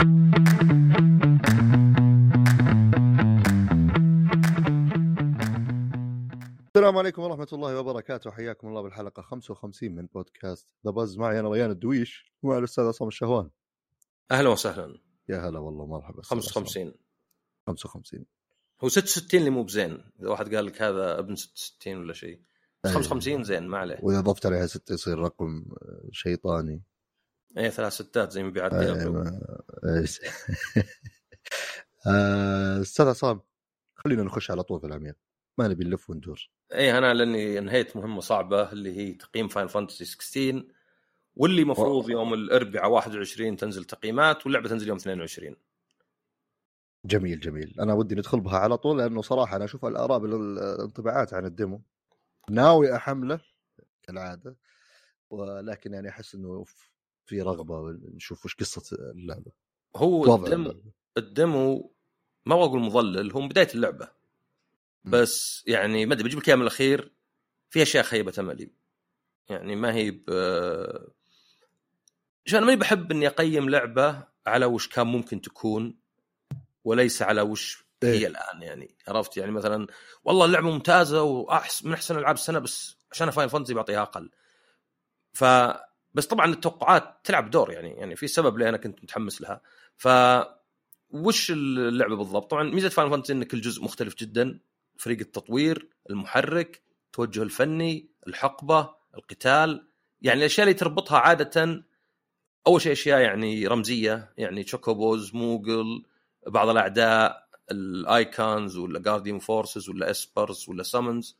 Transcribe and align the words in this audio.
السلام 0.00 0.12
عليكم 6.98 7.22
ورحمة 7.22 7.48
الله 7.52 7.78
وبركاته. 7.78 8.30
حياكم 8.30 8.68
الله 8.68 8.82
بالحلقة 8.82 9.22
55 9.22 9.92
من 9.92 10.06
بودكاست 10.06 10.68
ذا 10.86 10.90
باز 10.90 11.18
معي 11.18 11.40
أنا 11.40 11.48
ريان 11.48 11.70
الدويش 11.70 12.32
ومع 12.42 12.58
الأستاذ 12.58 12.84
عصام 12.84 13.08
الشهوان. 13.08 13.50
أهلا 14.30 14.48
وسهلا. 14.48 14.98
يا 15.28 15.48
هلا 15.48 15.58
والله 15.58 15.86
مرحبا 15.86 16.20
أستاذ 16.20 16.38
عصام. 16.38 16.64
55 16.64 16.94
55 17.66 18.24
هو 18.84 18.88
66 18.88 19.40
اللي 19.40 19.50
مو 19.50 19.62
بزين. 19.62 20.04
إذا 20.20 20.28
واحد 20.28 20.54
قال 20.54 20.66
لك 20.66 20.82
هذا 20.82 21.18
ابن 21.18 21.36
66 21.36 21.96
ولا 21.96 22.12
شيء. 22.12 22.40
بس 22.84 22.90
أي. 22.90 22.96
55 22.96 23.44
زين 23.44 23.66
ما 23.66 23.78
عليه. 23.78 23.98
وإذا 24.02 24.20
ضفت 24.20 24.46
عليها 24.46 24.66
ستة 24.66 24.92
يصير 24.92 25.18
رقم 25.18 25.64
آه، 25.82 26.08
شيطاني. 26.12 26.82
اي 27.58 27.70
ثلاث 27.70 27.92
ستات 27.92 28.32
زي 28.32 28.42
ما- 28.42 29.40
إيش. 29.84 30.20
آه، 32.06 32.80
أستاذ 32.80 33.06
عصام 33.06 33.40
خلينا 33.94 34.22
نخش 34.22 34.50
على 34.50 34.62
طول 34.62 34.80
في 34.80 34.86
العميق 34.86 35.14
ما 35.58 35.68
نبي 35.68 35.84
نلف 35.84 36.10
وندور. 36.10 36.50
اي 36.74 36.98
أنا 36.98 37.14
لأني 37.14 37.58
انهيت 37.58 37.96
مهمة 37.96 38.20
صعبة 38.20 38.72
اللي 38.72 38.96
هي 38.96 39.12
تقييم 39.14 39.48
Final 39.48 39.66
Fantasy 39.66 40.04
16 40.04 40.64
واللي 41.36 41.64
مفروض 41.64 42.10
يوم 42.10 42.34
الأربعاء 42.34 42.90
21 42.90 43.56
تنزل 43.56 43.84
تقييمات 43.84 44.46
واللعبة 44.46 44.68
تنزل 44.68 44.88
يوم 44.88 44.96
22 44.96 45.56
جميل 47.04 47.40
جميل. 47.40 47.74
أنا 47.80 47.94
ودي 47.94 48.14
ندخل 48.14 48.40
بها 48.40 48.58
على 48.58 48.76
طول 48.76 48.98
لأنه 48.98 49.22
صراحة 49.22 49.56
أنا 49.56 49.64
أشوف 49.64 49.84
الآراء 49.84 50.18
بالانطباعات 50.18 51.34
عن 51.34 51.44
ال 51.46 51.52
demo. 51.52 51.82
ناوي 52.50 52.96
أحمله 52.96 53.40
كالعادة 54.02 54.56
ولكن 55.30 55.92
يعني 55.94 56.08
أحس 56.08 56.34
إنه 56.34 56.64
في 57.30 57.42
رغبة 57.42 57.98
نشوف 58.14 58.44
وش 58.44 58.54
قصة 58.54 58.96
اللعبة 58.96 59.52
هو 59.96 60.20
وضع 60.20 60.44
الدم 60.44 60.60
اللعبة. 60.60 60.92
الدمو 61.18 61.92
ما 62.46 62.54
أبغى 62.54 62.66
أقول 62.66 62.80
مضلل 62.80 63.32
هو 63.32 63.48
بداية 63.48 63.68
اللعبة. 63.74 64.08
بس 65.04 65.64
يعني 65.66 66.06
ما 66.06 66.14
أدري 66.14 66.24
بجيب 66.24 66.38
لك 66.38 66.48
إياها 66.48 66.56
من 66.56 66.62
الأخير 66.62 67.12
في 67.70 67.82
أشياء 67.82 68.04
خيبة 68.04 68.32
املي 68.38 68.70
يعني 69.48 69.76
ما 69.76 69.94
هي 69.94 70.10
ب 70.10 70.30
أنا 72.52 72.66
ماني 72.66 72.76
بحب 72.76 73.12
إني 73.12 73.26
أقيم 73.26 73.70
لعبة 73.70 74.24
على 74.46 74.66
وش 74.66 74.88
كان 74.88 75.06
ممكن 75.06 75.40
تكون 75.40 75.98
وليس 76.84 77.22
على 77.22 77.40
وش 77.40 77.84
هي 78.02 78.12
إيه. 78.12 78.26
الآن 78.26 78.62
يعني 78.62 78.94
عرفت 79.08 79.36
يعني 79.36 79.50
مثلا 79.52 79.86
والله 80.24 80.44
اللعبة 80.44 80.70
ممتازة 80.70 81.22
واحسن 81.22 81.88
من 81.88 81.94
أحسن 81.94 82.18
ألعاب 82.18 82.34
السنة 82.34 82.58
بس 82.58 82.96
عشان 83.12 83.30
Final 83.30 83.48
Fantasy 83.48 83.74
بعطيها 83.74 84.02
أقل 84.02 84.30
ف 85.32 85.44
بس 86.14 86.26
طبعا 86.26 86.46
التوقعات 86.46 87.20
تلعب 87.24 87.50
دور 87.50 87.72
يعني 87.72 87.88
يعني 87.88 88.16
في 88.16 88.26
سبب 88.26 88.58
ليه 88.58 88.68
أنا 88.68 88.76
كنت 88.76 89.02
متحمس 89.02 89.40
لها. 89.42 89.60
ف 89.96 90.08
وش 91.10 91.50
اللعبة 91.50 92.16
بالضبط؟ 92.16 92.50
طبعا 92.50 92.62
ميزة 92.62 92.88
Final 92.88 93.10
Fantasy 93.10 93.32
ان 93.32 93.44
كل 93.44 93.60
جزء 93.60 93.84
مختلف 93.84 94.14
جدا 94.16 94.60
فريق 94.98 95.18
التطوير، 95.20 95.88
المحرك، 96.10 96.82
التوجه 97.06 97.42
الفني، 97.42 98.10
الحقبة، 98.26 98.94
القتال، 99.14 99.88
يعني 100.22 100.40
الأشياء 100.40 100.66
اللي 100.66 100.78
تربطها 100.78 101.18
عادة. 101.18 101.84
أول 102.66 102.80
شيء 102.80 102.92
أشياء 102.92 103.20
يعني 103.20 103.66
رمزية 103.66 104.32
يعني 104.36 104.64
Chocobos، 104.64 105.34
Moogle، 105.34 106.04
بعض 106.46 106.68
الأعداء، 106.68 107.48
ال 107.70 107.85
Eikons 107.85 108.76
ولا 108.76 108.98
Guardian 108.98 109.38
Forces 109.38 109.88
ولا 109.88 110.10
Espers 110.10 110.68
ولا 110.68 110.82
Summons 110.82 111.38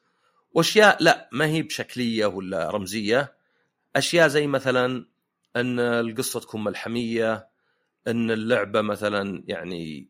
وأشياء 0.52 1.02
لا 1.02 1.28
ما 1.32 1.46
هي 1.46 1.62
بشكلية 1.62 2.26
ولا 2.26 2.70
رمزية. 2.70 3.39
أشياء 3.96 4.28
زي 4.28 4.46
مثلا 4.46 5.06
أن 5.56 5.80
القصة 5.80 6.40
تكون 6.40 6.64
ملحمية 6.64 7.48
أن 8.06 8.30
اللعبة 8.30 8.80
مثلا 8.80 9.44
يعني 9.46 10.08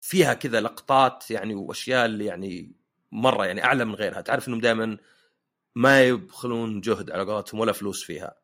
فيها 0.00 0.34
كذا 0.34 0.60
لقطات 0.60 1.30
يعني 1.30 1.54
وأشياء 1.54 2.06
اللي 2.06 2.24
يعني 2.24 2.72
مرة 3.12 3.46
يعني 3.46 3.64
أعلى 3.64 3.84
من 3.84 3.94
غيرها. 3.94 4.20
تعرف 4.20 4.48
إنهم 4.48 4.60
دائما 4.60 4.98
ما 5.74 6.02
يبخلون 6.02 6.80
جهد 6.80 7.10
على 7.10 7.22
قولتهم 7.22 7.60
ولا 7.60 7.72
فلوس 7.72 8.04
فيها. 8.04 8.34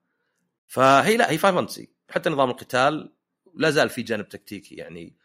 فهي 0.66 1.16
لا 1.16 1.30
هي 1.30 1.38
Final 1.38 1.54
Fantasy 1.54 1.90
حتى 2.10 2.30
نظام 2.30 2.50
القتال 2.50 3.12
لا 3.54 3.70
زال 3.70 3.88
في 3.88 4.02
جانب 4.02 4.28
تكتيكي 4.28 4.74
يعني. 4.74 5.16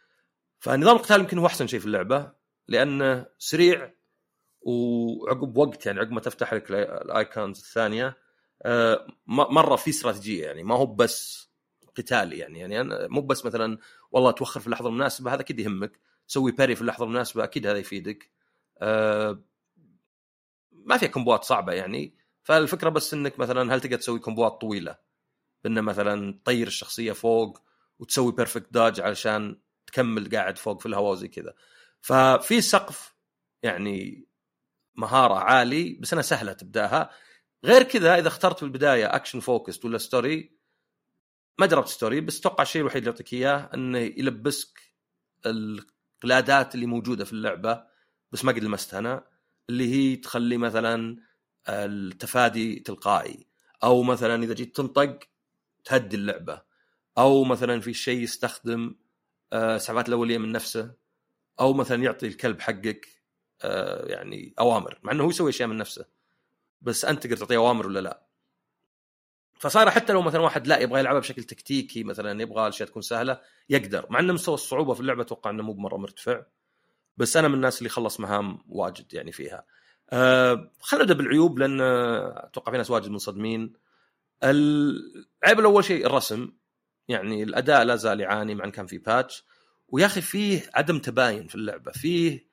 فنظام 0.60 0.96
القتال 0.96 1.20
يمكن 1.20 1.38
هو 1.38 1.46
أحسن 1.46 1.68
شيء 1.68 1.80
في 1.80 1.86
اللعبة 1.86 2.32
لأنه 2.68 3.26
سريع 3.38 3.94
وعقب 4.62 5.58
وقت 5.58 5.86
يعني 5.86 6.00
عقب 6.00 6.12
ما 6.12 6.20
تفتح 6.20 6.54
لك 6.54 6.72
ال 6.72 6.84
Eikons 6.84 7.58
الثانية 7.60 8.25
مرة 9.28 9.76
في 9.76 9.90
استراتيجية 9.90 10.46
يعني 10.46 10.64
ما 10.64 10.76
هو 10.76 10.86
بس 10.86 11.50
قتالي 11.98 12.38
يعني 12.38 12.60
يعني 12.60 12.82
أنا 12.82 13.08
مو 13.08 13.22
بس 13.22 13.46
مثلا 13.46 13.78
والله 14.12 14.32
توخر 14.32 14.60
في 14.60 14.68
اللحظة 14.68 14.90
المناسبة 14.90 15.34
هذا 15.34 15.42
أكيد 15.42 15.60
يهمك. 15.60 16.00
تسوي 16.28 16.52
parry 16.52 16.76
في 16.76 16.82
اللحظة 16.82 17.06
المناسبة 17.06 17.44
أكيد 17.44 17.68
هذا 17.68 17.78
يفيدك. 17.78 18.32
آه، 18.82 19.44
ما 20.72 20.98
فيها 20.98 21.10
كومبوات 21.10 21.44
صعبة 21.44 21.74
يعني. 21.74 22.16
فالفكرة 22.44 22.90
بس 22.90 23.14
إنك 23.14 23.40
مثلا 23.40 23.76
هل 23.76 23.82
تقدر 23.82 23.98
تسوي 23.98 24.20
كومبوات 24.20 24.62
طويلة؟ 24.62 24.98
انه 25.66 25.82
مثلا 25.82 26.40
تطير 26.44 26.68
الشخصية 26.68 27.12
فوق 27.12 27.62
وتسوي 28.00 28.32
perfect 28.32 28.74
dodge 28.74 29.02
علشان 29.02 29.60
تكمل 29.88 30.30
قاعد 30.36 30.58
فوق 30.58 30.80
في 30.80 30.86
الهواء 30.86 31.16
زي 31.16 31.28
كذا. 31.28 31.54
ففي 32.02 32.62
سقف 32.62 33.16
يعني 33.64 34.28
مهارة 34.96 35.34
عالي 35.34 35.94
بس 36.02 36.14
انها 36.14 36.24
سهلة 36.24 36.54
تبدأها. 36.54 37.10
غير 37.66 37.84
كذا 37.84 38.20
إذا 38.20 38.28
اخترت 38.28 38.58
في 38.58 38.64
البدايه 38.64 39.16
action 39.16 39.40
focused 39.40 39.86
ولا 39.86 39.98
story 39.98 40.58
ما 41.60 41.66
جربت 41.66 41.88
story 41.88 42.22
بس 42.22 42.40
أتوقع 42.40 42.62
الشيء 42.62 42.82
الوحيد 42.82 42.98
اللي 42.98 43.10
يعطيك 43.10 43.34
إياه 43.34 43.70
إنه 43.74 43.98
يلبسك 43.98 44.80
القلادات 45.46 46.76
اللي 46.76 46.86
موجودة 46.86 47.26
في 47.26 47.34
اللعبة 47.34 47.84
بس 48.32 48.46
ما 48.46 48.52
قد 48.52 48.64
لمستها 48.64 49.00
أنا 49.00 49.28
اللي 49.70 49.94
هي 49.94 50.16
تخلي 50.16 50.58
مثلا 50.58 51.18
التفادي 51.70 52.80
تلقائي 52.80 53.48
أو 53.84 54.04
مثلا 54.04 54.44
إذا 54.44 54.54
جيت 54.54 54.76
تنطق 54.76 55.20
تهدي 55.86 56.16
اللعبة 56.16 56.62
أو 57.18 57.44
مثلا 57.44 57.80
في 57.80 57.94
شيء 57.94 58.20
يستخدم 58.20 58.96
آه، 59.54 59.76
اسعافات 59.76 60.08
الأولية 60.10 60.38
من 60.38 60.52
نفسه 60.52 60.94
أو 61.60 61.74
مثلا 61.74 62.04
يعطي 62.04 62.28
الكلب 62.28 62.62
حقك 62.62 63.08
آه، 63.62 64.06
يعني 64.06 64.54
أوامر 64.60 65.00
مع 65.04 65.12
إنه 65.12 65.24
هو 65.24 65.30
يسوي 65.30 65.50
أشياء 65.50 65.70
من 65.70 65.78
نفسه. 65.78 66.06
بس 66.86 67.06
أنت 67.06 67.24
تقدر 67.24 67.38
تعطيه 67.38 67.58
أوامر 67.58 67.88
ولا 67.88 68.00
لا؟ 68.00 68.26
فصار 69.60 69.92
حتى 69.92 70.14
لو 70.14 70.22
مثلا 70.22 70.42
واحد 70.42 70.68
لا 70.68 70.80
يبغى 70.80 71.00
يلعبها 71.00 71.20
بشكل 71.20 71.44
تكتيكي 71.44 72.04
مثلا 72.04 72.42
يبغى 72.42 72.62
الاشياء 72.62 72.90
تكون 72.90 73.02
سهلة 73.02 73.42
يقدر 73.70 74.06
مع 74.10 74.20
ان 74.20 74.34
مستوى 74.34 74.56
الصعوبة 74.56 74.94
في 74.94 75.00
اللعبة 75.00 75.22
أتوقع 75.22 75.50
إنه 75.50 75.64
مو 75.64 75.74
بمرة 75.74 75.98
مرتفع. 75.98 76.44
بس 77.18 77.38
أنا 77.38 77.48
من 77.48 77.54
الناس 77.54 77.78
اللي 77.78 77.90
خلص 77.90 78.20
مهام 78.20 78.60
واجد 78.68 79.14
يعني 79.14 79.32
فيها. 79.32 79.66
أه 80.10 80.72
خلينا 80.80 81.04
نبدأ 81.06 81.18
بالعيوب 81.18 81.60
لأن 81.60 81.82
أتوقع 81.82 82.72
في 82.72 82.78
ناس 82.78 82.92
واجد 82.92 83.10
منصدمين. 83.10 83.74
العيب 84.44 85.60
الأول 85.60 85.84
شيء 85.84 86.06
الرسم. 86.06 86.52
يعني 87.08 87.44
الأداء 87.44 87.84
لا 87.84 87.96
زال 87.96 88.20
يعاني 88.20 88.56
مع 88.56 88.66
إن 88.66 88.72
كان 88.72 88.86
في 88.86 88.98
باتش 88.98 89.44
ويا 89.88 90.06
أخي 90.06 90.22
فيه 90.22 90.70
عدم 90.74 91.00
تباين 91.00 91.48
في 91.48 91.56
اللعبة. 91.56 91.92
فيه 91.92 92.48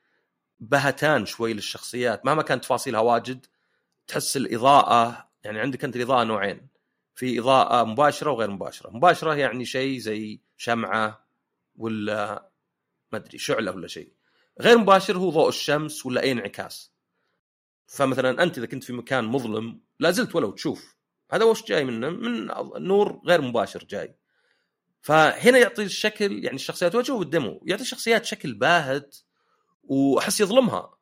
بهتان 0.60 1.26
شوي 1.26 1.54
للشخصيات. 1.54 2.26
مهما 2.26 2.42
كانت 2.42 2.62
تفاصيلها 2.62 3.00
واجد 3.00 3.47
تحس 4.07 4.37
الإضاءة 4.37 5.29
يعني 5.45 5.61
عندك 5.61 5.85
أنت 5.85 5.97
الإضاءة 5.97 6.25
نوعين 6.25 6.69
في 7.15 7.39
إضاءة 7.41 7.85
مباشرة 7.85 8.31
وغير 8.31 8.51
مباشرة. 8.51 8.91
مباشرة 8.91 9.35
يعني 9.35 9.65
شيء 9.65 9.99
زي 9.99 10.41
شمعة 10.57 11.27
ولا 11.77 12.49
ما 13.13 13.19
أدري 13.19 13.39
شعلة 13.39 13.73
ولا 13.73 13.89
شيء. 13.89 14.13
غير 14.61 14.79
مباشر 14.79 15.19
هو 15.19 15.31
ضوء 15.31 15.49
الشمس 15.49 16.07
ولا 16.07 16.23
أي 16.23 16.33
انعكاس. 16.33 16.93
فمثلا 17.87 18.43
أنت 18.43 18.59
إذا 18.59 18.67
كنت 18.67 18.85
في 18.85 18.93
مكان 18.93 19.25
مظلم 19.25 19.81
لا 19.99 20.11
زلت 20.11 20.34
ولو 20.34 20.51
تشوف. 20.51 20.97
هذا 21.31 21.45
وش 21.45 21.65
جاي 21.65 21.84
منه؟ 21.84 22.11
من 22.11 22.47
نور 22.87 23.21
غير 23.27 23.41
مباشر 23.41 23.84
جاي. 23.84 24.15
فهنا 25.03 25.59
يعطي 25.59 25.83
الشكل 25.83 26.45
يعني 26.45 26.57
الشخصيات 26.57 26.95
وجهه 26.95 27.19
بالدمو 27.19 27.63
يعطي 27.66 27.83
الشخصيات 27.83 28.25
شكل 28.25 28.55
باهت 28.55 29.16
وأحس 29.84 30.41
يظلمها. 30.41 30.95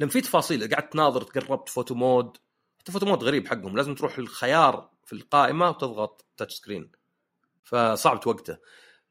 لأن 0.00 0.08
في 0.08 0.20
تفاصيل. 0.20 0.74
قعدت 0.74 0.92
تناظر 0.92 1.22
تقربت 1.22 1.68
photo 1.68 1.94
mode. 1.94 2.36
حتى 2.78 2.92
photo 2.92 3.06
mode 3.06 3.24
غريب 3.24 3.48
حقهم. 3.48 3.76
لازم 3.76 3.94
تروح 3.94 4.18
للخيار 4.18 4.90
في 5.04 5.12
القائمة 5.12 5.68
وتضغط 5.68 6.26
touch 6.36 6.54
screen 6.54 6.92
فصعب 7.64 8.20
توقته 8.20 8.58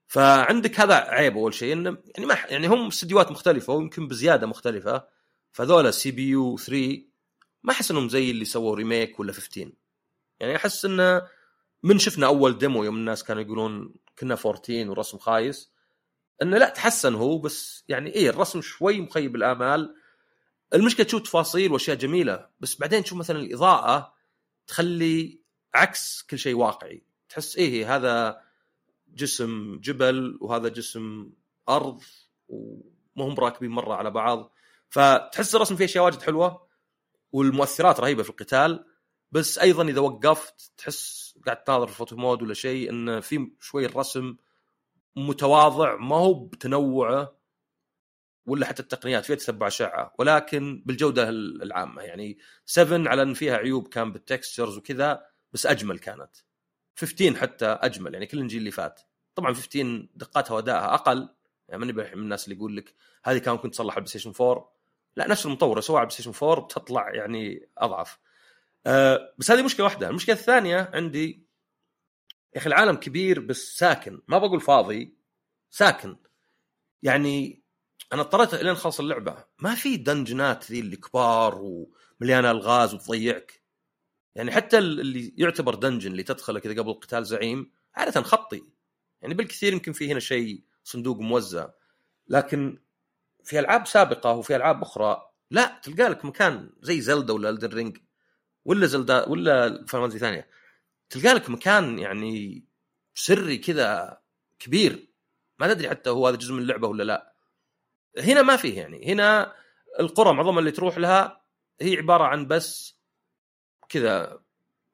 فعندك 0.07 0.79
هذا 0.79 0.95
عيب 0.95 1.37
أول 1.37 1.53
شيء 1.53 1.73
انه 1.73 1.97
يعني 2.15 2.25
ما 2.25 2.35
يعني 2.49 2.67
هم 2.67 2.87
استديوهات 2.87 3.31
مختلفة 3.31 3.73
ويمكن 3.73 4.07
بزيادة 4.07 4.47
مختلفة. 4.47 5.07
فذولا 5.51 5.91
CBU 5.91 6.57
3 6.57 7.03
ما 7.63 7.71
أحس 7.73 7.91
إنهم 7.91 8.09
زي 8.09 8.31
اللي 8.31 8.45
سووا 8.45 8.75
remake 8.75 9.19
ولا 9.19 9.33
15 9.33 9.71
يعني 10.39 10.55
أحس 10.55 10.85
انه 10.85 11.27
من 11.83 11.99
شفنا 11.99 12.27
أول 12.27 12.57
demo 12.57 12.83
يوم 12.83 12.95
الناس 12.95 13.23
كانوا 13.23 13.41
يقولون 13.41 13.95
كنا 14.19 14.37
14 14.45 14.89
ورسم 14.89 15.17
خايس 15.17 15.71
انه 16.41 16.57
لا 16.57 16.69
تحسن 16.69 17.15
هو 17.15 17.37
بس 17.37 17.83
يعني 17.89 18.09
إيه 18.15 18.29
الرسم 18.29 18.61
شوي 18.61 19.01
مخيب 19.01 19.35
الآمال. 19.35 19.95
المشكلة 20.73 21.05
تشوف 21.05 21.21
تفاصيل 21.21 21.71
وأشياء 21.71 21.97
جميلة 21.97 22.49
بس 22.59 22.75
بعدين 22.75 23.03
تشوف 23.03 23.17
مثلا 23.17 23.39
الإضاءة 23.39 24.13
تخلي 24.67 25.41
عكس 25.73 26.21
كل 26.29 26.39
شيء 26.39 26.55
واقعي. 26.55 27.03
تحس 27.29 27.55
إيه 27.55 27.95
هذا 27.95 28.41
جسم 29.13 29.79
جبل 29.83 30.37
وهذا 30.41 30.67
جسم 30.67 31.29
أرض 31.69 32.01
وما 32.47 33.25
هم 33.25 33.35
راكبين 33.39 33.71
مرة 33.71 33.93
على 33.93 34.11
بعض. 34.11 34.53
فتحس 34.89 35.55
الرسم 35.55 35.75
فيه 35.75 35.85
أشياء 35.85 36.05
واجد 36.05 36.21
حلوة 36.21 36.67
والمؤثرات 37.31 37.99
رهيبة 37.99 38.23
في 38.23 38.29
القتال 38.29 38.85
بس 39.31 39.57
أيضا 39.59 39.83
إذا 39.83 39.99
وقفت 40.01 40.71
تحس 40.77 41.37
قاعد 41.45 41.63
تناظر 41.63 41.87
في 41.87 41.93
photo 41.93 42.15
mode 42.15 42.41
ولا 42.41 42.53
شيء 42.53 42.89
انه 42.89 43.19
في 43.19 43.51
شوي 43.59 43.85
الرسم 43.85 44.35
متواضع 45.15 45.95
ما 45.95 46.15
هو 46.15 46.33
بتنوعه. 46.33 47.36
ولا 48.47 48.65
حتى 48.65 48.81
التقنيات 48.81 49.25
فيها 49.25 49.35
تتبع 49.35 49.67
أشعة. 49.67 50.13
ولكن 50.19 50.83
بالجودة 50.85 51.29
العامة 51.29 52.01
يعني 52.01 52.37
7 52.65 53.09
على 53.09 53.21
إن 53.21 53.33
فيها 53.33 53.57
عيوب 53.57 53.87
كان 53.87 54.11
بال 54.11 54.25
textures 54.25 54.77
وكذا 54.77 55.25
بس 55.53 55.65
أجمل 55.65 55.99
كانت. 55.99 56.31
15 56.95 57.35
حتى 57.35 57.65
أجمل 57.65 58.13
يعني 58.13 58.25
كل 58.25 58.39
الجيل 58.39 58.59
اللي 58.59 58.71
فات. 58.71 59.01
طبعا 59.35 59.53
15 59.53 60.07
دقاتها 60.15 60.55
وادائها 60.55 60.93
أقل 60.93 61.29
يعني 61.69 61.85
ماني 61.85 61.93
من 61.93 62.21
الناس 62.21 62.43
اللي 62.45 62.55
يقول 62.55 62.77
لك 62.77 62.93
هذه 63.23 63.37
كان 63.37 63.53
ممكن 63.53 63.71
تصلح 63.71 63.93
على 63.93 63.97
البلاي 63.97 64.09
ستيشن 64.09 64.33
4 64.41 64.73
لا 65.15 65.27
نفس 65.27 65.45
المطور 65.45 65.81
سوى 65.81 65.97
على 65.97 66.03
البلاي 66.03 66.21
ستيشن 66.21 66.47
4 66.47 66.65
بتطلع 66.65 67.15
يعني 67.15 67.69
أضعف. 67.77 68.19
أه 68.85 69.33
بس 69.37 69.51
هذه 69.51 69.61
مشكلة 69.61 69.85
واحدة. 69.85 70.09
المشكلة 70.09 70.35
الثانية 70.35 70.91
عندي 70.93 71.47
يا 72.55 72.59
أخي 72.59 72.67
العالم 72.67 72.95
كبير 72.95 73.39
بس 73.39 73.77
ساكن. 73.77 74.21
ما 74.27 74.37
بقول 74.37 74.61
فاضي 74.61 75.17
ساكن. 75.69 76.17
يعني 77.03 77.61
أنا 78.13 78.21
اضطريت 78.21 78.53
إلين 78.53 78.75
خلص 78.75 78.99
اللعبة. 78.99 79.45
ما 79.59 79.75
في 79.75 79.97
دنجنات 79.97 80.71
ذي 80.71 80.79
اللي 80.79 80.95
كبار 80.95 81.61
ومليانه 81.61 82.51
ألغاز 82.51 82.93
وتضيعك. 82.93 83.61
يعني 84.35 84.51
حتى 84.51 84.77
اللي 84.77 85.33
يعتبر 85.37 85.75
dungeon 85.75 86.11
اللي 86.11 86.23
تدخله 86.23 86.59
كذا 86.59 86.81
قبل 86.81 86.93
قتال 86.93 87.25
زعيم 87.25 87.71
عادة 87.95 88.21
خطي. 88.21 88.63
يعني 89.21 89.33
بالكثير 89.33 89.73
يمكن 89.73 89.91
في 89.91 90.11
هنا 90.11 90.19
شيء 90.19 90.63
صندوق 90.83 91.19
موزع. 91.19 91.69
لكن 92.27 92.79
في 93.43 93.59
ألعاب 93.59 93.87
سابقة 93.87 94.31
وفي 94.31 94.55
ألعاب 94.55 94.81
أخرى 94.81 95.31
لا 95.51 95.81
تلقى 95.83 96.09
لك 96.09 96.25
مكان 96.25 96.69
زي 96.81 97.01
Zelda 97.01 97.33
ولا 97.33 97.49
Elden 97.49 97.73
Ring 97.73 97.97
ولا 98.65 98.87
زلدا 98.87 99.29
ولا 99.29 99.85
فانتزي 99.85 100.19
ثانية. 100.19 100.49
تلقى 101.09 101.33
لك 101.33 101.49
مكان 101.49 101.99
يعني 101.99 102.65
سري 103.15 103.57
كذا 103.57 104.17
كبير. 104.59 105.07
ما 105.59 105.73
تدري 105.73 105.89
حتى 105.89 106.09
هو 106.09 106.27
هذا 106.27 106.35
جزء 106.35 106.53
من 106.53 106.61
اللعبة 106.61 106.87
ولا 106.87 107.03
لا. 107.03 107.36
هنا 108.19 108.41
ما 108.41 108.55
فيه 108.55 108.77
يعني. 108.81 109.05
هنا 109.13 109.53
القرى 109.99 110.33
معظمها 110.33 110.59
اللي 110.59 110.71
تروح 110.71 110.97
لها 110.97 111.41
هي 111.81 111.97
عبارة 111.97 112.23
عن 112.23 112.47
بس 112.47 112.97
كذا 113.89 114.39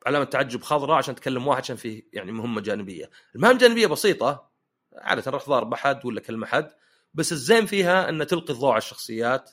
علامة 0.06 0.26
تعجب 0.26 0.62
خضراء 0.62 0.98
عشان 0.98 1.16
تكلم 1.16 1.48
واحد 1.48 1.62
عشان 1.62 1.76
فيه 1.76 2.04
يعني 2.14 2.32
مهمة 2.32 2.62
جانبية. 2.62 3.10
المهام 3.36 3.54
الجانبية 3.54 3.88
بسيطة 3.88 4.52
عادة 4.94 5.32
رحت 5.32 5.50
ضارب 5.50 5.74
أحد 5.74 6.06
ولا 6.06 6.22
كلم 6.22 6.44
أحد 6.44 6.72
بس 7.14 7.32
الزين 7.32 7.66
فيها 7.66 8.10
أن 8.10 8.28
تلقي 8.28 8.54
الضوء 8.54 8.70
على 8.70 8.78
الشخصيات 8.78 9.52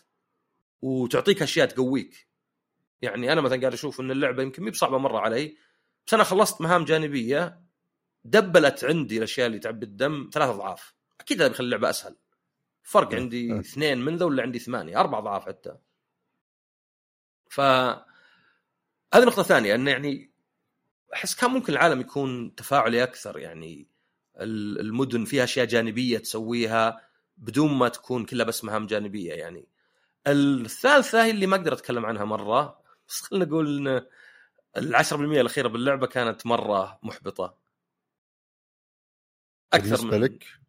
وتعطيك 0.82 1.42
أشياء 1.42 1.68
تقويك. 1.68 2.28
يعني 3.02 3.32
أنا 3.32 3.40
مثلا 3.40 3.60
قاعد 3.60 3.72
أشوف 3.72 4.00
إن 4.00 4.10
اللعبة 4.10 4.42
يمكن 4.42 4.62
مي 4.62 4.70
بصعبة 4.70 4.98
مرة 4.98 5.18
علي 5.18 5.56
بس 6.06 6.14
أنا 6.14 6.24
خلصت 6.24 6.60
مهام 6.60 6.84
جانبية 6.84 7.60
دبلت 8.24 8.84
عندي 8.84 9.18
الأشياء 9.18 9.46
اللي 9.46 9.58
تعبي 9.58 9.86
الدم 9.86 10.30
ثلاث 10.32 10.48
أضعاف. 10.48 10.94
أكيد 11.20 11.42
هذا 11.42 11.48
بيخلي 11.48 11.64
اللعبة 11.64 11.90
أسهل. 11.90 12.16
فرق 12.82 13.14
عندي 13.14 13.60
اثنين 13.60 13.98
من 13.98 14.16
ذا 14.16 14.24
ولا 14.24 14.42
عندي 14.42 14.58
ثمانية؟ 14.58 15.00
أربع 15.00 15.18
اضعاف 15.18 15.46
حتى. 15.46 15.76
ف 17.50 17.60
هذه 19.14 19.24
نقطة 19.24 19.42
ثانية 19.42 19.74
إنه 19.74 19.90
يعني 19.90 20.30
أحس 21.14 21.34
كان 21.34 21.50
ممكن 21.50 21.72
العالم 21.72 22.00
يكون 22.00 22.54
تفاعلي 22.54 23.02
أكثر 23.02 23.38
يعني 23.38 23.86
المدن 24.40 25.24
فيها 25.24 25.44
أشياء 25.44 25.66
جانبية 25.66 26.18
تسويها 26.18 27.00
بدون 27.36 27.72
ما 27.74 27.88
تكون 27.88 28.24
كلها 28.24 28.46
بس 28.46 28.64
مهام 28.64 28.86
جانبية 28.86 29.32
يعني. 29.32 29.68
الثالثة 30.26 31.24
هي 31.24 31.30
اللي 31.30 31.46
ما 31.46 31.56
أقدر 31.56 31.72
أتكلم 31.72 32.06
عنها 32.06 32.24
مرة 32.24 32.80
بس 33.08 33.20
خلينا 33.20 33.44
نقول 33.44 33.88
إن 33.88 34.06
ال 34.76 34.96
10% 34.96 35.12
الأخيرة 35.12 35.68
باللعبة 35.68 36.06
كانت 36.06 36.46
مرة 36.46 36.98
محبطة. 37.02 37.56
أكثر 39.72 40.06
من 40.06 40.20
لك؟ 40.20 40.59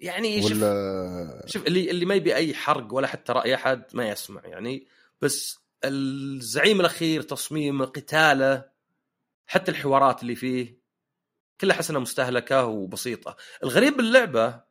يعني 0.00 0.42
شوف 0.42 0.52
ولا 0.52 1.42
شوف 1.46 1.66
اللي 1.66 1.90
اللي 1.90 2.04
ما 2.04 2.14
يبي 2.14 2.34
أي 2.36 2.54
حرق 2.54 2.94
ولا 2.94 3.06
حتى 3.06 3.32
رأي 3.32 3.54
أحد 3.54 3.84
ما 3.94 4.08
يسمع 4.08 4.42
يعني. 4.44 4.86
بس 5.20 5.58
الزعيم 5.84 6.80
الأخير 6.80 7.22
تصميمه 7.22 7.84
قتاله 7.84 8.70
حتى 9.46 9.70
الحوارات 9.70 10.22
اللي 10.22 10.34
فيه 10.34 10.80
كلها 11.60 11.76
احس 11.76 11.90
انها 11.90 12.00
مستهلكة 12.00 12.64
وبسيطة. 12.64 13.36
الغريب 13.62 13.96
باللعبة 13.96 14.62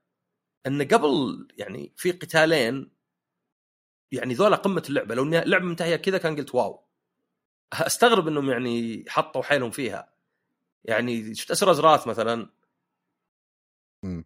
إن 0.67 0.87
قبل 0.87 1.47
يعني 1.57 1.93
في 1.95 2.11
قتالين 2.11 2.91
يعني 4.11 4.33
ذولا 4.33 4.55
قمة 4.55 4.83
اللعبة. 4.89 5.15
لو 5.15 5.23
اللعبه 5.23 5.65
منتهية 5.65 5.95
كذا 5.95 6.17
كان 6.17 6.35
قلت 6.35 6.55
واو. 6.55 6.85
أستغرب 7.73 8.27
إنهم 8.27 8.49
يعني 8.49 9.05
حطوا 9.07 9.43
حيلهم 9.43 9.71
فيها. 9.71 10.13
يعني 10.83 11.35
شفت 11.35 11.51
اسر 11.51 11.71
ازراث 11.71 12.07
مثلا؟ 12.07 12.49
م. 14.03 14.23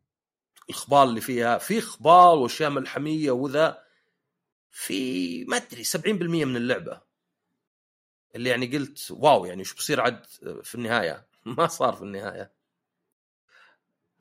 الخبال 0.69 1.03
اللي 1.03 1.21
فيها 1.21 1.57
في 1.57 1.81
خبال 1.81 2.37
واشياء 2.39 2.69
ملحميه 2.69 3.31
وذا 3.31 3.83
في 4.71 5.45
ما 5.45 5.57
أدري 5.57 5.83
70% 5.83 6.07
من 6.07 6.55
اللعبة. 6.55 7.01
اللي 8.35 8.49
يعني 8.49 8.77
قلت 8.77 9.11
واو 9.11 9.45
يعني 9.45 9.61
وش 9.61 9.73
بصير 9.73 10.01
عد 10.01 10.25
في 10.63 10.75
النهاية؟ 10.75 11.27
ما 11.45 11.67
صار 11.67 11.93
في 11.93 12.01
النهاية. 12.01 12.51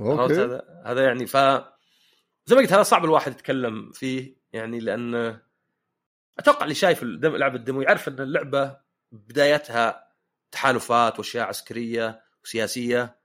أوكي. 0.01 0.35
هذا؟ 0.35 0.83
هذا 0.85 1.05
يعني 1.05 1.27
ف 1.27 1.37
زي 2.47 2.57
ما 2.57 2.63
قلت 2.63 2.73
هذا 2.73 2.83
صعب 2.83 3.05
الواحد 3.05 3.33
يتكلم 3.33 3.93
فيه 3.93 4.37
يعني 4.53 4.81
لأن 4.81 5.39
أتوقع 6.39 6.63
اللي 6.63 6.75
شايف 6.75 7.03
لعبة 7.03 7.57
ال 7.57 7.62
demo 7.62 7.83
يعرف 7.83 8.09
إن 8.09 8.21
اللعبة 8.21 8.77
بدايتها 9.13 10.09
تحالفات 10.51 11.19
وأشياء 11.19 11.47
عسكرية 11.47 12.23
وسياسية 12.45 13.19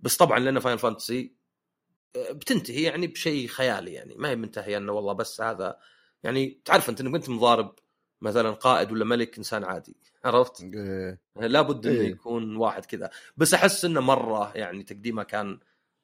بس 0.00 0.16
طبعا 0.16 0.38
لأن 0.38 0.58
Final 0.58 0.76
Fantasy 0.76 1.39
بتنتهي 2.16 2.82
يعني 2.82 3.06
بشيء 3.06 3.48
خيالي 3.48 3.92
يعني. 3.92 4.14
ما 4.14 4.30
هي 4.30 4.36
منتهية 4.36 4.76
إنه 4.76 4.92
والله 4.92 5.12
بس 5.12 5.40
هذا 5.40 5.78
يعني 6.22 6.60
تعرف 6.64 6.90
أنت 6.90 7.00
إنك 7.00 7.12
كنت 7.12 7.28
مضارب 7.28 7.74
مثلا 8.20 8.50
قائد 8.50 8.92
ولا 8.92 9.04
ملك 9.04 9.38
إنسان 9.38 9.64
عادي. 9.64 9.96
عرفت؟ 10.24 10.62
إيه. 10.62 11.20
لابد 11.36 11.86
إنه 11.86 12.00
إيه. 12.00 12.10
يكون 12.10 12.56
واحد 12.56 12.84
كذا. 12.84 13.10
بس 13.36 13.54
أحس 13.54 13.84
إنه 13.84 14.00
مرة 14.00 14.56
يعني 14.56 14.82
تقديمه 14.82 15.22
كان 15.22 15.58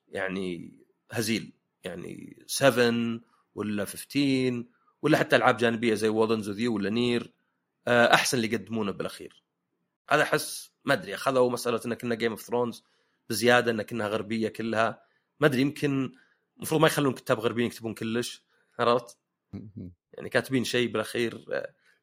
يعني 0.09 0.75
هزيل. 1.11 1.53
يعني 1.85 2.45
7 2.47 3.21
ولا 3.55 3.85
15 3.85 4.65
ولا 5.03 5.19
حتى 5.19 5.37
ألعاب 5.37 5.57
جانبية 5.57 5.95
زي 5.95 6.09
وودنز 6.09 6.51
ذي 6.51 6.69
ولا 6.69 6.91
Nier 6.91 7.33
آه، 7.89 8.15
أحسن 8.15 8.37
اللي 8.37 8.53
يقدمونه 8.53 8.93
بالأخير. 8.93 9.43
هذا 10.11 10.23
أحس 10.23 10.71
ما 10.85 10.95
أدري 10.95 11.15
أخذوا 11.15 11.51
مسألة 11.51 11.81
ان 11.87 11.95
كنا 11.95 12.15
Game 12.15 12.31
of 12.31 12.43
Thrones 12.43 12.85
بزيادة 13.31 13.71
ان 13.71 13.83
كنا 13.83 14.07
غربية 14.07 14.49
كلها. 14.49 15.06
ما 15.41 15.47
أدري 15.47 15.61
يمكن 15.61 16.13
المفروض 16.57 16.81
ما 16.81 16.87
يخلون 16.87 17.13
كتاب 17.13 17.41
غربيين 17.41 17.67
يكتبون 17.67 17.95
كلش 17.95 18.43
عرفت؟ 18.79 19.19
يعني 20.13 20.29
كاتبين 20.29 20.65
شيء 20.65 20.93
بالأخير 20.93 21.45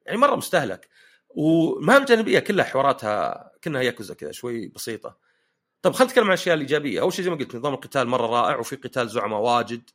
يعني 0.05 0.17
مرة 0.17 0.35
مستهلك. 0.35 0.89
ومهام 1.29 2.05
جانبية 2.05 2.39
كلها 2.39 2.65
حواراتها 2.65 3.51
كأنها 3.61 3.81
ياكوزا 3.81 4.13
كذا 4.13 4.31
شوي 4.31 4.67
بسيطة. 4.67 5.17
طيب 5.81 5.93
خلينا 5.93 6.11
نتكلم 6.11 6.23
عن 6.23 6.29
الأشياء 6.29 6.55
الإيجابية. 6.55 7.01
أول 7.01 7.13
شيء 7.13 7.25
زي 7.25 7.31
ما 7.31 7.35
قلت 7.35 7.55
نظام 7.55 7.73
القتال 7.73 8.07
مرة 8.07 8.27
رائع 8.27 8.57
وفي 8.57 8.75
قتال 8.75 9.09
زعماء 9.09 9.39
واجد. 9.39 9.89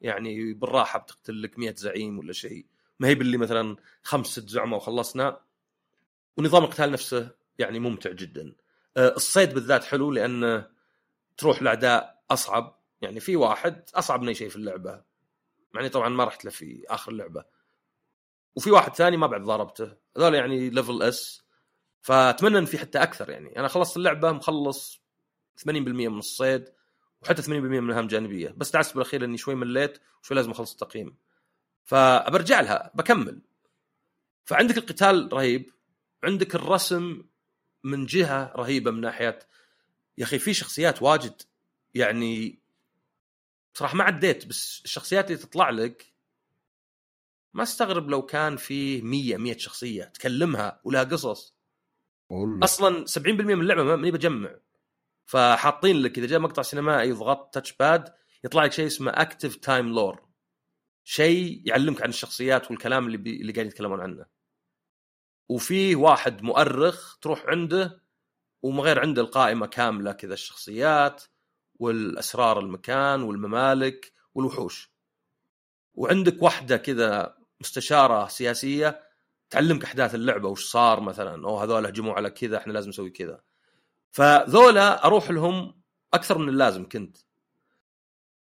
يعني 0.00 0.52
بالراحة 0.52 0.98
بتقتل 0.98 1.42
لك 1.42 1.58
100 1.58 1.74
زعيم 1.74 2.18
ولا 2.18 2.32
شيء. 2.32 2.66
ما 3.00 3.08
هي 3.08 3.14
باللي 3.14 3.36
مثلا 3.36 3.76
خمس 4.02 4.26
ست 4.26 4.48
زعماء 4.48 4.76
وخلصنا. 4.76 5.40
ونظام 6.36 6.64
القتال 6.64 6.92
نفسه 6.92 7.30
يعني 7.58 7.78
ممتع 7.78 8.10
جدا. 8.10 8.52
آه، 8.96 9.14
الصيد 9.16 9.54
بالذات 9.54 9.84
حلو 9.84 10.10
لأنه 10.10 10.66
تروح 11.36 11.60
الاعداء 11.60 12.21
أصعب 12.32 12.82
يعني 13.00 13.20
في 13.20 13.36
واحد 13.36 13.90
أصعب 13.94 14.22
من 14.22 14.28
أي 14.28 14.34
شيء 14.34 14.48
في 14.48 14.56
اللعبة. 14.56 15.02
يعني 15.74 15.88
طبعا 15.88 16.08
ما 16.08 16.24
رحت 16.24 16.44
له 16.44 16.50
في 16.50 16.84
آخر 16.88 17.12
اللعبة. 17.12 17.44
وفي 18.56 18.70
واحد 18.70 18.94
ثاني 18.94 19.16
ما 19.16 19.26
بعد 19.26 19.42
ضربته. 19.42 19.96
هذول 20.16 20.34
يعني 20.34 20.70
level 20.70 21.02
S 21.02 21.42
فأتمنى 22.00 22.58
إن 22.58 22.64
في 22.64 22.78
حتى 22.78 23.02
أكثر 23.02 23.30
يعني. 23.30 23.58
أنا 23.58 23.68
خلصت 23.68 23.96
اللعبة 23.96 24.32
مخلص 24.32 25.02
80% 25.56 25.68
من 25.76 26.18
الصيد 26.18 26.64
وحتى 27.22 27.42
80% 27.42 27.48
من 27.48 27.78
المهام 27.78 28.06
جانبية. 28.06 28.54
بس 28.56 28.70
تحس 28.70 28.92
بالأخير 28.92 29.24
إني 29.24 29.36
شوي 29.36 29.54
مليت 29.54 29.98
وشوي 30.22 30.36
لازم 30.36 30.50
أخلص 30.50 30.72
التقييم. 30.72 31.16
فبرجع 31.84 32.60
لها 32.60 32.90
بكمل. 32.94 33.42
فعندك 34.44 34.78
القتال 34.78 35.32
رهيب 35.32 35.70
عندك 36.24 36.54
الرسم 36.54 37.24
من 37.84 38.06
جهة 38.06 38.52
رهيبة 38.56 38.90
من 38.90 39.00
ناحية. 39.00 39.38
يا 40.18 40.24
أخي 40.24 40.38
في 40.38 40.54
شخصيات 40.54 41.02
واجد 41.02 41.42
يعني 41.94 42.62
صراحة 43.74 43.96
ما 43.96 44.04
عديت 44.04 44.46
بس 44.46 44.82
الشخصيات 44.84 45.30
اللي 45.30 45.42
تطلع 45.42 45.70
لك 45.70 46.12
ما 47.54 47.62
استغرب 47.62 48.08
لو 48.08 48.22
كان 48.22 48.56
فيه 48.56 49.02
100 49.02 49.36
100 49.36 49.56
شخصية 49.56 50.04
تكلمها 50.04 50.80
ولها 50.84 51.04
قصص. 51.04 51.56
والله. 52.30 52.64
أصلا 52.64 53.06
70% 53.06 53.18
من 53.28 53.60
اللعبة 53.60 53.82
ماني 53.84 54.10
بجمع. 54.10 54.54
فحاطين 55.26 55.96
لك 55.96 56.18
إذا 56.18 56.26
جاء 56.26 56.40
مقطع 56.40 56.62
سينمائي 56.62 57.12
وضغطت 57.12 57.54
touch 57.54 57.72
pad 57.72 58.14
يطلع 58.44 58.64
لك 58.64 58.72
شيء 58.72 58.86
اسمه 58.86 59.10
Active 59.10 59.56
Time 59.56 59.88
Lore 59.88 60.28
شيء 61.04 61.62
يعلمك 61.66 62.02
عن 62.02 62.08
الشخصيات 62.08 62.70
والكلام 62.70 63.06
اللي 63.06 63.16
بي... 63.16 63.40
اللي 63.40 63.52
قاعدين 63.52 63.72
يتكلمون 63.72 64.00
عنه. 64.00 64.26
وفيه 65.48 65.96
واحد 65.96 66.42
مؤرخ 66.42 67.18
تروح 67.18 67.44
عنده 67.46 68.02
ومغير 68.62 69.00
عنده 69.00 69.22
القائمة 69.22 69.66
كاملة 69.66 70.12
كذا 70.12 70.34
الشخصيات. 70.34 71.24
والأسرار 71.78 72.60
المكان 72.60 73.22
والممالك 73.22 74.12
والوحوش. 74.34 74.92
وعندك 75.94 76.42
واحدة 76.42 76.76
كذا 76.76 77.36
مستشارة 77.60 78.28
سياسية 78.28 79.02
تعلمك 79.50 79.84
أحداث 79.84 80.14
اللعبة 80.14 80.48
وش 80.48 80.64
صار 80.64 81.00
مثلا؟ 81.00 81.44
أو 81.48 81.58
هذول 81.58 81.86
هجموا 81.86 82.14
على 82.14 82.30
كذا 82.30 82.56
إحنا 82.56 82.72
لازم 82.72 82.88
نسوي 82.88 83.10
كذا. 83.10 83.40
فذولا 84.10 85.06
أروح 85.06 85.30
لهم 85.30 85.82
أكثر 86.14 86.38
من 86.38 86.48
اللازم 86.48 86.88
كنت. 86.88 87.16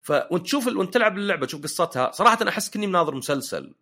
ف 0.02 0.12
وأنت 0.12 0.46
تشوف 0.46 0.68
وأنت 0.68 0.94
تلعب 0.94 1.18
اللعبة 1.18 1.46
تشوف 1.46 1.64
قصتها 1.64 2.12
صراحة 2.12 2.50
أحس 2.50 2.70
كني 2.70 2.88
مناظر 2.88 3.16
مسلسل 3.16 3.76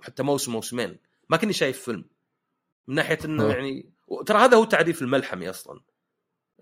حتى 0.00 0.22
موسم 0.22 0.52
موسمين 0.52 0.98
ما 1.28 1.36
كني 1.36 1.52
شايف 1.52 1.82
فيلم. 1.82 2.04
من 2.88 2.94
ناحية 2.94 3.18
إنه. 3.24 3.48
يعني 3.48 3.92
ترى 4.26 4.38
هذا 4.38 4.56
هو 4.56 4.64
تعريف 4.64 5.02
الملحمي 5.02 5.50
أصلا. 5.50 5.80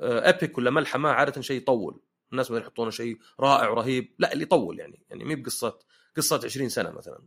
ابيك 0.00 0.59
ولا 0.59 0.71
ملحمه 0.71 1.09
عادة 1.09 1.40
شيء 1.40 1.57
يطول. 1.57 2.00
الناس 2.33 2.50
مثلا 2.50 2.62
يحطونه 2.62 2.90
شيء 2.90 3.19
رائع 3.40 3.69
ورهيب. 3.69 4.14
لا 4.19 4.33
اللي 4.33 4.43
يطول 4.43 4.78
يعني. 4.78 5.02
يعني 5.11 5.25
مي 5.25 5.35
بقصة 5.35 5.78
قصة 6.17 6.40
20 6.45 6.69
سنة 6.69 6.90
مثلا. 6.90 7.23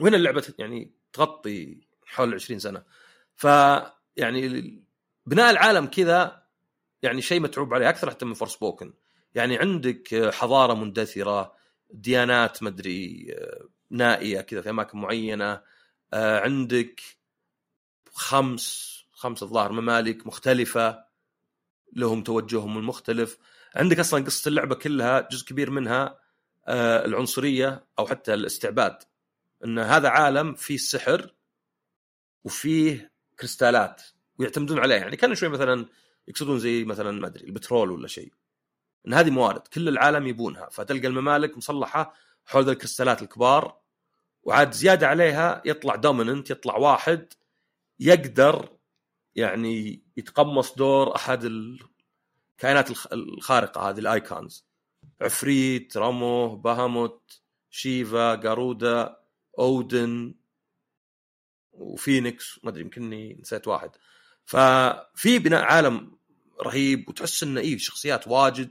وهنا 0.00 0.16
اللعبة 0.16 0.54
يعني 0.58 0.92
تغطي 1.12 1.80
حول 2.04 2.34
20 2.34 2.58
سنة؟ 2.58 2.82
ف 3.34 3.44
يعني 4.16 4.82
بناء 5.26 5.50
العالم 5.50 5.86
كذا 5.86 6.44
يعني 7.02 7.22
شيء 7.22 7.40
متعوب 7.40 7.74
عليه 7.74 7.88
أكثر 7.88 8.10
حتى 8.10 8.24
من 8.24 8.34
فور 8.34 8.48
سبوكن 8.48 8.94
يعني 9.34 9.58
عندك 9.58 10.30
حضارة 10.32 10.74
مندثرة 10.74 11.54
ديانات 11.90 12.62
مدري 12.62 13.36
نائية 13.90 14.40
كذا 14.40 14.60
في 14.60 14.70
أماكن 14.70 14.98
معينة 14.98 15.62
عندك 16.12 17.00
خمس 18.12 18.93
خمس 19.14 19.42
الظاهر 19.42 19.72
ممالك 19.72 20.26
مختلفة 20.26 21.04
لهم 21.92 22.22
توجههم 22.22 22.78
المختلف. 22.78 23.38
عندك 23.76 23.98
أصلا 23.98 24.24
قصة 24.24 24.48
اللعبة 24.48 24.74
كلها 24.74 25.20
جزء 25.20 25.46
كبير 25.46 25.70
منها 25.70 26.18
العنصرية 27.04 27.86
أو 27.98 28.06
حتى 28.06 28.34
الاستعباد. 28.34 28.98
إن 29.64 29.78
هذا 29.78 30.08
عالم 30.08 30.54
فيه 30.54 30.74
السحر 30.74 31.34
وفيه 32.44 33.12
كريستالات 33.38 34.02
ويعتمدون 34.38 34.78
عليه. 34.78 34.94
يعني 34.94 35.16
كانوا 35.16 35.34
شوي 35.34 35.48
مثلا 35.48 35.86
يقصدون 36.28 36.58
زي 36.58 36.84
مثلا 36.84 37.10
ما 37.10 37.26
أدري 37.26 37.44
البترول 37.44 37.90
ولا 37.90 38.08
شيء. 38.08 38.32
إن 39.06 39.14
هذه 39.14 39.30
موارد 39.30 39.60
كل 39.60 39.88
العالم 39.88 40.26
يبونها. 40.26 40.68
فتلقى 40.70 41.06
الممالك 41.06 41.56
مصلحة 41.56 42.14
حول 42.46 42.70
الكريستالات 42.70 43.22
الكبار 43.22 43.78
وعاد 44.42 44.72
زيادة 44.72 45.08
عليها 45.08 45.62
يطلع 45.64 45.94
dominant 45.94 46.50
يطلع 46.50 46.76
واحد 46.76 47.32
يقدر 48.00 48.68
يعني 49.36 50.02
يتقمص 50.16 50.74
دور 50.74 51.16
أحد 51.16 51.44
الكائنات 51.44 52.90
الخارقة 53.12 53.90
هذه 53.90 53.98
ال 53.98 54.06
Eikons. 54.06 54.66
عفريت 55.20 55.96
رامو 55.96 56.56
باهاموت 56.56 57.40
شيفا 57.70 58.34
جارودا 58.34 59.16
أودن 59.58 60.34
وفينيكس 61.72 62.60
ما 62.62 62.70
أدري 62.70 62.80
يمكنني 62.82 63.34
نسيت 63.40 63.68
واحد. 63.68 63.90
ففي 64.44 65.38
بناء 65.38 65.62
عالم 65.62 66.16
رهيب 66.62 67.08
وتحس 67.08 67.42
إنه 67.42 67.60
إيه 67.60 67.78
شخصيات 67.78 68.28
واجد 68.28 68.70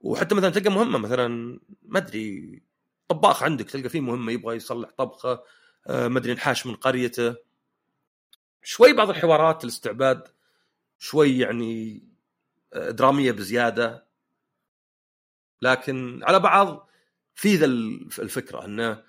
وحتى 0.00 0.34
مثلا 0.34 0.50
تلقى 0.50 0.70
مهمة 0.70 0.98
مثلا 0.98 1.60
ما 1.82 1.98
أدري 1.98 2.62
طباخ 3.08 3.42
عندك 3.42 3.70
تلقى 3.70 3.88
فيه 3.88 4.00
مهمة 4.00 4.32
يبغى 4.32 4.56
يصلح 4.56 4.90
طبخة 4.98 5.42
ما 5.88 6.18
أدري 6.18 6.32
انحاش 6.32 6.66
من 6.66 6.74
قريته. 6.74 7.34
شوي 8.64 8.92
بعض 8.92 9.10
الحوارات 9.10 9.64
الاستعباد 9.64 10.28
شوي 10.98 11.38
يعني 11.38 12.02
درامية 12.74 13.32
بزيادة. 13.32 14.06
لكن 15.62 16.20
على 16.24 16.40
بعض 16.40 16.88
في 17.34 17.56
ذا 17.56 17.66
الفكرة 17.66 18.64
انه 18.64 19.04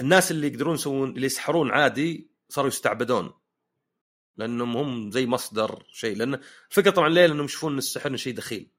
الناس 0.00 0.30
اللي 0.30 0.46
يقدرون 0.46 0.74
يسوون 0.74 1.10
اللي 1.10 1.26
يسحرون 1.26 1.70
عادي 1.70 2.30
صاروا 2.48 2.68
يستعبدون. 2.68 3.32
لأنهم 4.36 4.76
هم 4.76 5.10
زي 5.10 5.26
مصدر 5.26 5.84
شيء. 5.88 6.16
لأن 6.16 6.40
الفكرة 6.70 6.90
طبعا 6.90 7.08
ليه؟ 7.08 7.26
لأنهم 7.26 7.44
يشوفون 7.44 7.72
إن 7.72 7.78
السحر 7.78 8.16
شيء 8.16 8.34
دخيل. 8.34 8.70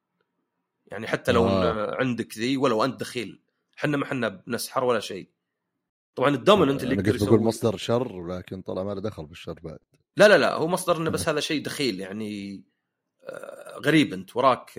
يعني 0.86 1.08
حتى 1.08 1.32
لو 1.32 1.48
آه. 1.48 1.96
عندك 1.96 2.38
ذي 2.38 2.58
ولو 2.58 2.84
أنت 2.84 3.00
دخيل. 3.00 3.42
إحنا 3.78 3.98
ما 3.98 4.04
إحنا 4.04 4.28
بنسحر 4.30 4.84
ولا 4.84 5.00
شيء. 5.00 5.30
طبعا 6.16 6.30
ال 6.30 6.36
dominant 6.36 6.84
اللي 6.84 6.96
يقدر 6.96 7.16
يسوي 7.16 7.40
مصدر 7.40 7.78
شر 7.78 8.28
لكن 8.28 8.62
طلع 8.62 8.84
ما 8.84 8.94
له 8.94 9.02
دخل 9.02 9.26
بالشر 9.26 9.60
بعد. 9.60 9.80
لا 10.18 10.28
لا 10.28 10.38
لا 10.38 10.54
هو 10.54 10.68
مصدر 10.68 10.98
إنه 10.98 11.10
بس 11.10 11.30
هذا 11.30 11.40
شيء 11.40 11.64
دخيل 11.64 12.00
يعني 12.00 12.64
غريب 13.86 14.14
أنت 14.14 14.36
وراك 14.36 14.72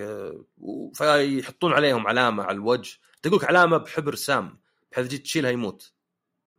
فيحطون 0.93 1.73
عليهم 1.73 2.07
علامة 2.07 2.43
على 2.43 2.55
الوجه 2.55 2.99
تقول 3.21 3.37
لك 3.37 3.45
علامة 3.45 3.77
بحبر 3.77 4.15
سام 4.15 4.59
بحيث 4.91 5.07
جيت 5.07 5.21
تشيلها 5.21 5.51
يموت. 5.51 5.93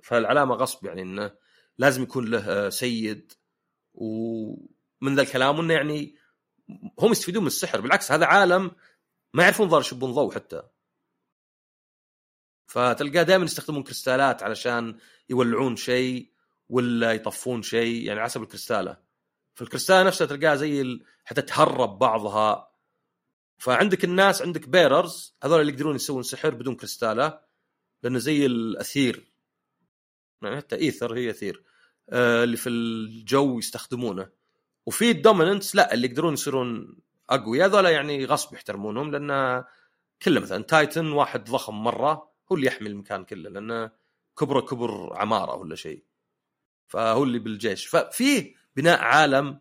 فالعلامة 0.03 0.55
غصب 0.55 0.87
يعني 0.87 1.03
إنه 1.03 1.35
لازم 1.79 2.03
يكون 2.03 2.31
له 2.31 2.71
سيد 2.71 3.33
ومن 3.95 5.15
ذا 5.15 5.23
الكلام 5.23 5.61
إنه 5.61 5.75
يعني 5.75 6.17
هم 6.99 7.13
يستفيدون 7.13 7.43
من 7.43 7.47
السحر. 7.47 7.81
بالعكس 7.81 8.13
هذا 8.13 8.27
عالم 8.27 8.71
ما 9.35 9.43
يعرفون 9.43 9.69
ظاهر 9.69 9.81
يشبون 9.81 10.13
ضوء 10.13 10.35
حتى. 10.35 10.63
فتلقاه 12.67 13.23
دائما 13.23 13.45
يستخدمون 13.45 13.83
كريستالات 13.83 14.43
علشان 14.43 14.99
يولعون 15.29 15.77
شيء. 15.77 16.34
ولا 16.69 17.13
يطفون 17.13 17.63
شيء 17.63 18.07
يعني 18.07 18.21
حسب 18.23 18.43
الكريستالة. 18.43 18.97
فالكريستالة 19.55 20.03
نفسها 20.03 20.27
تلقاها 20.27 20.57
زي 20.57 20.81
ال... 20.81 21.05
حتى 21.25 21.43
تهرب 21.43 21.99
بعضها. 21.99 22.71
فعندك 23.59 24.05
الناس 24.05 24.43
عندك 24.43 24.69
bearers 24.69 25.35
هذول 25.43 25.61
اللي 25.61 25.73
يقدرون 25.73 25.95
يسوون 25.95 26.23
سحر 26.23 26.51
بدون 26.51 26.75
كريستالة 26.75 27.41
لأنه 28.03 28.19
زي 28.19 28.47
الأثير. 28.47 29.33
يعني 30.43 30.57
حتى 30.57 30.77
aether 30.77 31.15
هي 31.17 31.31
أثير. 31.31 31.65
آه 32.11 32.45
اللي 32.45 32.57
في 32.57 32.69
الجو 32.69 33.59
يستخدمونه. 33.59 34.29
وفي 34.87 35.11
ال 35.11 35.17
dominants 35.17 35.77
لا 35.77 35.95
اللي 35.95 36.07
يقدرون 36.07 36.33
يصيرون 36.33 36.97
أقوياء. 37.31 37.69
هذول 37.69 37.85
يعني 37.85 38.25
غصب 38.25 38.55
يحترمونهم 38.55 39.11
لأن 39.11 39.65
كله 40.23 40.41
مثلا 40.41 40.63
Titan 40.63 41.13
واحد 41.13 41.51
ضخم 41.51 41.75
مرة 41.75 42.31
هو 42.53 42.57
اللي 42.57 42.67
يحمي 42.67 42.89
المكان 42.89 43.25
كله 43.25 43.51
لأنه 43.51 43.91
كبره 44.39 44.61
كبر 44.61 45.17
عمارة 45.17 45.55
ولا 45.55 45.77
شيء. 45.77 46.05
فهو 46.89 47.25
اللي 47.25 47.39
بالجيش. 47.39 47.87
ففيه 47.87 48.55
بناء 48.77 49.01
عالم 49.01 49.61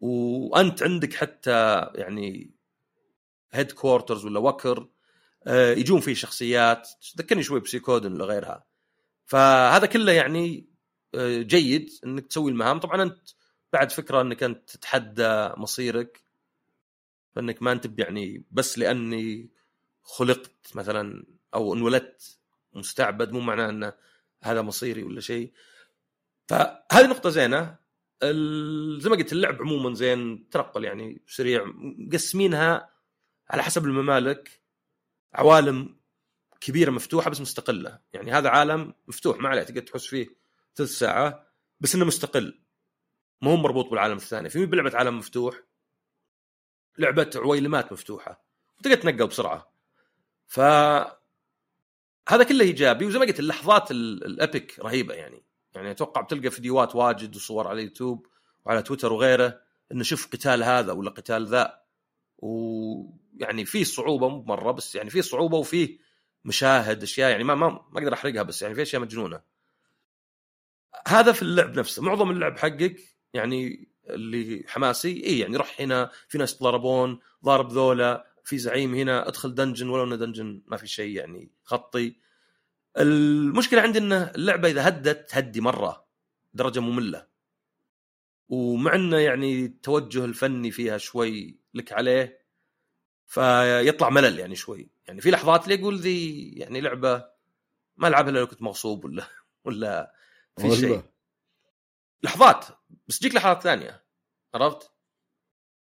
وأنت 0.00 0.82
عندك 0.82 1.14
حتى 1.14 1.90
يعني 1.94 2.50
هيد 3.52 3.72
كوارترز 3.72 4.24
ولا 4.24 4.40
وكر 4.40 4.88
يجون 5.46 6.00
فيه 6.00 6.14
شخصيات 6.14 6.88
تذكرني 7.14 7.42
شوي 7.42 7.60
بسيكودن 7.60 8.12
ولا 8.12 8.24
غيرها. 8.24 8.64
فهذا 9.26 9.86
كله 9.86 10.12
يعني 10.12 10.66
جيد 11.16 11.90
إنك 12.06 12.26
تسوي 12.26 12.50
المهام. 12.50 12.78
طبعا 12.78 13.02
أنت 13.02 13.18
بعد 13.72 13.92
فكرة 13.92 14.20
إنك 14.20 14.42
أنت 14.42 14.70
تتحدى 14.70 15.50
مصيرك 15.56 16.22
فإنك 17.34 17.62
ما 17.62 17.72
أنت 17.72 17.98
يعني 17.98 18.44
بس 18.50 18.78
لأني 18.78 19.50
خلقت 20.02 20.74
مثلا 20.74 21.24
أو 21.54 21.74
انولدت 21.74 22.38
مستعبد 22.74 23.32
مو 23.32 23.40
معناه 23.40 23.70
انه 23.70 23.92
هذا 24.42 24.62
مصيري 24.62 25.02
ولا 25.02 25.20
شيء. 25.20 25.52
فهذه 26.52 27.06
نقطة 27.06 27.30
زينة. 27.30 27.78
زي 28.98 29.10
ما 29.10 29.16
قلت 29.16 29.32
اللعب 29.32 29.54
عموما 29.60 29.94
زين 29.94 30.48
ترقل 30.48 30.84
يعني 30.84 31.22
سريع 31.26 31.64
مقسمينها 31.74 32.90
على 33.50 33.62
حسب 33.62 33.84
الممالك. 33.84 34.62
عوالم 35.34 36.00
كبيرة 36.60 36.90
مفتوحة 36.90 37.30
بس 37.30 37.40
مستقلة. 37.40 38.00
يعني 38.12 38.32
هذا 38.32 38.48
عالم 38.48 38.94
مفتوح 39.08 39.38
ما 39.38 39.48
عليه 39.48 39.62
تقدر 39.62 39.80
تحس 39.80 40.06
فيه 40.06 40.36
ثلث 40.74 40.90
ساعة 40.90 41.46
بس 41.80 41.94
إنه 41.94 42.04
مستقل. 42.04 42.62
ما 43.42 43.50
هو 43.50 43.56
مربوط 43.56 43.90
بالعالم 43.90 44.16
الثاني. 44.16 44.50
في 44.50 44.66
بلعبة 44.66 44.96
عالم 44.96 45.18
مفتوح 45.18 45.60
لعبة 46.98 47.30
عويلمات 47.36 47.92
مفتوحة. 47.92 48.44
وتقدر 48.78 48.96
تنقل 48.96 49.26
بسرعة. 49.26 49.72
ف 50.46 50.60
هذا 52.28 52.44
كله 52.48 52.64
إيجابي 52.64 53.06
وزي 53.06 53.18
ما 53.18 53.24
قلت 53.24 53.40
اللحظات 53.40 53.90
الابيك 53.90 54.78
رهيبة 54.78 55.14
يعني. 55.14 55.51
يعني 55.74 55.90
أتوقع 55.90 56.20
بتلقى 56.20 56.50
فيديوهات 56.50 56.96
واجد 56.96 57.36
وصور 57.36 57.68
على 57.68 57.78
اليوتيوب 57.78 58.26
وعلى 58.64 58.82
تويتر 58.82 59.12
وغيره 59.12 59.60
إنه 59.92 60.02
شوف 60.02 60.26
قتال 60.26 60.62
هذا 60.62 60.92
ولا 60.92 61.10
قتال 61.10 61.46
ذا. 61.46 61.82
ويعني 62.38 63.64
في 63.64 63.84
صعوبة 63.84 64.28
مو 64.28 64.42
مره 64.42 64.72
بس 64.72 64.94
يعني 64.94 65.10
في 65.10 65.22
صعوبة 65.22 65.56
وفي 65.58 65.98
مشاهد 66.44 67.02
أشياء 67.02 67.30
يعني 67.30 67.44
ما 67.44 67.54
ما 67.54 67.68
ما 67.68 67.98
أقدر 67.98 68.12
أحرقها 68.12 68.42
بس 68.42 68.62
يعني 68.62 68.74
في 68.74 68.82
أشياء 68.82 69.02
مجنونة. 69.02 69.40
هذا 71.08 71.32
في 71.32 71.42
اللعب 71.42 71.78
نفسه. 71.78 72.02
معظم 72.02 72.30
اللعب 72.30 72.58
حقك 72.58 73.00
يعني 73.34 73.88
اللي 74.10 74.64
حماسي 74.68 75.24
اي 75.26 75.38
يعني 75.38 75.56
روح 75.56 75.80
هنا 75.80 76.10
في 76.28 76.38
ناس 76.38 76.54
يتضاربون 76.54 77.20
ضارب 77.44 77.72
ذولا 77.72 78.26
في 78.44 78.58
زعيم 78.58 78.94
هنا 78.94 79.28
ادخل 79.28 79.54
dungeon 79.54 79.88
ولو 79.88 80.04
إنه 80.04 80.16
dungeon 80.16 80.62
ما 80.66 80.76
في 80.76 80.86
شيء 80.86 81.16
يعني 81.16 81.50
خطي. 81.64 82.16
المشكلة 82.98 83.82
عندي 83.82 83.98
انه 83.98 84.30
اللعبة 84.30 84.68
إذا 84.70 84.88
هدت 84.88 85.30
تهدي 85.30 85.60
مرة 85.60 86.06
درجة 86.54 86.80
مملة 86.80 87.26
ومع 88.48 88.94
إنه 88.94 89.16
يعني 89.18 89.64
التوجه 89.64 90.24
الفني 90.24 90.70
فيها 90.70 90.98
شوي 90.98 91.60
لك 91.74 91.92
عليه 91.92 92.42
فيطلع 93.26 94.10
ملل 94.10 94.38
يعني 94.38 94.56
شوي 94.56 94.90
يعني 95.06 95.20
في 95.20 95.30
لحظات 95.30 95.64
اللي 95.64 95.74
يقول 95.74 95.98
ذي 95.98 96.48
يعني 96.50 96.80
لعبة 96.80 97.28
ما 97.96 98.08
ألعبها 98.08 98.30
الا 98.30 98.38
لو 98.38 98.46
كنت 98.46 98.62
مغصوب 98.62 99.04
ولا 99.04 99.26
ولا 99.64 100.14
في. 100.58 100.76
شيء 100.76 101.02
لحظات 102.22 102.66
بس 103.08 103.18
تجيك 103.18 103.34
لحظات 103.34 103.62
ثانية 103.62 104.04
عرفت؟ 104.54 104.90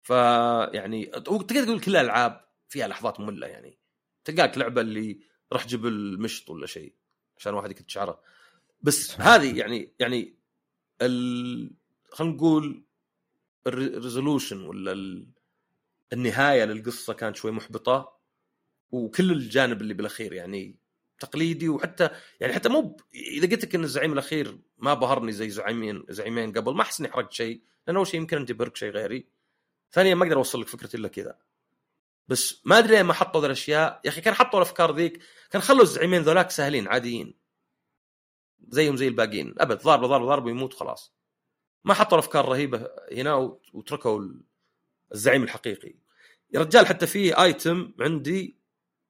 فيعني 0.02 1.06
تقدر 1.06 1.64
تقول 1.64 1.82
كل 1.82 1.92
الألعاب 1.96 2.50
فيها 2.68 2.88
لحظات 2.88 3.20
مملة 3.20 3.48
يعني 3.48 3.80
تلقاك 4.26 4.58
لعبة 4.58 4.82
اللي 4.82 5.20
راح 5.52 5.68
جبل 5.68 6.22
مشط 6.22 6.50
ولا 6.50 6.68
شيء 6.68 6.94
عشان 7.38 7.54
واحد 7.54 7.72
يكت 7.72 7.90
شعره 7.90 8.22
بس 8.82 9.22
هذه 9.22 9.60
يعني 9.60 9.94
يعني 10.00 10.36
ال... 11.02 11.72
خلينا 12.12 12.34
نقول 12.34 12.84
الريزولوشن 13.68 14.62
ولا 14.62 14.92
ال... 14.92 15.28
النهاية 16.14 16.66
للقصة 16.66 17.14
كانت 17.14 17.36
شوي 17.36 17.52
محبطة 17.52 18.18
وكل 18.92 19.32
الجانب 19.32 19.82
اللي 19.82 19.94
بالأخير 19.94 20.34
يعني 20.34 20.76
تقليدي 21.20 21.70
وحتى 21.70 22.10
يعني 22.40 22.54
حتى 22.54 22.70
مو 22.70 22.82
ب... 22.82 23.02
إذا 23.14 23.50
قلت 23.50 23.66
لك 23.66 23.76
إن 23.76 23.84
الزعيم 23.84 24.14
الأخير 24.14 24.58
ما 24.78 24.94
بهرني 24.94 25.32
زي 25.32 25.50
زعيمين 25.50 26.04
زعيمين 26.10 26.52
قبل 26.52 26.74
ما 26.74 26.82
أحس 26.82 27.00
إني 27.00 27.12
حرقت 27.12 27.34
شيء 27.34 27.62
لأن 27.88 27.96
أول 27.96 28.08
شيء 28.08 28.20
يمكن 28.20 28.38
انت 28.38 28.52
بهرك 28.52 28.76
شيء 28.76 28.92
غيري. 28.92 29.28
ثانيا 29.92 30.16
ما 30.16 30.24
أقدر 30.26 30.38
أوصل 30.38 30.62
لك 30.62 30.68
فكرتي 30.68 30.98
إلا 30.98 31.08
كذا. 31.08 31.38
بس 32.28 32.62
ما 32.66 32.78
أدري 32.78 32.96
ليه 32.96 33.04
ما 33.04 33.14
حطوا 33.14 33.46
الأشياء. 33.46 34.02
يا 34.06 34.10
أخي 34.10 34.22
كان 34.22 34.34
حطوا 34.34 34.60
الأفكار 34.60 34.96
ذيك 34.96 35.20
كان 35.52 35.62
خلوا 35.62 35.82
الزعيمين 35.82 36.22
ذولاك 36.22 36.52
سهلين 36.52 36.88
عاديين. 36.88 37.34
زيهم 38.70 38.96
زي 38.98 39.08
الباقيين. 39.08 39.56
أبد 39.58 39.82
ضارب 39.82 40.06
ضارب 40.06 40.26
ضارب 40.26 40.46
ويموت 40.46 40.74
خلاص. 40.74 41.14
ما 41.84 41.94
حطوا 41.94 42.18
الأفكار 42.18 42.46
رهيبه 42.46 42.90
هنا 43.12 43.34
وت- 43.34 43.66
وتركوا 43.74 44.20
ال- 44.20 44.42
الزعيم 45.14 45.44
الحقيقي. 45.44 45.94
يا 46.54 46.60
رجال 46.60 46.88
حتى 46.88 47.08
في 47.08 47.42
ايتم 47.44 47.94
عندي 48.00 48.58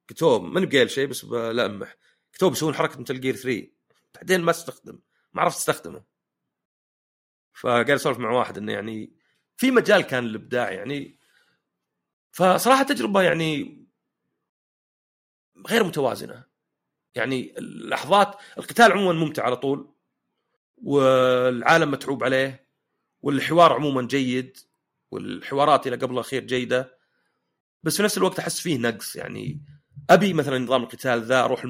كتوب 0.08 0.44
من 0.44 0.66
بقيل 0.66 0.90
شيء 0.92 1.08
بس 1.08 1.26
بلمح 1.26 1.96
كتوب 2.34 2.52
يسوون 2.54 2.76
حركة 2.76 3.00
مثل 3.02 3.20
جير 3.22 3.36
3 3.36 3.68
بعدين 4.16 4.42
ما 4.42 4.52
استخدم 4.52 5.00
ما 5.34 5.42
عرفت 5.42 5.58
استخدمه 5.58 6.04
فقاعد 7.54 7.90
أسولف 7.92 8.18
مع 8.20 8.32
واحد 8.32 8.58
إنه 8.58 8.72
يعني 8.72 9.14
في 9.58 9.72
مجال 9.72 10.02
كان 10.02 10.24
للابداع 10.24 10.72
يعني 10.72 11.18
فصراحة 12.34 12.84
تجربة 12.84 13.22
يعني 13.22 13.84
غير 15.68 15.84
متوازنة. 15.84 16.44
يعني 17.16 17.58
اللحظات 17.58 18.36
القتال 18.58 18.92
عموما 18.92 19.20
ممتع 19.20 19.44
على 19.44 19.56
طول 19.56 19.94
والعالم 20.78 21.92
متعوب 21.92 22.24
عليه 22.24 22.68
والحوار 23.22 23.74
عموما 23.74 24.08
جيد 24.08 24.58
والحوارات 25.12 25.88
إلى 25.88 25.96
قبل 25.96 26.14
الأخير 26.14 26.44
جيدة. 26.44 26.98
بس 27.84 27.98
في 27.98 28.04
نفس 28.04 28.18
الوقت 28.18 28.40
أحس 28.40 28.60
فيه 28.60 28.78
نقص. 28.78 29.16
يعني 29.16 29.62
أبي 30.10 30.34
مثلا 30.34 30.60
نظام 30.60 30.84
القتال 30.84 31.24
ذا 31.24 31.44
أروح 31.44 31.66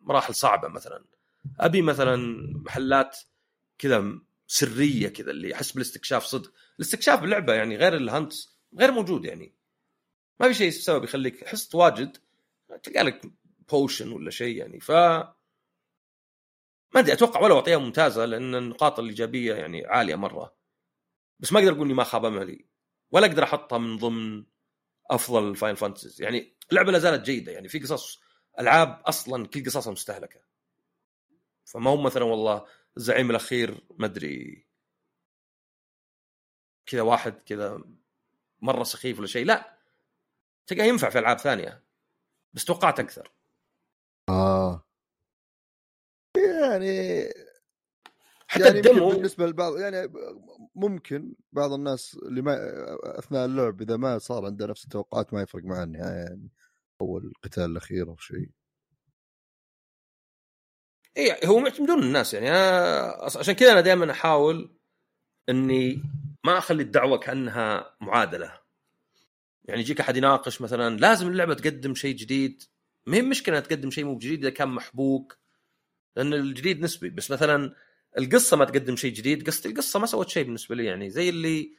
مراحل 0.00 0.34
صعبة 0.34 0.68
مثلا. 0.68 1.04
أبي 1.60 1.82
مثلا 1.82 2.16
محلات 2.64 3.18
كذا 3.78 4.18
سرية 4.46 5.08
كذا 5.08 5.30
اللي 5.30 5.54
أحس 5.54 5.72
بالاستكشاف 5.72 6.24
صدق. 6.24 6.52
الاستكشاف 6.76 7.20
باللعبه 7.20 7.54
يعني 7.54 7.76
غير 7.76 7.96
ال 7.96 8.03
hunt 8.03 8.32
غير 8.78 8.92
موجود 8.92 9.24
يعني. 9.24 9.57
ما 10.40 10.48
في 10.48 10.54
شيء 10.54 10.70
سبب 10.70 11.04
يخليك 11.04 11.46
حس 11.46 11.74
واجد. 11.74 12.16
تلقى 12.82 13.02
لك 13.02 13.22
potion 13.68 14.12
ولا 14.12 14.30
شيء 14.30 14.56
يعني 14.56 14.80
ف 14.80 14.90
ما 16.94 17.00
أدري 17.00 17.12
أتوقع 17.12 17.40
ولا 17.40 17.54
أعطيها 17.54 17.78
ممتازة 17.78 18.24
لأن 18.24 18.54
النقاط 18.54 18.98
الإيجابية 18.98 19.54
يعني 19.54 19.86
عالية 19.86 20.14
مرة. 20.16 20.54
بس 21.40 21.52
ما 21.52 21.58
أقدر 21.60 21.72
أقول 21.72 21.84
إني 21.84 21.94
ما 21.94 22.04
خاب 22.04 22.24
املي 22.24 22.66
ولا 23.10 23.26
أقدر 23.26 23.42
أحطها 23.42 23.78
من 23.78 23.96
ضمن 23.98 24.44
أفضل 25.10 25.56
Final 25.56 25.74
Fantasies 25.74 26.22
يعني 26.22 26.56
اللعبة 26.70 26.92
لا 26.92 26.98
زالت 26.98 27.24
جيدة 27.24 27.52
يعني 27.52 27.68
في 27.68 27.78
قصص 27.78 28.20
ألعاب 28.58 29.02
أصلا 29.06 29.46
كل 29.46 29.64
قصصها 29.64 29.92
مستهلكة. 29.92 30.40
فما 31.64 31.90
هو 31.90 31.96
مثلا 31.96 32.24
والله 32.24 32.66
الزعيم 32.96 33.30
الأخير 33.30 33.80
ما 33.98 34.06
أدري. 34.06 34.66
كذا 36.86 37.02
واحد 37.02 37.32
كذا 37.32 37.82
مرة 38.60 38.82
سخيف 38.82 39.18
ولا 39.18 39.26
شيء. 39.26 39.46
لا. 39.46 39.77
تلقاه 40.68 40.84
ينفع 40.84 41.10
في 41.10 41.18
ألعاب 41.18 41.38
ثانية. 41.38 41.84
بس 42.52 42.64
توقعت 42.64 43.00
أكثر. 43.00 43.32
آه. 44.28 44.84
يعني 46.36 47.28
حتى 48.48 48.64
يعني 48.66 48.78
الدمو. 48.78 49.10
بالنسبة 49.10 49.46
للبعض 49.46 49.78
يعني 49.78 50.12
ممكن 50.74 51.34
بعض 51.52 51.72
الناس 51.72 52.14
اللي 52.14 52.42
ما 52.42 52.56
أثناء 53.18 53.44
اللعب 53.44 53.82
إذا 53.82 53.96
ما 53.96 54.18
صار 54.18 54.46
عنده 54.46 54.66
نفس 54.66 54.84
التوقعات 54.84 55.34
ما 55.34 55.42
يفرق 55.42 55.64
معاه 55.64 55.84
النهاية 55.84 56.24
يعني 56.24 56.50
أو 57.00 57.18
القتال 57.18 57.64
الأخير 57.64 58.08
أو 58.08 58.16
شيء. 58.16 58.50
إي 61.16 61.48
هو 61.48 61.58
معتمدون 61.58 62.02
الناس 62.02 62.34
يعني 62.34 62.50
أنا 62.50 63.28
أص- 63.28 63.36
عشان 63.36 63.54
كذا 63.54 63.72
أنا 63.72 63.80
دائما 63.80 64.10
أحاول 64.10 64.78
إني 65.48 66.02
ما 66.46 66.58
أخلي 66.58 66.82
الدعوة 66.82 67.18
كأنها 67.18 67.96
معادلة. 68.00 68.60
يعني 69.68 69.80
يجيك 69.80 70.00
أحد 70.00 70.16
يناقش 70.16 70.60
مثلا 70.60 70.96
لازم 70.98 71.28
اللعبة 71.28 71.54
تقدم 71.54 71.94
شيء 71.94 72.16
جديد. 72.16 72.62
ما 73.06 73.16
هي 73.16 73.22
مشكلة 73.22 73.60
تقدم 73.60 73.90
شيء 73.90 74.04
مو 74.04 74.18
جديد 74.18 74.38
إذا 74.44 74.50
كان 74.50 74.68
محبوك 74.68 75.38
لأن 76.16 76.34
الجديد 76.34 76.80
نسبي. 76.80 77.10
بس 77.10 77.30
مثلا 77.30 77.74
القصة 78.18 78.56
ما 78.56 78.64
تقدم 78.64 78.96
شيء 78.96 79.12
جديد 79.12 79.46
قصتي 79.46 79.68
القصة 79.68 79.98
ما 79.98 80.06
سوت 80.06 80.28
شيء 80.28 80.44
بالنسبة 80.44 80.74
لي. 80.74 80.84
يعني 80.84 81.10
زي 81.10 81.28
اللي 81.28 81.72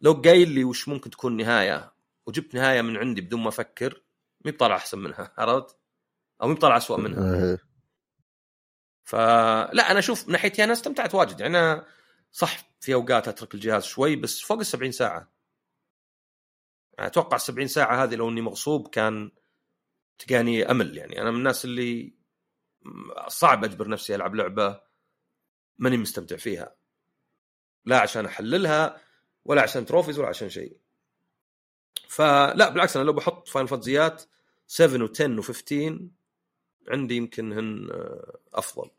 لو 0.00 0.12
قايل 0.12 0.50
لي 0.50 0.64
وش 0.64 0.88
ممكن 0.88 1.10
تكون 1.10 1.36
نهاية 1.36 1.92
وجبت 2.26 2.54
نهاية 2.54 2.82
من 2.82 2.96
عندي 2.96 3.20
بدون 3.20 3.40
ما 3.40 3.48
أفكر 3.48 4.02
مي 4.44 4.52
بطالع 4.52 4.76
أحسن 4.76 4.98
منها 4.98 5.32
عرفت؟ 5.38 5.76
أو 6.42 6.48
مي 6.48 6.54
بطالع 6.54 6.76
اسوء 6.76 7.00
منها. 7.00 7.58
فلا 9.04 9.90
أنا 9.90 9.98
أشوف 9.98 10.26
من 10.26 10.32
ناحيتي 10.32 10.64
أنا 10.64 10.72
استمتعت 10.72 11.14
واجد. 11.14 11.40
يعني 11.40 11.58
أنا 11.58 11.86
صح 12.32 12.72
في 12.80 12.94
أوقات 12.94 13.28
أترك 13.28 13.54
الجهاز 13.54 13.84
شوي 13.84 14.16
بس 14.16 14.40
فوق 14.40 14.58
ال 14.58 14.66
70 14.66 14.92
ساعة. 14.92 15.31
أتوقع 17.06 17.36
ال 17.36 17.40
70 17.40 17.66
ساعة 17.66 18.04
هذه 18.04 18.14
لو 18.14 18.28
إني 18.28 18.40
مغصوب 18.40 18.88
كان 18.88 19.30
تلقاني 20.18 20.70
أمل 20.70 20.96
يعني. 20.96 21.20
أنا 21.22 21.30
من 21.30 21.36
الناس 21.36 21.64
اللي 21.64 22.14
صعب 23.28 23.64
أجبر 23.64 23.88
نفسي 23.88 24.14
ألعب 24.14 24.34
لعبة 24.34 24.80
ماني 25.78 25.96
مستمتع 25.96 26.36
فيها. 26.36 26.74
لا 27.84 28.00
عشان 28.00 28.26
أحللها 28.26 29.00
ولا 29.44 29.62
عشان 29.62 29.86
trophies 29.86 30.18
ولا 30.18 30.28
عشان 30.28 30.48
شيء. 30.48 30.76
فلا 32.08 32.68
بالعكس 32.68 32.96
أنا 32.96 33.04
لو 33.04 33.12
بحط 33.12 33.48
فاينل 33.48 33.66
فانتزيات 33.66 34.22
7 34.66 35.08
و10 35.08 35.42
و15 35.42 36.02
عندي 36.88 37.16
يمكن 37.16 37.52
هن 37.52 37.90
آه، 37.90 38.38
أفضل. 38.54 38.90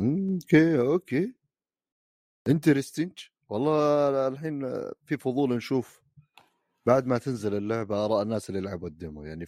أوكي 0.00 0.80
أوكي. 0.80 1.34
interesting 2.48 3.18
والله 3.52 4.28
الحين 4.28 4.60
في 5.06 5.16
فضول 5.16 5.56
نشوف 5.56 6.02
بعد 6.86 7.06
ما 7.06 7.18
تنزل 7.18 7.54
اللعبة 7.54 8.04
آراء 8.04 8.22
الناس 8.22 8.50
اللي 8.50 8.60
لعبوا 8.60 8.88
ال 8.88 8.94
demo. 8.94 9.24
يعني 9.24 9.46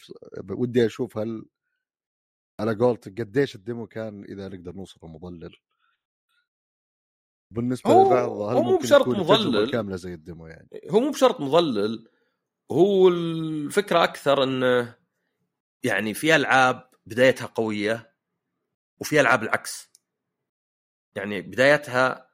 ودي 0.51 0.87
أشوف 0.87 1.19
هل 1.19 1.47
على 2.61 2.75
قولتك 2.75 3.21
قديش 3.21 3.55
ال 3.55 3.61
demo 3.61 3.87
كان 3.87 4.25
إذا 4.25 4.49
نقدر 4.49 4.73
نوصفه 4.73 5.09
مضلل 5.09 5.57
بالنسبة 7.51 7.91
هو- 7.91 8.05
للبعض 8.05 8.31
هل 8.31 8.57
هو 8.57 8.63
مو 8.63 8.79
بشرط 8.79 9.09
مضلل. 9.09 9.71
كاملة 9.71 9.97
زي 9.97 10.15
ال 10.15 10.21
demo 10.21 10.47
يعني؟ 10.47 10.69
هو 10.91 11.01
مو 11.01 11.11
بشرط 11.11 11.41
مضلل 11.41 12.09
هو 12.73 13.09
الفكرة 13.09 14.05
أكثر 14.05 14.43
إنه 14.43 14.95
يعني 15.85 16.15
في 16.15 16.37
ألعاب 16.37 16.91
بدايتها 17.07 17.47
قوية 17.47 18.15
وفي 19.01 19.21
ألعاب 19.21 19.43
العكس. 19.43 19.93
يعني 21.17 21.41
بدايتها 21.43 22.34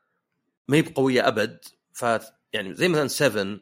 ما 0.71 0.77
هي 0.77 0.83
بقويه 0.83 1.29
أبد 1.29 1.65
ف 1.93 2.05
يعني 2.53 2.75
زي 2.75 2.89
مثلا 2.89 3.09
7 3.09 3.61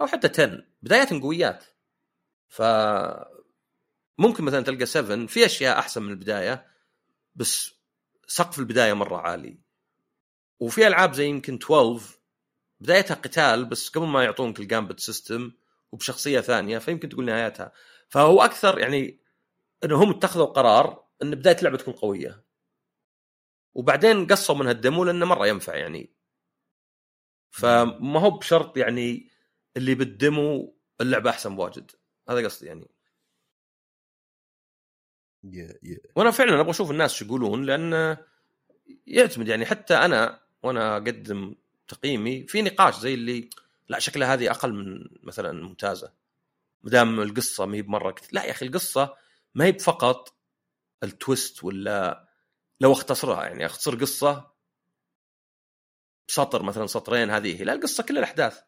أو 0.00 0.06
حتى 0.06 0.28
10 0.42 0.64
بداياتهم 0.82 1.20
قويات. 1.20 1.64
ف 2.48 2.62
ممكن 4.18 4.44
مثلا 4.44 4.64
تلقى 4.64 4.86
7 4.86 5.26
في 5.26 5.46
أشياء 5.46 5.78
أحسن 5.78 6.02
من 6.02 6.10
البداية 6.10 6.66
بس 7.34 7.72
سقف 8.26 8.58
البداية 8.58 8.92
مرة 8.92 9.16
عالي. 9.16 9.58
وفي 10.60 10.86
ألعاب 10.86 11.12
زي 11.12 11.26
يمكن 11.26 11.54
12 11.54 12.18
بدايتها 12.80 13.14
قتال 13.14 13.64
بس 13.64 13.88
قبل 13.88 14.06
ما 14.06 14.24
يعطونك 14.24 14.60
ال 14.60 14.66
gambit 14.66 15.00
system 15.00 15.52
وبشخصية 15.92 16.40
ثانية 16.40 16.78
فيمكن 16.78 17.08
تقول 17.08 17.24
نهايتها. 17.24 17.72
فهو 18.08 18.42
أكثر 18.42 18.78
يعني 18.78 19.20
إنهم 19.84 20.10
اتخذوا 20.10 20.46
قرار 20.46 21.04
إن 21.22 21.30
بداية 21.30 21.58
اللعبة 21.58 21.76
تكون 21.76 21.94
قوية. 21.94 22.47
وبعدين 23.74 24.26
قصوا 24.26 24.54
من 24.54 24.66
هالدمو 24.66 25.04
لأنه 25.04 25.26
مرة 25.26 25.46
ينفع 25.46 25.76
يعني. 25.76 26.12
فما 27.50 28.20
هو 28.20 28.30
بشرط 28.30 28.76
يعني 28.76 29.30
اللي 29.76 29.94
بالدمو 29.94 30.76
اللعبة 31.00 31.30
أحسن 31.30 31.56
بواجد. 31.56 31.90
هذا 32.28 32.44
قصدي 32.44 32.66
يعني. 32.66 32.90
وأنا 36.16 36.30
فعلا 36.30 36.60
أبغى 36.60 36.70
أشوف 36.70 36.90
الناس 36.90 37.14
شو 37.14 37.24
يقولون 37.24 37.64
لأن 37.64 38.16
يعتمد 39.06 39.48
يعني 39.48 39.66
حتى 39.66 39.94
أنا 39.94 40.40
وأنا 40.62 40.96
أقدم 40.96 41.54
تقييمي 41.88 42.46
في 42.46 42.62
نقاش 42.62 42.98
زي 42.98 43.14
اللي 43.14 43.50
لا 43.88 43.98
شكلها 43.98 44.34
هذه 44.34 44.50
أقل 44.50 44.72
من 44.72 45.08
مثلا 45.22 45.52
ممتازة. 45.52 46.12
ما 46.82 46.90
دام 46.90 47.20
القصة 47.20 47.66
ما 47.66 47.76
هي 47.76 47.82
بمرة. 47.82 48.14
لا 48.32 48.44
يا 48.44 48.50
أخي 48.50 48.66
القصة 48.66 49.16
ما 49.54 49.64
هي 49.64 49.72
فقط 49.72 50.34
ال 51.02 51.12
twist 51.12 51.64
ولا 51.64 52.27
لو 52.80 52.92
اختصرها 52.92 53.46
يعني 53.46 53.66
اختصر 53.66 53.94
قصة 53.94 54.52
سطر 56.30 56.62
مثلا 56.62 56.86
سطرين 56.86 57.30
هذه 57.30 57.62
لا 57.62 57.72
القصة 57.72 58.02
كل 58.02 58.18
الأحداث. 58.18 58.60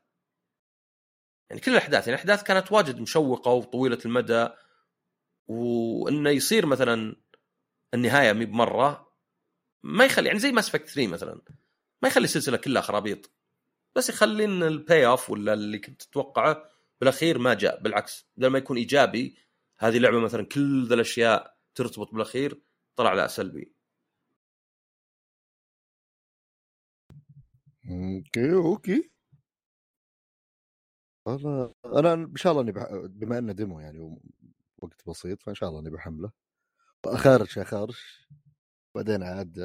يعني 1.50 1.60
كل 1.62 1.72
الأحداث 1.72 2.08
يعني 2.08 2.14
الاحداث 2.14 2.42
كانت 2.42 2.72
واجد 2.72 3.00
مشوقة 3.00 3.50
وطويلة 3.50 3.98
المدى 4.04 4.48
وإنه 5.46 6.30
يصير 6.30 6.66
مثلا 6.66 7.16
النهاية 7.94 8.32
مي 8.32 8.44
بمرة 8.44 9.12
ما 9.82 10.04
يخلي 10.04 10.26
يعني 10.26 10.38
زي 10.38 10.52
Mass 10.52 10.68
Effect 10.68 10.88
3 10.88 11.08
مثلا 11.08 11.40
ما 12.02 12.08
يخلي 12.08 12.24
السلسلة 12.24 12.56
كلها 12.56 12.82
خرابيط. 12.82 13.30
بس 13.96 14.08
يخلي 14.08 14.44
إن 14.44 14.62
ال 14.62 15.06
payoff 15.06 15.30
ولا 15.30 15.52
اللي 15.52 15.78
كنت 15.78 16.02
تتوقعه 16.02 16.70
بالأخير 17.00 17.38
ما 17.38 17.54
جاء 17.54 17.82
بالعكس 17.82 18.26
بدل 18.36 18.46
ما 18.46 18.58
يكون 18.58 18.76
إيجابي 18.76 19.36
هذه 19.78 19.98
لعبة 19.98 20.20
مثلا 20.20 20.46
كل 20.46 20.86
ذا 20.86 20.94
الأشياء 20.94 21.56
ترتبط 21.74 22.12
بالأخير 22.12 22.62
طلع 22.96 23.12
لا 23.12 23.26
سلبي. 23.26 23.79
أوكي 27.90 28.52
أوكي. 28.54 29.10
أنا 31.28 31.74
أنا 31.86 32.12
إن 32.14 32.36
شاء 32.36 32.52
الله 32.52 32.62
إني 32.62 32.72
بح... 32.72 32.86
بما 32.92 33.38
إنه 33.38 33.52
demo 33.52 33.80
يعني 33.80 34.18
وقت 34.78 35.08
بسيط 35.08 35.42
فإن 35.42 35.54
شاء 35.54 35.68
الله 35.68 35.80
إني 35.80 35.90
بحمله. 35.90 36.30
اخارج 37.06 37.58
اخارج 37.58 37.96
بعدين 38.96 39.22
عاد 39.22 39.58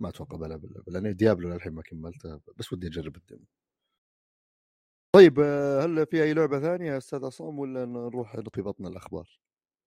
ما 0.00 0.08
أتوقع 0.08 0.36
بلعب 0.36 0.64
اللعبه 0.64 0.92
لأني 0.92 1.12
ديابلو 1.12 1.48
للحين 1.48 1.72
ما 1.74 1.82
كملته 1.82 2.40
بس 2.56 2.72
ودي 2.72 2.86
أجرب 2.86 3.16
الديمو. 3.16 3.44
طيب 5.14 5.40
هل 5.82 6.06
في 6.06 6.22
أي 6.22 6.34
لعبة 6.34 6.60
ثانية 6.60 6.92
يا 6.92 6.98
أستاذ 6.98 7.24
عصام 7.24 7.58
ولا 7.58 7.84
نروح 7.84 8.36
نطي 8.36 8.62
بطن 8.62 8.86
الأخبار؟ 8.86 9.40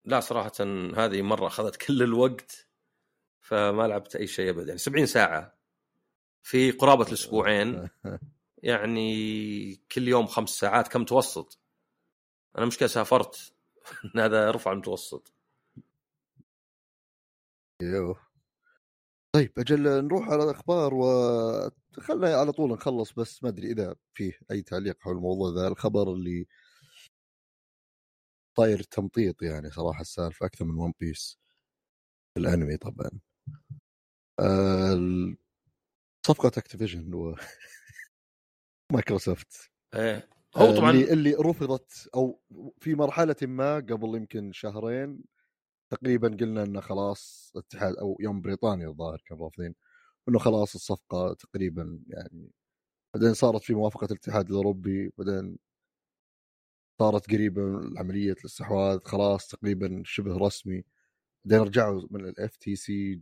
لا 0.06 0.20
صراحة 0.20 0.52
هذه 0.98 1.22
مرة 1.22 1.48
أخذت 1.48 1.76
كل 1.76 2.04
الوقت 2.04 2.68
فما 3.42 3.88
لعبت 3.88 4.16
أي 4.16 4.28
شيء 4.28 4.50
ابدا. 4.50 4.68
يعني 4.68 4.78
70 4.78 5.06
ساعة. 5.06 5.61
في 6.44 6.72
قرابة 6.72 7.08
الأسبوعين. 7.08 7.90
يعني 8.64 9.76
كل 9.76 10.08
يوم 10.08 10.28
خمس 10.28 10.50
ساعات. 10.50 10.88
كم 10.88 11.02
متوسط 11.02 11.60
أنا 12.58 12.66
مشكله 12.66 12.88
سافرت. 12.88 13.54
هذا 14.16 14.52
رفع 14.52 14.72
المتوسط. 14.72 15.34
أيوه 17.82 18.32
طيب 19.36 19.60
أجل 19.60 20.06
نروح 20.06 20.30
على 20.30 20.44
الأخبار 20.44 20.94
وخلنا 20.94 22.36
على 22.36 22.52
طول 22.52 22.72
نخلص 22.72 23.14
بس 23.14 23.44
ما 23.44 23.50
أدري 23.50 23.72
إذا 23.72 23.96
فيه 24.14 24.40
أي 24.52 24.62
تعليق 24.62 24.98
حول 25.00 25.16
الموضوع 25.16 25.54
ذا. 25.56 25.68
الخبر 25.68 26.14
اللي 26.14 26.48
طاير 28.58 28.84
تمطيط 28.84 29.44
يعني 29.44 29.72
صراحة 29.72 30.02
السالفة 30.02 30.46
أكثر 30.46 30.66
من 30.66 30.76
One 30.78 30.94
Piece 31.00 31.40
الأنمي 32.38 32.78
طبعا. 32.78 33.10
آه، 34.40 35.36
صفقة 36.28 36.52
Activision 36.58 37.14
و 37.14 37.36
مايكروسوفت 38.94 39.72
إيه. 39.96 40.30
هو 40.58 40.66
آه، 40.66 40.76
طبعا 40.76 40.92
اللي, 40.92 41.14
اللي 41.14 41.34
رفضت 41.34 42.10
أو 42.16 42.42
في 42.80 42.96
مرحلة 42.96 43.36
ما 43.42 43.76
قبل 43.76 44.16
يمكن 44.16 44.52
شهرين 44.52 45.24
تقريبا 45.92 46.28
قلنا 46.40 46.64
إنه 46.64 46.82
خلاص 46.82 47.52
الاتحاد 47.56 47.96
أو 47.96 48.18
يوم 48.20 48.42
بريطانيا 48.42 48.88
الظاهر 48.88 49.22
كانوا 49.26 49.44
رافضين 49.44 49.76
إنه 50.30 50.40
خلاص 50.40 50.76
الصفقة 50.76 51.34
تقريبا 51.34 52.00
يعني 52.08 52.52
بعدين 53.14 53.34
صارت 53.34 53.64
في 53.64 53.74
موافقة 53.74 54.06
الاتحاد 54.06 54.50
الأوروبي 54.50 55.12
بعدين 55.18 55.58
صارت 57.00 57.32
قريبة 57.32 57.62
عملية 58.00 58.32
الاستحواذ 58.32 59.00
خلاص 59.06 59.48
تقريبا 59.48 60.04
شبه 60.06 60.38
رسمي. 60.38 60.84
بعدين 61.46 61.68
رجعوا 61.68 62.08
من 62.12 62.26
ال 62.30 62.58
FTC 62.58 63.22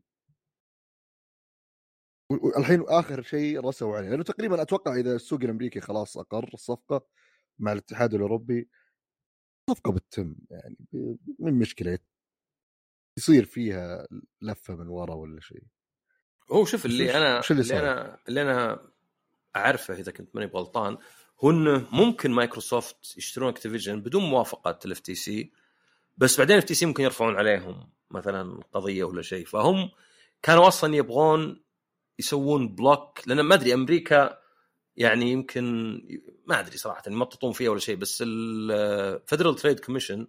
الحين 2.32 2.84
آخر 2.88 3.22
شيء 3.22 3.60
رسوا 3.60 3.98
عليه 3.98 4.10
لأنه 4.10 4.24
تقريبا 4.24 4.62
أتوقع 4.62 4.96
إذا 4.96 5.15
السوق 5.15 5.42
الأمريكي 5.44 5.82
خلاص 5.82 6.18
أقر 6.18 6.50
الصفقة 6.54 7.06
مع 7.60 7.72
الاتحاد 7.72 8.13
الأوروبي 8.13 8.70
صفقة 9.70 9.92
بتتم 9.92 10.36
يعني 10.52 10.78
من 11.39 11.54
مشكلة. 11.54 12.00
يصير 13.18 13.46
فيها 13.46 14.08
لفة 14.42 14.76
من 14.76 14.88
ورا 14.88 15.15
ولا 15.15 15.42
شيء. 15.42 15.63
هو 16.52 16.65
شوف 16.65 16.86
اللي 16.86 17.18
أنا 17.18 17.39
وش 17.39 17.52
اللي 17.52 17.62
اللي؟ 17.62 17.80
أنا 17.80 18.18
اللي 18.28 18.42
أنا 18.42 18.88
أعرفه 19.56 19.94
إذا 19.94 20.12
كنت 20.12 20.36
ماني 20.36 20.48
بغلطان 20.48 20.98
هو 21.44 21.52
إنه 21.52 21.88
ممكن 21.92 22.32
مايكروسوفت 22.32 23.18
يشترون 23.18 23.50
Activision 23.50 24.02
بدون 24.02 24.24
موافقة 24.24 24.80
ال 24.86 25.00
FTC 25.00 25.52
بس 26.18 26.38
بعدين 26.38 26.56
ال 26.56 26.67
FTC 26.67 26.86
ممكن 26.86 27.04
يرفعون 27.04 27.36
عليهم 27.36 27.89
مثلا 28.12 28.60
قضية 28.74 29.04
ولا 29.04 29.22
شيء. 29.22 29.46
فهم 29.46 29.92
كانوا 30.42 30.68
أصلا 30.68 30.96
يبغون 30.96 31.63
يسوون 32.19 32.75
block 32.76 33.28
لأن 33.27 33.41
ما 33.41 33.55
أدري 33.55 33.73
أمريكا 33.73 34.39
يعني 34.95 35.32
يمكن 35.32 35.91
ما 36.45 36.60
أدري 36.60 36.77
صراحة 36.77 37.03
يمططون 37.08 37.51
فيها 37.51 37.69
ولا 37.69 37.79
شيء 37.79 37.95
بس 37.95 38.23
ال 38.28 38.43
Federal 38.43 39.56
Trade 39.56 39.80
Commission 39.80 40.28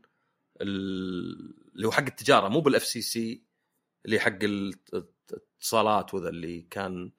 اللي 0.61 1.87
هو 1.87 1.91
حق 1.91 2.03
التجارة 2.07 2.49
مو 2.49 2.61
بال 2.61 2.85
FCC 2.85 3.45
اللي 4.07 4.21
حق 4.21 4.39
الاتصالات 4.43 6.15
وذا 6.15 6.29
اللي 6.29 6.63
كان 6.63 7.13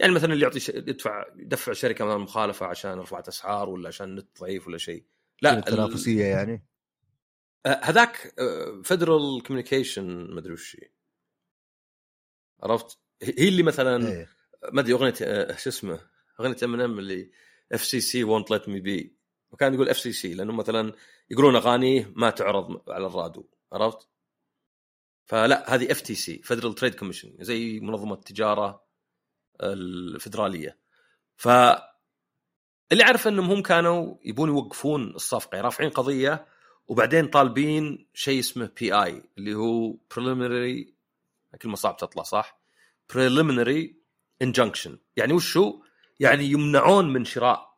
يعني 0.00 0.12
مثلا 0.12 0.32
اللي 0.32 0.44
يعطي 0.44 0.60
ش... 0.60 0.68
يدفع 0.68 1.24
يدفع 1.36 1.72
شركة 1.72 2.04
مثلا 2.04 2.18
مخالفة 2.18 2.66
عشان 2.66 2.98
رفعت 2.98 3.28
أسعار 3.28 3.68
ولا 3.68 3.88
عشان 3.88 4.08
النت 4.08 4.40
ضعيف 4.40 4.66
ولا 4.66 4.78
شيء. 4.78 5.04
لا 5.42 5.52
ال- 5.52 5.58
التنافسية 5.58 6.24
يعني؟ 6.24 6.66
آه، 7.66 7.80
هذاك 7.82 8.34
Federal 8.84 9.42
Communication 9.42 10.34
ما 10.34 10.40
أدري 10.40 10.52
وش. 10.52 10.76
عرفت؟ 12.62 13.03
هي 13.38 13.48
اللي 13.48 13.62
مثلا 13.62 14.08
إيه 14.08 14.28
ما 14.72 14.80
أدري 14.80 14.92
أغنية 14.92 15.14
آه، 15.22 15.56
شو 15.56 15.70
اسمه 15.70 16.00
أغنية 16.40 16.56
ام 16.62 16.80
ام 16.80 16.98
اللي 16.98 17.30
FCC 17.72 18.24
won't 18.24 18.50
let 18.50 18.68
me 18.68 18.80
be 18.80 19.16
وكان 19.50 19.74
يقول 19.74 19.88
FCC 19.88 20.34
لأنه 20.34 20.52
مثلا 20.52 20.92
يقولون 21.30 21.56
اغانيه 21.56 22.12
ما 22.16 22.30
تعرض 22.30 22.90
على 22.90 23.06
الراديو 23.06 23.48
عرفت؟ 23.72 24.08
فلا 25.26 25.74
هذه 25.74 25.92
FTC 25.92 26.42
Federal 26.42 26.74
Trade 26.74 26.94
Commission 26.94 27.36
زي 27.40 27.80
منظمة 27.80 28.14
التجارة 28.14 28.84
الفدرالية 29.60 30.78
ف 31.36 31.48
اللي 32.92 33.04
أعرف 33.04 33.28
إنهم 33.28 33.50
هم 33.50 33.62
كانوا 33.62 34.16
يبون 34.24 34.48
يوقفون 34.48 35.10
الصفقة 35.14 35.54
يعني 35.56 35.64
رافعين 35.64 35.90
قضية 35.90 36.46
وبعدين 36.88 37.26
طالبين 37.26 38.06
شيء 38.14 38.38
اسمه 38.38 38.70
بي 38.80 38.94
اي 38.94 39.22
اللي 39.38 39.54
هو 39.54 39.92
preliminary 39.92 40.94
كلمة 41.62 41.76
صعب 41.76 41.96
تطلع 41.96 42.22
صح؟ 42.22 42.63
Preliminary 43.12 43.94
injunction. 44.44 44.90
يعني 45.16 45.32
وش 45.32 45.56
هو؟ 45.56 45.82
يعني 46.20 46.44
يمنعون 46.44 47.12
من 47.12 47.24
شراء. 47.24 47.74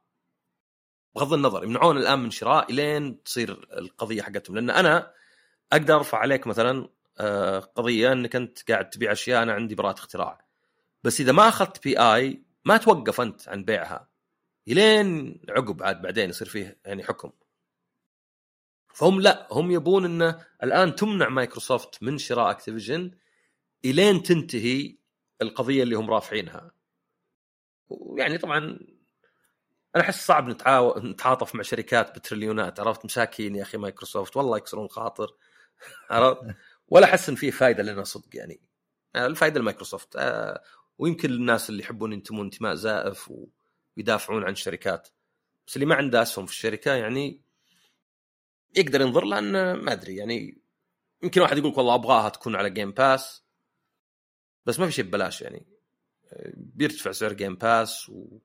بغض 1.14 1.32
النظر 1.32 1.64
يمنعون 1.64 1.96
الآن 1.96 2.18
من 2.18 2.30
شراء 2.30 2.72
إلين 2.72 3.22
تصير 3.22 3.68
القضية 3.78 4.22
حقتهم. 4.22 4.56
لأن 4.56 4.70
أنا 4.70 5.12
أقدر 5.72 5.96
أرفع 5.96 6.18
عليك 6.18 6.46
مثلا 6.46 6.88
آه، 7.18 7.58
قضية 7.58 8.12
إنك 8.12 8.36
أنت 8.36 8.70
قاعد 8.70 8.90
تبيع 8.90 9.12
أشياء 9.12 9.42
أنا 9.42 9.52
عندي 9.52 9.74
براءة 9.74 9.98
اختراع. 9.98 10.46
بس 11.04 11.20
إذا 11.20 11.32
ما 11.32 11.48
أخذت 11.48 11.84
PI 11.84 12.42
ما 12.64 12.76
توقف 12.76 13.20
أنت 13.20 13.48
عن 13.48 13.64
بيعها. 13.64 14.08
إلين 14.68 15.40
عقب 15.48 15.82
عاد 15.82 16.02
بعدين 16.02 16.30
يصير 16.30 16.48
فيه 16.48 16.78
يعني 16.84 17.04
حكم. 17.04 17.32
فهم 18.94 19.20
لا 19.20 19.48
هم 19.50 19.70
يبون 19.70 20.04
إنه 20.04 20.46
الآن 20.62 20.94
تمنع 20.94 21.28
مايكروسوفت 21.28 22.02
من 22.02 22.18
شراء 22.18 22.50
Activision 22.50 23.10
إلين 23.84 24.22
تنتهي 24.22 24.96
القضية 25.42 25.82
اللي 25.82 25.96
هم 25.96 26.10
رافعينها. 26.10 26.70
ويعني 27.88 28.38
طبعا 28.38 28.78
أنا 29.96 30.04
أحس 30.04 30.26
صعب 30.26 30.48
نتعاو... 30.48 30.98
نتعاطف 30.98 31.54
مع 31.54 31.62
شركات 31.62 32.18
بتريليونات 32.18 32.80
عرفت؟ 32.80 33.04
مساكين 33.04 33.56
يا 33.56 33.62
أخي 33.62 33.78
مايكروسوفت 33.78 34.36
والله 34.36 34.56
يكسرون 34.56 34.84
الخاطر 34.84 35.36
عرفت؟ 36.10 36.40
ولا 36.88 37.06
أحس 37.06 37.28
إن 37.28 37.34
فيه 37.34 37.50
فائده 37.50 37.82
لنا 37.82 38.04
صدق 38.04 38.36
يعني. 38.36 38.60
آه، 39.16 39.26
الفائده 39.26 39.60
لمايكروسوفت. 39.60 40.16
آه، 40.16 40.62
ويمكن 40.98 41.30
الناس 41.30 41.70
اللي 41.70 41.82
يحبون 41.82 42.12
ينتمون 42.12 42.44
انتماء 42.44 42.74
زائف 42.74 43.32
ويدافعون 43.96 44.44
عن 44.44 44.52
الشركات. 44.52 45.08
بس 45.66 45.76
اللي 45.76 45.86
ما 45.86 45.94
عنده 45.94 46.22
أسهم 46.22 46.46
في 46.46 46.52
الشركة 46.52 46.94
يعني 46.94 47.42
يقدر 48.76 49.00
ينظر 49.00 49.24
لأن 49.24 49.72
ما 49.72 49.92
أدري 49.92 50.16
يعني. 50.16 50.58
يمكن 51.22 51.40
واحد 51.40 51.58
يقول 51.58 51.74
والله 51.76 51.94
أبغاها 51.94 52.28
تكون 52.28 52.56
على 52.56 52.70
Game 52.70 52.90
Pass 52.92 53.45
بس 54.66 54.80
ما 54.80 54.86
في 54.86 54.92
شيء 54.92 55.04
ببلاش 55.04 55.42
يعني. 55.42 55.66
بيرتفع 56.54 57.12
سعر 57.12 57.32
Game 57.32 57.54
Pass 57.54 58.08
و 58.08 58.38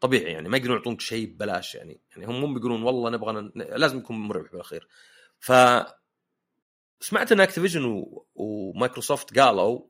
طبيعي 0.00 0.32
يعني 0.32 0.48
ما 0.48 0.56
يقدرون 0.56 0.76
يعطونك 0.76 1.00
شيء 1.00 1.26
ببلاش 1.26 1.74
يعني. 1.74 2.00
يعني 2.10 2.26
هم 2.26 2.40
مو 2.40 2.54
بيقولون 2.54 2.82
والله 2.82 3.10
نبغى 3.10 3.32
ن... 3.32 3.52
لازم 3.56 3.98
يكون 3.98 4.16
مربح 4.16 4.50
بالأخير. 4.52 4.88
ف 5.38 5.52
سمعت 7.00 7.32
إن 7.32 7.40
Activision 7.40 7.84
و... 7.84 8.26
ومايكروسوفت 8.34 9.38
قالوا 9.38 9.86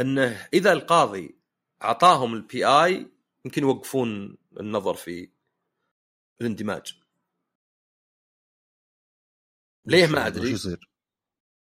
إنه 0.00 0.48
إذا 0.54 0.72
القاضي 0.72 1.38
أعطاهم 1.82 2.34
ال 2.34 2.66
PI 2.66 3.10
يمكن 3.44 3.62
يوقفون 3.62 4.38
النظر 4.60 4.94
في 4.94 5.30
الاندماج. 6.40 7.00
ليه 9.84 10.06
ما 10.06 10.26
أدري. 10.26 10.50
يصير؟ 10.50 10.90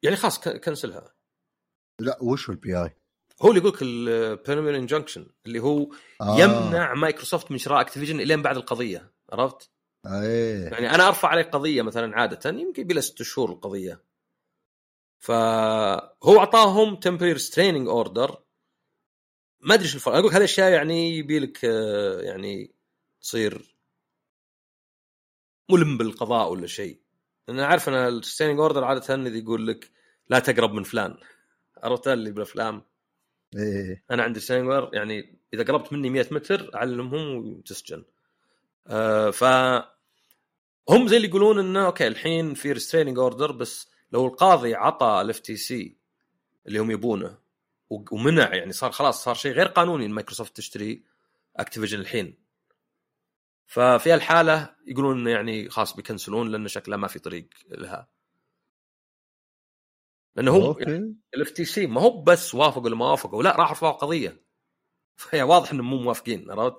يعني 0.03 0.17
خلاص 0.17 0.41
كنسلها. 0.41 1.15
لا 2.03 2.19
وش 2.23 2.49
هو 2.49 2.55
ال 2.55 2.83
PI؟ 2.83 2.97
هو 3.43 3.49
اللي 3.49 3.61
يقول 3.61 3.73
لك 3.73 3.83
ال 3.83 3.90
preliminary 3.90 4.77
injunction 4.77 5.27
اللي 5.47 5.61
هو 5.61 5.89
آه. 6.21 6.39
يمنع 6.39 6.95
مايكروسوفت 6.95 7.51
من 7.51 7.59
شراء 7.59 7.81
Activision 7.81 8.21
إلين 8.21 8.43
بعد 8.43 8.57
القضية 8.57 9.13
عرفت؟ 9.33 9.71
إيه 10.07 10.65
يعني 10.65 10.95
أنا 10.95 11.09
أرفع 11.09 11.29
عليك 11.29 11.49
قضيه 11.49 11.83
مثلا 11.83 12.17
عادة 12.17 12.51
يمكن 12.51 12.85
بلا 12.85 13.01
ست 13.01 13.23
شهور 13.23 13.51
القضية 13.51 14.03
فهو 15.19 16.39
أعطاهم 16.39 16.97
تمبرير 16.97 17.39
ستريننج 17.39 17.89
اوردر 17.89 18.43
ما 19.61 19.75
أدري 19.75 19.85
إيش 19.85 19.95
الفرق 19.95 20.15
أقول 20.15 20.33
هذه 20.33 20.45
اشياء 20.45 20.71
يعني 20.71 21.17
يبي 21.17 21.39
لك 21.39 21.65
آه، 21.65 22.21
يعني 22.21 22.75
تصير 23.21 23.77
ملم 25.71 25.99
بالقضاء 25.99 26.53
ولا 26.53 26.67
شيء 26.67 27.01
لأن 27.49 27.59
أنا 27.59 27.67
عارف 27.67 27.89
إن 27.89 27.95
الستريننج 27.95 28.61
اوردر 28.61 28.85
عادة 28.85 29.15
اللي 29.15 29.39
يقول 29.39 29.67
لك 29.67 29.91
لا 30.29 30.39
تقرب 30.39 30.73
من 30.73 30.83
فلان 30.83 31.17
عرفت 31.83 32.09
اللي 32.09 32.31
بالأفلام؟ 32.31 32.83
إيه. 33.57 34.05
أنا 34.11 34.23
عندي 34.23 34.41
سينجر 34.41 34.91
يعني 34.93 35.39
إذا 35.55 35.63
قربت 35.65 35.93
مني 35.93 36.11
100 36.11 36.27
متر 36.31 36.75
أعلمهم 36.75 37.37
وتسجن. 37.37 38.05
آه 38.87 39.31
ف 39.31 39.45
هم 40.89 41.09
زي 41.09 41.17
اللي 41.17 41.29
يقولون 41.29 41.59
إنه 41.59 41.87
okay 41.87 42.07
الحين 42.07 42.55
في 42.55 42.73
restraining 42.73 43.19
order 43.19 43.53
بس 43.53 43.91
لو 44.13 44.27
القاضي 44.27 44.75
عطى 44.75 45.21
ال 45.21 45.41
FTC 45.41 45.97
اللي 46.67 46.79
هم 46.79 46.91
يبونه 46.91 47.39
ومنع 47.91 48.55
يعني 48.55 48.73
صار 48.73 48.91
خلاص 48.93 49.25
صار 49.25 49.35
شيء 49.35 49.53
غير 49.53 49.67
قانوني 49.67 50.07
إن 50.07 50.11
مايكروسوفت 50.11 50.57
تشتري 50.57 51.03
Activision 51.57 52.01
الحين. 52.01 52.35
ففي 53.67 54.15
الحالة 54.15 54.75
يقولون 54.87 55.27
يعني 55.27 55.71
خلاص 55.71 55.97
بيكنسلون 55.97 56.49
لأن 56.49 56.69
شكلها 56.69 56.99
ما 56.99 57.09
في 57.09 57.19
طريق 57.19 57.49
لها. 57.71 58.09
لأنه 60.37 60.55
okay. 60.67 61.15
ال 61.35 61.51
FTC 61.51 61.87
ما 61.87 62.01
هو 62.01 62.23
بس 62.23 62.55
وافقوا 62.55 62.85
ولا 62.85 62.97
ما 62.97 63.11
وافقوا 63.11 63.43
لا 63.43 63.57
راح 63.57 63.71
رفعوا 63.71 63.93
قضيه 63.93 64.43
فهي 65.17 65.43
واضح 65.43 65.73
إنهم 65.73 65.91
مو 65.91 65.97
موافقين 65.99 66.51
عرفت؟ 66.51 66.77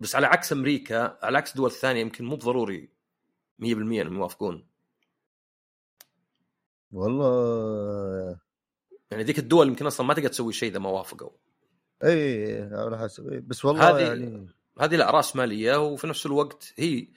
بس 0.00 0.14
على 0.14 0.26
عكس 0.26 0.52
أمريكا 0.52 1.18
على 1.22 1.38
عكس 1.38 1.56
دول 1.56 1.70
ثانية 1.70 2.00
يمكن 2.00 2.24
مو 2.24 2.36
بضروري 2.36 2.88
100% 3.58 3.64
إنهم 4.02 4.14
يوافقون. 4.16 4.66
والله. 6.92 8.38
يعني 9.10 9.22
ذيك 9.22 9.38
الدول 9.38 9.68
يمكن 9.68 9.86
أصلا 9.86 10.06
ما 10.06 10.14
تقدر 10.14 10.28
تسوي 10.28 10.52
شيء 10.52 10.70
إذا 10.70 10.78
ما 10.78 10.88
وافقوا. 10.90 11.30
إي 12.04 12.62
على 12.72 12.98
حسب. 12.98 13.24
بس 13.46 13.64
والله 13.64 13.90
هذه- 13.90 14.08
يعني 14.08 14.48
هذه 14.80 14.96
لا 14.96 15.10
رأسمالية 15.10 15.76
وفي 15.86 16.06
نفس 16.06 16.26
الوقت 16.26 16.74
هي 16.78 17.08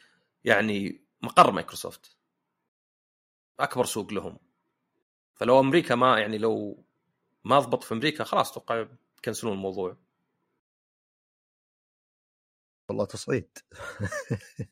يعني 0.43 1.06
مقر 1.21 1.51
مايكروسوفت. 1.51 2.12
أكبر 3.59 3.85
سوق 3.85 4.13
لهم. 4.13 4.39
فلو 5.35 5.59
أمريكا 5.59 5.95
ما 5.95 6.19
يعني 6.19 6.37
لو 6.37 6.83
ما 7.43 7.59
ضبط 7.59 7.83
في 7.83 7.93
أمريكا 7.93 8.23
خلاص 8.23 8.51
أتوقع 8.51 8.87
يكنسلون 9.17 9.53
الموضوع. 9.53 9.97
والله 12.89 13.05
تصعيد. 13.05 13.57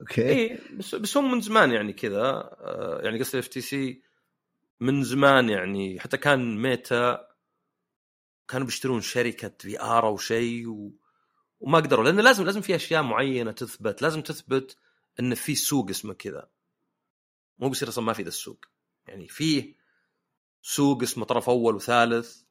Okay. 0.00 0.28
اي 0.28 0.58
بس 0.72 0.94
بس 0.94 1.16
هم 1.16 1.32
من 1.32 1.40
زمان 1.40 1.72
يعني 1.72 1.92
كذا. 1.92 2.20
آه، 2.20 3.00
يعني 3.02 3.18
قصدي 3.18 3.38
FTC 3.38 4.02
من 4.80 5.04
زمان 5.04 5.48
يعني 5.50 6.00
حتى 6.00 6.16
كان 6.16 6.62
Meta 6.62 7.28
كانوا 8.48 8.66
بيشترون 8.66 9.00
شركة 9.00 9.52
VR 9.58 10.06
أو 10.06 10.16
شيء 10.16 10.68
و... 10.68 10.92
وما 11.60 11.78
قدروا 11.78 12.04
لأن 12.04 12.20
لازم 12.20 12.44
لازم 12.44 12.60
في 12.60 12.76
أشياء 12.76 13.02
معينة 13.02 13.52
تثبت. 13.52 14.02
لازم 14.02 14.22
تثبت 14.22 14.76
إن 15.20 15.34
في 15.34 15.54
سوق 15.54 15.90
اسمه 15.90 16.14
كذا. 16.14 16.48
مو 17.58 17.68
بيصير 17.68 17.88
أصلا 17.88 18.04
ما 18.04 18.12
في 18.12 18.22
ذا 18.22 18.28
السوق. 18.28 18.64
يعني 19.06 19.28
فيه 19.28 19.74
سوق 20.62 21.02
اسمه 21.02 21.24
طرف 21.24 21.48
أول 21.48 21.74
وثالث 21.74 22.42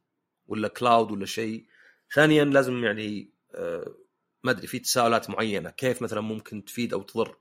ولا 0.48 0.68
كلاود 0.68 1.12
ولا 1.12 1.26
شيء. 1.26 1.68
ثانيا 2.14 2.46
لازم 2.46 2.84
يعني 2.84 3.34
آه، 3.56 3.98
ما 4.44 4.52
أدري 4.52 4.68
في 4.68 4.80
تساؤلات 4.80 5.30
معينة. 5.30 5.70
كيف 5.70 6.02
مثلا 6.02 6.22
ممكن 6.22 6.66
تفيد 6.66 6.94
أو 6.94 7.02
تضر؟ 7.02 7.38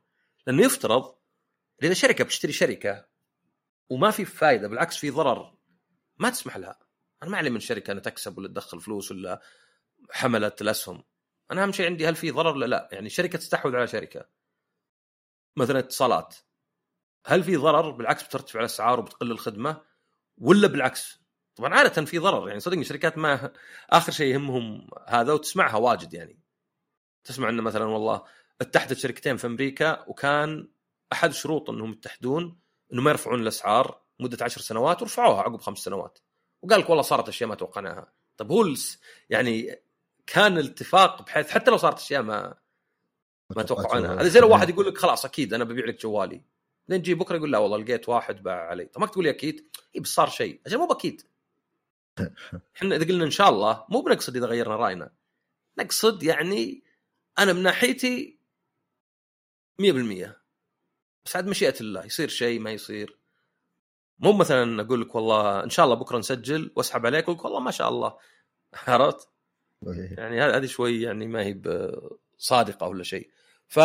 لأنه 0.47 0.63
يفترض 0.63 1.15
إذا 1.83 1.95
شركة 1.95 2.25
بتشتري 2.25 2.53
شركة 2.53 3.07
وما 3.91 4.11
في 4.11 4.25
فائده 4.25 4.69
بالعكس 4.69 4.97
في 4.97 5.11
ضرر 5.11 5.59
ما 6.19 6.31
تسمح 6.31 6.57
لها. 6.57 6.79
أنا 7.23 7.31
ما 7.31 7.39
علي 7.39 7.51
من 7.51 7.61
شركة 7.61 7.91
انها 7.93 8.03
تكسب 8.03 8.39
ولا 8.39 8.49
تدخل 8.49 8.81
فلوس 8.81 9.11
ولا 9.11 9.43
حملت 10.11 10.63
الأسهم. 10.63 11.05
أنا 11.51 11.63
أهم 11.63 11.73
شيء 11.73 11.87
عندي 11.87 12.09
هل 12.09 12.17
في 12.17 12.31
ضرر 12.31 12.57
ولا 12.57 12.67
لا. 12.67 12.89
يعني 12.93 13.11
شركة 13.11 13.39
تستحوذ 13.39 13.77
على 13.77 13.87
شركة. 13.87 14.29
مثلا 15.57 15.79
اتصالات. 15.79 16.37
هل 17.27 17.45
في 17.45 17.57
ضرر 17.57 17.91
بالعكس 17.91 18.23
بترتفع 18.23 18.61
الأسعار 18.61 19.01
وبتقل 19.01 19.31
الخدمة 19.31 19.81
ولا 20.39 20.69
بالعكس؟ 20.69 21.21
طبعا 21.57 21.75
عادة 21.75 22.05
في 22.05 22.19
ضرر 22.19 22.49
يعني 22.49 22.61
صدقني 22.61 22.85
شركات 22.85 23.19
ما 23.19 23.53
آخر 23.91 24.13
شيء 24.13 24.35
يهمهم 24.35 24.89
هذا 25.07 25.33
وتسمعها 25.33 25.77
واجد 25.77 26.15
يعني. 26.15 26.39
تسمع 27.25 27.49
إنه 27.49 27.63
مثلا 27.63 27.85
والله 27.85 28.23
اتحدت 28.61 28.99
شركتين 28.99 29.37
في 29.37 29.47
أمريكا 29.47 30.05
وكان 30.09 30.69
أحد 31.13 31.33
شروط 31.33 31.71
إنهم 31.71 31.93
يتحدون 31.93 32.59
إنه 32.93 33.03
ما 33.03 33.11
يرفعون 33.11 33.43
الأسعار 33.43 34.01
مدة 34.21 34.45
عشر 34.45 34.61
سنوات 34.61 35.03
ورفعوها 35.03 35.43
عقب 35.43 35.61
خمس 35.61 35.79
سنوات. 35.79 36.19
وقال 36.63 36.81
لك 36.81 36.91
والله 36.91 37.03
صارت 37.03 37.29
أشياء 37.29 37.49
ما 37.49 37.55
توقعناها. 37.55 38.13
طب 38.37 38.53
هو 38.53 38.75
يعني 39.31 39.83
كان 40.27 40.59
الاتفاق 40.59 41.23
بحيث 41.23 41.51
حتى 41.51 41.71
لو 41.71 41.77
صارت 41.77 41.99
أشياء 41.99 42.23
ما 42.23 42.55
ما 43.57 43.63
توقعونها 43.63 44.15
هذا 44.15 44.29
زي 44.29 44.41
لو 44.41 44.51
واحد 44.51 44.69
يقول 44.69 44.87
لك 44.87 44.99
خلاص 44.99 45.25
أكيد 45.25 45.55
أنا 45.55 45.65
ببيع 45.65 45.87
لك 45.87 46.01
جوالي. 46.01 46.43
بعدين 46.89 47.03
تجي 47.03 47.15
بكرة 47.15 47.37
يقول 47.37 47.53
لا 47.53 47.59
والله 47.59 47.79
لقيت 47.79 48.09
واحد 48.09 48.43
باع 48.43 48.69
علي. 48.69 48.85
طب 48.85 49.01
ما 49.01 49.07
تقول 49.07 49.25
لي 49.25 49.31
أكيد 49.31 49.71
اي 49.95 50.01
بس 50.01 50.09
صار 50.09 50.29
شيء. 50.29 50.61
أجل 50.67 50.79
مو 50.79 50.87
باكيد 50.87 51.23
إحنا 52.77 52.97
إذا 52.97 53.05
قلنا 53.05 53.25
إن 53.25 53.31
شاء 53.31 53.49
الله 53.49 53.85
مو 53.89 54.01
بنقصد 54.01 54.37
إذا 54.37 54.47
غيرنا 54.47 54.77
رأينا. 54.77 55.11
نقصد 55.79 56.23
يعني 56.23 56.83
أنا 57.39 57.53
من 57.53 57.63
ناحيتي 57.63 58.39
100% 59.83 60.29
بس 61.25 61.37
عاد 61.37 61.47
مشيئة 61.47 61.81
الله 61.81 62.05
يصير 62.05 62.29
شيء 62.29 62.61
ما 62.61 62.71
يصير. 62.71 63.19
مو 64.19 64.33
مثلا 64.33 64.83
أقول 64.83 65.01
لك 65.01 65.15
والله 65.15 65.65
إن 65.65 65.71
شاء 65.71 65.85
الله 65.85 65.97
بكرة 65.97 66.19
نسجل 66.19 66.73
وأسحب 66.77 67.07
عليك 67.07 67.29
وأقول 67.29 67.45
والله 67.45 67.61
ما 67.61 67.71
شاء 67.71 67.89
الله. 67.89 68.17
عرفت؟ 68.89 69.29
يعني 70.19 70.43
هذه 70.43 70.67
شوي 70.67 71.03
يعني 71.03 71.27
ما 71.27 71.43
هي 71.43 71.61
صادقه 72.39 72.89
ولا 72.89 73.03
شيء. 73.03 73.31
ف 73.67 73.79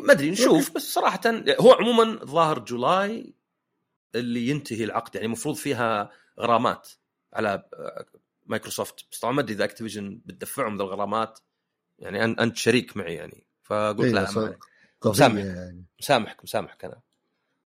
ما 0.00 0.12
أدري 0.12 0.30
نشوف. 0.30 0.74
بس 0.74 0.94
صراحة 0.94 1.20
هو 1.60 1.72
عموما 1.72 2.24
ظاهر 2.24 2.58
July 2.58 3.34
اللي 4.14 4.48
ينتهي 4.48 4.84
العقد 4.84 5.14
يعني 5.14 5.26
المفروض 5.26 5.56
فيها 5.56 6.10
غرامات 6.40 6.88
على 7.32 7.68
آه، 7.74 8.06
مايكروسوفت. 8.46 9.04
بس 9.12 9.18
طبعا 9.18 9.34
ما 9.34 9.40
أدري 9.40 9.54
إذا 9.54 9.64
Activision 9.64 10.20
بتدفعهم 10.26 10.76
ذا 10.76 10.82
الغرامات. 10.82 11.38
يعني 11.98 12.24
أنت 12.24 12.56
شريك 12.56 12.96
معي 12.96 13.14
يعني. 13.14 13.44
فقلت 13.62 14.00
إيه، 14.00 14.12
لا 14.12 14.22
مسامح. 15.04 15.44
يعني. 15.44 15.84
مسامحك 16.00 16.44
مسامحك 16.44 16.84
أنا. 16.84 17.00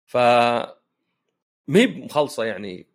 ف 0.06 0.16
ما 1.66 1.80
هي 1.80 1.86
مخلصة 1.86 2.44
يعني 2.44 2.86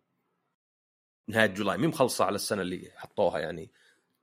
نهاية 1.28 1.46
جولاي 1.46 1.78
ما 1.78 1.86
مخلصة 1.86 2.24
على 2.24 2.34
السنة 2.34 2.62
اللي 2.62 2.90
حطوها 2.96 3.38
يعني. 3.38 3.70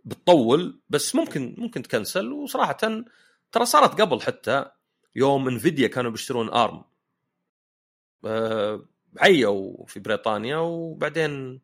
بتطول 0.06 0.82
بس 0.90 1.16
ممكن 1.16 1.56
ممكن 1.58 1.82
تكنسل. 1.82 2.32
وصراحة 2.32 2.78
ترى 3.52 3.66
صارت 3.66 4.02
قبل 4.02 4.22
حتى 4.22 4.66
يوم 5.16 5.48
انفيديا 5.48 5.88
كانوا 5.88 6.12
بيشترون 6.12 6.50
أرم. 6.50 6.84
عيوا 9.18 9.86
في 9.86 10.00
بريطانيا 10.00 10.58
وبعدين 10.58 11.62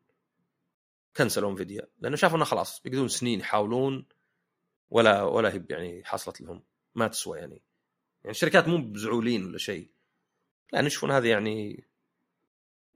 كنسلوا 1.16 1.50
انفيديا 1.50 1.88
لأنه 1.98 2.16
شافوا 2.16 2.36
إنه 2.36 2.44
خلاص 2.44 2.82
بيقعدون 2.82 3.08
سنين 3.08 3.40
يحاولون 3.40 4.06
ولا 4.90 5.22
ولا 5.22 5.54
هي 5.54 5.64
يعني 5.70 6.04
حصلت 6.04 6.40
لهم. 6.40 6.62
ما 6.94 7.08
تسوى 7.08 7.38
يعني. 7.38 7.62
يعني 8.24 8.30
الشركات 8.30 8.68
مو 8.68 8.76
بزعولين 8.76 9.44
ولا 9.44 9.58
شيء. 9.58 9.90
لأن 10.72 10.86
يشوفون 10.86 11.10
هذه 11.10 11.28
يعني 11.28 11.84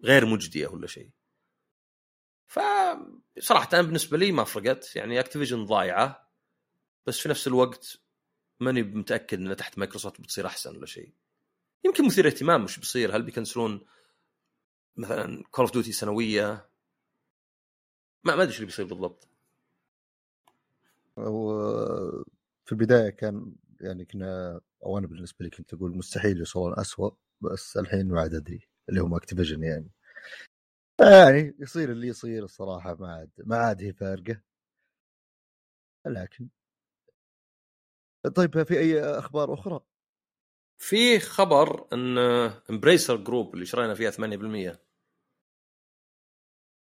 غير 0.05 0.27
مجدية 0.27 0.67
ولا 0.67 0.87
شيء. 0.87 1.11
ف 2.47 2.59
صراحة 3.39 3.69
أنا 3.73 3.83
بالنسبة 3.83 4.19
لي 4.19 4.33
ما 4.33 4.45
فرقت 4.45 4.97
يعني 4.97 5.21
Activision 5.21 5.65
ضايعة. 5.65 6.33
بس 7.07 7.19
في 7.19 7.29
نفس 7.29 7.47
الوقت 7.47 8.01
ماني 8.61 8.83
متأكد 8.83 9.39
ان 9.41 9.57
تحت 9.57 9.79
مايكروسوفت 9.79 10.21
بتصير 10.21 10.47
أحسن 10.47 10.77
ولا 10.77 10.87
شيء. 10.87 11.13
يمكن 11.85 12.07
مثير 12.07 12.27
اهتمام 12.27 12.65
وش 12.65 12.79
بيصير. 12.79 13.17
هل 13.17 13.23
بيكنسلون 13.23 13.87
مثلا 14.97 15.45
Call 15.51 15.65
of 15.65 15.73
Duty 15.73 15.93
سنوية؟ 15.93 16.69
ما 18.25 18.37
ما 18.37 18.43
أدري 18.43 18.47
إيش 18.49 18.57
اللي 18.57 18.67
بيصير 18.67 18.85
بالضبط. 18.87 19.29
وفي 21.17 22.73
البداية 22.73 23.11
كان 23.11 23.55
يعني 23.81 24.05
كنا 24.05 24.61
أو 24.85 24.99
أنا 24.99 25.07
بالنسبة 25.07 25.45
لي 25.45 25.51
كنت 25.51 25.75
أقول 25.75 25.97
مستحيل 25.97 26.39
يوصلون 26.39 26.79
اسوء 26.79 27.17
بس 27.41 27.77
الحين 27.77 28.09
ما 28.09 28.21
عاد 28.21 28.35
أدري 28.35 28.69
اللي 28.89 29.01
هم 29.01 29.15
Activision 29.15 29.63
يعني. 29.63 29.91
يعني 31.01 31.55
يصير 31.59 31.93
اللي 31.93 32.09
يصير 32.09 32.45
الصراحة 32.45 32.95
ما 32.95 33.13
عاد 33.13 33.31
ما 33.39 33.57
عاد 33.57 33.83
هي 33.83 33.93
فارقة. 33.93 34.41
لكن 36.07 36.49
طيب 38.35 38.63
في 38.63 38.79
أي 38.79 39.01
أخبار 39.01 39.55
أخرى؟ 39.55 39.81
في 40.79 41.21
خبر 41.21 41.87
إن 41.93 42.19
Embracer 42.71 43.17
Group 43.17 43.55
اللي 43.55 43.67
شرينا 43.67 43.95
فيها 43.95 44.11
8% 44.11 44.21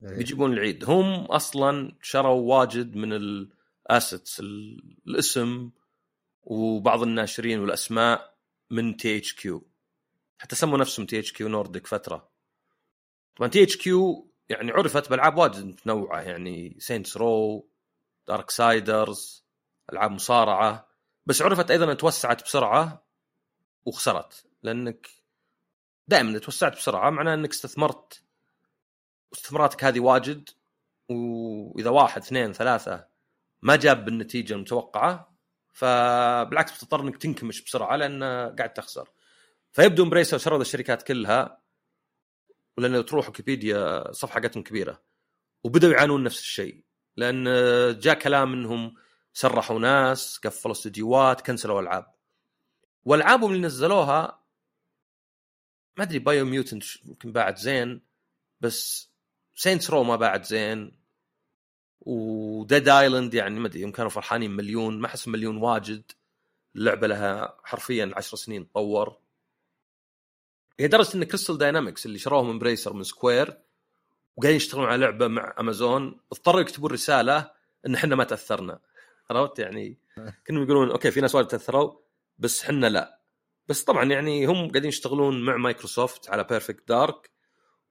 إيه. 0.03 0.17
بيجيبون 0.17 0.53
العيد 0.53 0.89
هم 0.89 1.25
أصلا 1.25 1.97
شروا 2.01 2.57
واجد 2.57 2.95
من 2.95 3.13
ال 3.13 3.31
assets 3.31 4.39
الاسم 4.39 5.71
وبعض 6.43 7.01
الناشرين 7.01 7.59
والأسماء 7.59 8.37
من 8.69 8.97
THQ 8.97 9.67
حتى 10.37 10.55
سموا 10.55 10.77
نفسهم 10.77 11.05
THQ 11.05 11.47
Nordic 11.47 11.87
فترة 11.87 12.31
طبعا 13.35 13.49
THQ 13.49 14.31
يعني 14.49 14.71
عرفت 14.71 15.09
بألعاب 15.09 15.37
واجد 15.37 15.65
متنوعة 15.65 16.21
يعني 16.21 16.75
Saints 16.79 17.17
Row 17.17 17.67
Darksiders 18.27 19.45
ألعاب 19.93 20.11
مصارعة 20.11 20.92
بس 21.25 21.41
عرفت 21.41 21.71
أيضا 21.71 21.93
توسعت 21.93 22.43
بسرعة 22.43 23.05
وخسرت 23.85 24.45
لأنك 24.63 25.09
دائما 26.07 26.29
إذا 26.29 26.39
توسعت 26.39 26.75
بسرعة 26.75 27.09
معناه 27.09 27.33
إنك 27.33 27.49
استثمرت 27.49 28.23
واستثماراتك 29.31 29.83
هذه 29.83 29.99
واجد 29.99 30.49
وإذا 31.09 31.89
واحد 31.89 32.21
اثنين 32.21 32.53
ثلاثة 32.53 33.07
ما 33.61 33.75
جاب 33.75 34.05
بالنتيجة 34.05 34.53
المتوقعة 34.53 35.33
فبالعكس 35.73 36.77
بتضطر 36.77 37.01
إنك 37.01 37.17
تنكمش 37.17 37.63
بسرعة 37.63 37.95
لأن 37.95 38.23
قاعد 38.55 38.73
تخسر. 38.73 39.09
فيبدو 39.71 40.03
امبريسر 40.03 40.37
شروا 40.37 40.61
الشركات 40.61 41.03
كلها 41.03 41.61
ولأن 42.77 42.93
لو 42.93 43.01
تروح 43.01 43.27
ويكيبيديا 43.27 44.09
الصفحه 44.09 44.33
حقتهم 44.33 44.63
كبيرة 44.63 45.01
وبدأوا 45.63 45.93
يعانون 45.93 46.23
نفس 46.23 46.39
الشيء 46.39 46.83
لأن 47.17 47.43
جاء 47.99 48.13
كلام 48.13 48.53
إنهم 48.53 48.95
سرحوا 49.33 49.79
ناس 49.79 50.37
قفلوا 50.37 50.73
استديوهات 50.73 51.41
كنسلوا 51.41 51.81
ألعاب. 51.81 52.13
والعابهم 53.05 53.53
اللي 53.53 53.67
نزلوها 53.67 54.39
ما 55.97 56.03
أدري 56.03 56.19
Biomutant 56.19 56.83
يمكن 57.05 57.31
باعت 57.31 57.57
زين 57.57 58.01
بس 58.61 59.09
Saints 59.55 59.89
Row 59.89 60.03
ما 60.03 60.15
باعت 60.15 60.45
زين. 60.45 60.91
و 62.01 62.19
Dead 62.19 62.89
Island 62.89 63.33
يعني 63.33 63.59
ما 63.59 63.67
أدري 63.67 63.81
يوم 63.81 63.91
كانوا 63.91 64.09
فرحانين 64.09 64.51
مليون 64.51 64.99
ما 64.99 65.07
أحس 65.07 65.27
مليون 65.27 65.57
واجد. 65.57 66.11
اللعبة 66.75 67.07
لها 67.07 67.57
حرفيا 67.63 68.11
10 68.15 68.37
سنين 68.37 68.69
تطور. 68.71 69.17
هي 70.79 70.87
درجة 70.87 71.15
إن 71.17 71.23
Crystal 71.23 71.57
Dynamics 71.57 72.05
اللي 72.05 72.17
شروهم 72.19 72.49
Embracer 72.49 72.93
من 72.93 73.03
Square 73.03 73.57
وقاعدين 74.37 74.55
يشتغلون 74.55 74.87
على 74.87 75.05
لعبة 75.05 75.27
مع 75.27 75.55
امازون 75.59 76.19
اضطروا 76.31 76.61
يكتبون 76.61 76.91
رسالة 76.91 77.51
إن 77.85 77.95
إحنا 77.95 78.15
ما 78.15 78.23
تأثرنا. 78.23 78.79
عرفت 79.29 79.59
يعني؟ 79.59 79.97
كانوا 80.45 80.63
يقولون 80.63 80.91
okay 80.91 81.11
في 81.11 81.21
ناس 81.21 81.35
وايد 81.35 81.47
تاثروا 81.47 81.93
بس 82.37 82.63
إحنا 82.63 82.87
لا. 82.87 83.19
بس 83.67 83.83
طبعا 83.83 84.03
يعني 84.03 84.45
هم 84.45 84.55
قاعدين 84.55 84.85
يشتغلون 84.85 85.45
مع 85.45 85.57
مايكروسوفت 85.57 86.29
على 86.29 86.43
Perfect 86.43 86.87
Dark 86.87 87.29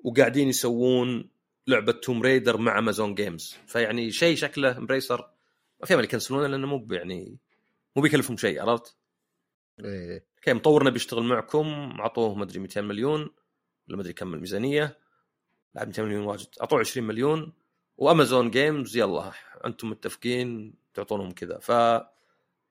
وقاعدين 0.01 0.49
يسوون 0.49 1.31
لعبة 1.66 1.92
Tomb 1.92 2.23
Raider 2.23 2.57
مع 2.57 2.79
Amazon 2.79 3.14
Games 3.14 3.57
فيعني 3.66 4.12
شيء 4.12 4.37
شكله 4.37 4.79
Embracer 4.79 5.31
ما 5.81 5.87
في 5.87 5.95
أمل 5.95 6.05
يكنسلونه 6.05 6.47
لأنه 6.47 6.66
مو 6.66 6.88
يعني 6.90 7.38
مو 7.97 8.03
بيكلفهم 8.03 8.37
شيء 8.37 8.61
عرفت؟ 8.61 8.97
إيه. 9.85 10.27
okay 10.37 10.53
مطورنا 10.53 10.90
بيشتغل 10.90 11.23
معكم 11.23 11.66
اعطوه 12.01 12.35
ما 12.35 12.45
أدري 12.45 12.59
200 12.59 12.81
مليون 12.81 13.21
ولا 13.88 13.97
ما 13.97 14.03
أدري 14.03 14.12
كم 14.12 14.35
الميزانية. 14.35 14.99
لا 15.75 15.85
200 15.85 16.03
مليون 16.03 16.25
واجد 16.25 16.47
اعطوه 16.61 16.81
20 16.81 17.07
مليون. 17.07 17.53
و 18.03 18.09
Amazon 18.09 18.51
Games 18.51 18.97
يلا 18.97 19.33
أنتم 19.65 19.91
متفقين 19.91 20.75
تعطونهم 20.95 21.33
كذا. 21.33 21.59
ف 21.59 21.71
آه 21.71 22.09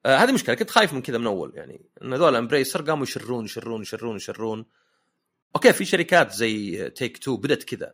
هذه 0.05 0.31
مشكلة 0.31 0.55
كنت 0.55 0.69
خايف 0.69 0.93
من 0.93 1.01
كذا 1.01 1.17
من 1.17 1.27
أول 1.27 1.51
يعني. 1.55 1.85
إن 2.01 2.13
هذول 2.13 2.35
Embracer 2.35 2.81
قاموا 2.81 3.03
يشرون 3.03 3.45
يشرون 3.45 3.81
يشرون 3.81 4.15
يشرون. 4.15 4.65
okay 5.55 5.73
في 5.73 5.85
شركات 5.85 6.31
زي 6.31 6.89
Take-Two 6.89 7.37
بدت 7.37 7.63
كذا. 7.63 7.93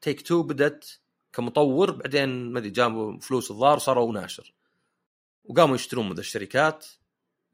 Take-Two 0.00 0.42
بدت 0.42 1.00
كمطور 1.32 1.90
بعدين 1.90 2.52
ما 2.52 2.58
أدري 2.58 2.70
جابوا 2.70 3.18
فلوس 3.20 3.50
الظاهر 3.50 3.78
صاروا 3.78 4.12
ناشر. 4.12 4.54
وقاموا 5.44 5.74
يشترون 5.74 6.08
من 6.08 6.18
الشركات. 6.18 6.86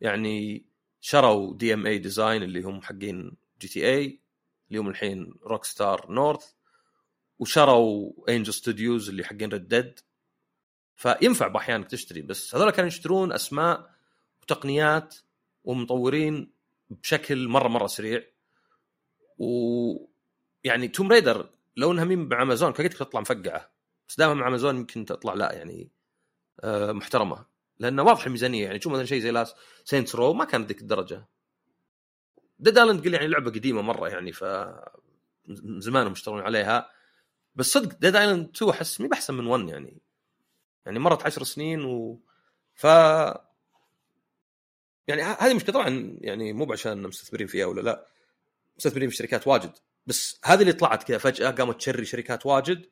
يعني 0.00 0.66
شروا 1.00 1.54
DMA 1.54 1.86
Design 1.86 2.42
اللي 2.42 2.62
هم 2.62 2.82
حقين 2.82 3.36
GTA 3.60 4.20
اللي 4.68 4.78
هم 4.80 4.88
الحين 4.88 5.34
Rockstar 5.42 6.12
North 6.12 6.57
وشروا 7.38 8.12
Angel 8.28 8.52
Studios 8.52 9.08
اللي 9.08 9.24
حقين 9.24 9.48
Red 9.52 9.68
Dead 9.68 10.00
فينفع 10.96 11.48
باحيان 11.48 11.88
تشتري 11.88 12.22
بس 12.22 12.54
هذول 12.54 12.70
كانوا 12.70 12.88
يشترون 12.88 13.32
أسماء 13.32 13.90
وتقنيات 14.42 15.14
ومطورين 15.64 16.52
بشكل 16.90 17.48
مرة 17.48 17.68
مرة 17.68 17.86
سريع. 17.86 18.22
و 19.38 20.08
يعني 20.64 20.88
Tomb 20.88 21.12
Raider 21.12 21.50
لو 21.76 21.92
إنها 21.92 22.04
مين 22.04 22.28
مع 22.28 22.42
امازون 22.42 22.72
كنت 22.72 22.92
تطلع 22.92 23.20
مفقعة 23.20 23.70
بس 24.08 24.18
دائما 24.18 24.34
مع 24.34 24.48
أمازون 24.48 24.76
يمكن 24.76 25.04
تطلع 25.04 25.34
لا 25.34 25.52
يعني 25.52 25.90
آه 26.60 26.92
محترمة. 26.92 27.46
لأنه 27.78 28.02
واضح 28.02 28.26
الميزانيه 28.26 28.64
يعني 28.64 28.80
شوف 28.80 28.92
مثلا 28.92 29.04
شيء 29.04 29.20
زي 29.20 29.30
لاس 29.30 29.54
Saints 29.84 30.14
Row 30.14 30.32
ما 30.32 30.44
كانت 30.44 30.68
ذيك 30.68 30.80
الدرجة. 30.80 31.26
Dead 32.58 32.78
Island 32.78 33.04
قل 33.04 33.14
يعني 33.14 33.26
لعبة 33.26 33.50
قديمة 33.50 33.82
مرة 33.82 34.08
يعني 34.08 34.32
ف 34.32 34.44
من 35.48 35.80
زمان 35.80 36.12
يشتغلون 36.12 36.42
عليها. 36.42 36.90
بس 37.54 37.66
صدق 37.66 37.98
Dead 37.98 38.16
Island 38.16 38.48
2 38.56 38.70
أحس 38.70 39.00
مي 39.00 39.08
بأحسن 39.08 39.34
من 39.34 39.46
1 39.46 39.68
يعني. 39.68 40.02
يعني 40.86 40.98
مرت 40.98 41.22
10 41.22 41.44
سنين 41.44 41.84
و 41.84 42.20
ف 42.74 42.84
يعني 45.08 45.22
هذه 45.22 45.54
مشكلة. 45.54 45.74
طبعا 45.74 46.18
يعني 46.20 46.52
مو 46.52 46.72
عشان 46.72 47.02
مستثمرين 47.02 47.46
فيها 47.46 47.66
ولا 47.66 47.80
لا. 47.80 48.06
مستثمرين 48.78 49.10
في 49.10 49.16
شركات 49.16 49.46
واجد. 49.46 49.72
بس 50.06 50.40
هذه 50.44 50.60
اللي 50.60 50.72
طلعت 50.72 51.02
كذا 51.02 51.18
فجأة 51.18 51.50
قامت 51.50 51.76
تشري 51.76 52.04
شركات 52.04 52.46
واجد 52.46 52.86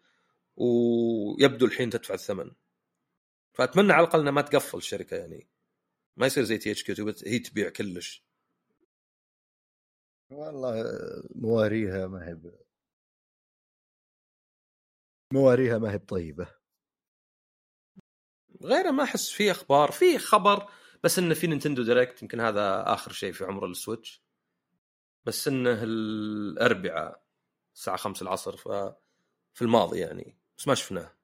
ويبدو 0.57 1.67
الحين 1.67 1.91
تدفع 1.91 2.15
الثمن. 2.15 2.51
فأتمنى 3.53 3.93
على 3.93 4.05
الأقل 4.05 4.21
إنها 4.21 4.33
ما 4.33 4.43
تقفل 4.43 4.79
الشركة 4.79 5.17
يعني. 5.17 5.47
ما 6.17 6.27
يصير 6.27 6.45
زي 6.45 6.59
THQ 6.59 7.15
هي 7.27 7.39
تبيع 7.39 7.69
كلش. 7.69 8.25
والله 10.31 10.85
مواريها 11.35 12.07
ما 12.07 12.29
هي. 12.29 12.66
مواريها 15.37 15.79
ما 15.79 15.93
هي 15.93 15.99
بطيبة. 15.99 16.55
غيره 18.63 18.91
ما 18.91 19.03
أحس 19.03 19.31
في 19.31 19.51
أخبار 19.51 19.91
في 19.93 20.19
خبر 20.19 20.71
بس 21.05 21.19
إنه 21.19 21.35
في 21.35 21.47
Nintendo 21.47 21.83
Direct 21.83 22.23
يمكن 22.23 22.41
هذا 22.41 22.93
آخر 22.93 23.13
شيء 23.13 23.33
في 23.33 23.45
عمر 23.45 23.67
ال 23.67 23.74
Switch. 23.74 24.23
بس 25.25 25.49
إنه 25.49 25.83
الأربعاء 25.83 27.25
الساعة 27.75 27.97
5 27.97 28.23
العصر 28.23 28.57
ف 28.57 28.69
في 29.55 29.63
الماضي 29.63 29.99
يعني 30.01 30.39
بس 30.59 30.69
ما 30.69 30.75
شفناه. 30.75 31.17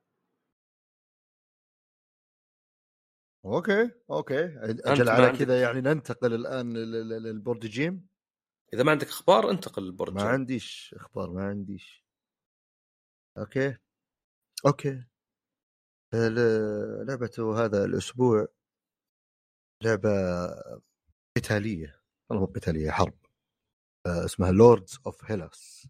okay 3.44 3.90
okay. 4.11 4.44
أجل 4.85 5.09
على 5.09 5.38
كذا 5.38 5.61
يعني 5.62 5.81
ننتقل 5.81 6.35
الآن 6.35 6.73
لل- 6.77 6.93
لل- 7.09 7.23
لل 7.22 7.35
board 7.35 7.66
game. 7.66 8.09
إذا 8.75 8.83
ما 8.83 8.91
عندك 8.91 9.07
أخبار 9.09 9.51
انتقل 9.51 9.83
لل 9.83 9.91
board 9.91 10.12
ما 10.12 10.21
game. 10.20 10.29
عنديش 10.31 10.95
أخبار 10.99 11.31
ما 11.31 11.45
عنديش. 11.49 12.05
okay. 13.38 13.77
okay. 14.67 15.04
ال- 16.15 17.06
لعبة 17.06 17.65
هذا 17.65 17.85
الأسبوع 17.85 18.46
لعبة 19.85 20.10
قتالية 21.37 22.00
والله 22.31 22.46
مو 22.46 22.52
قتالية 22.52 22.90
حرب. 22.90 23.15
آه، 24.06 24.25
اسمها 24.25 24.52
Lords 24.52 24.98
of 25.06 25.25
Hellas 25.31 25.88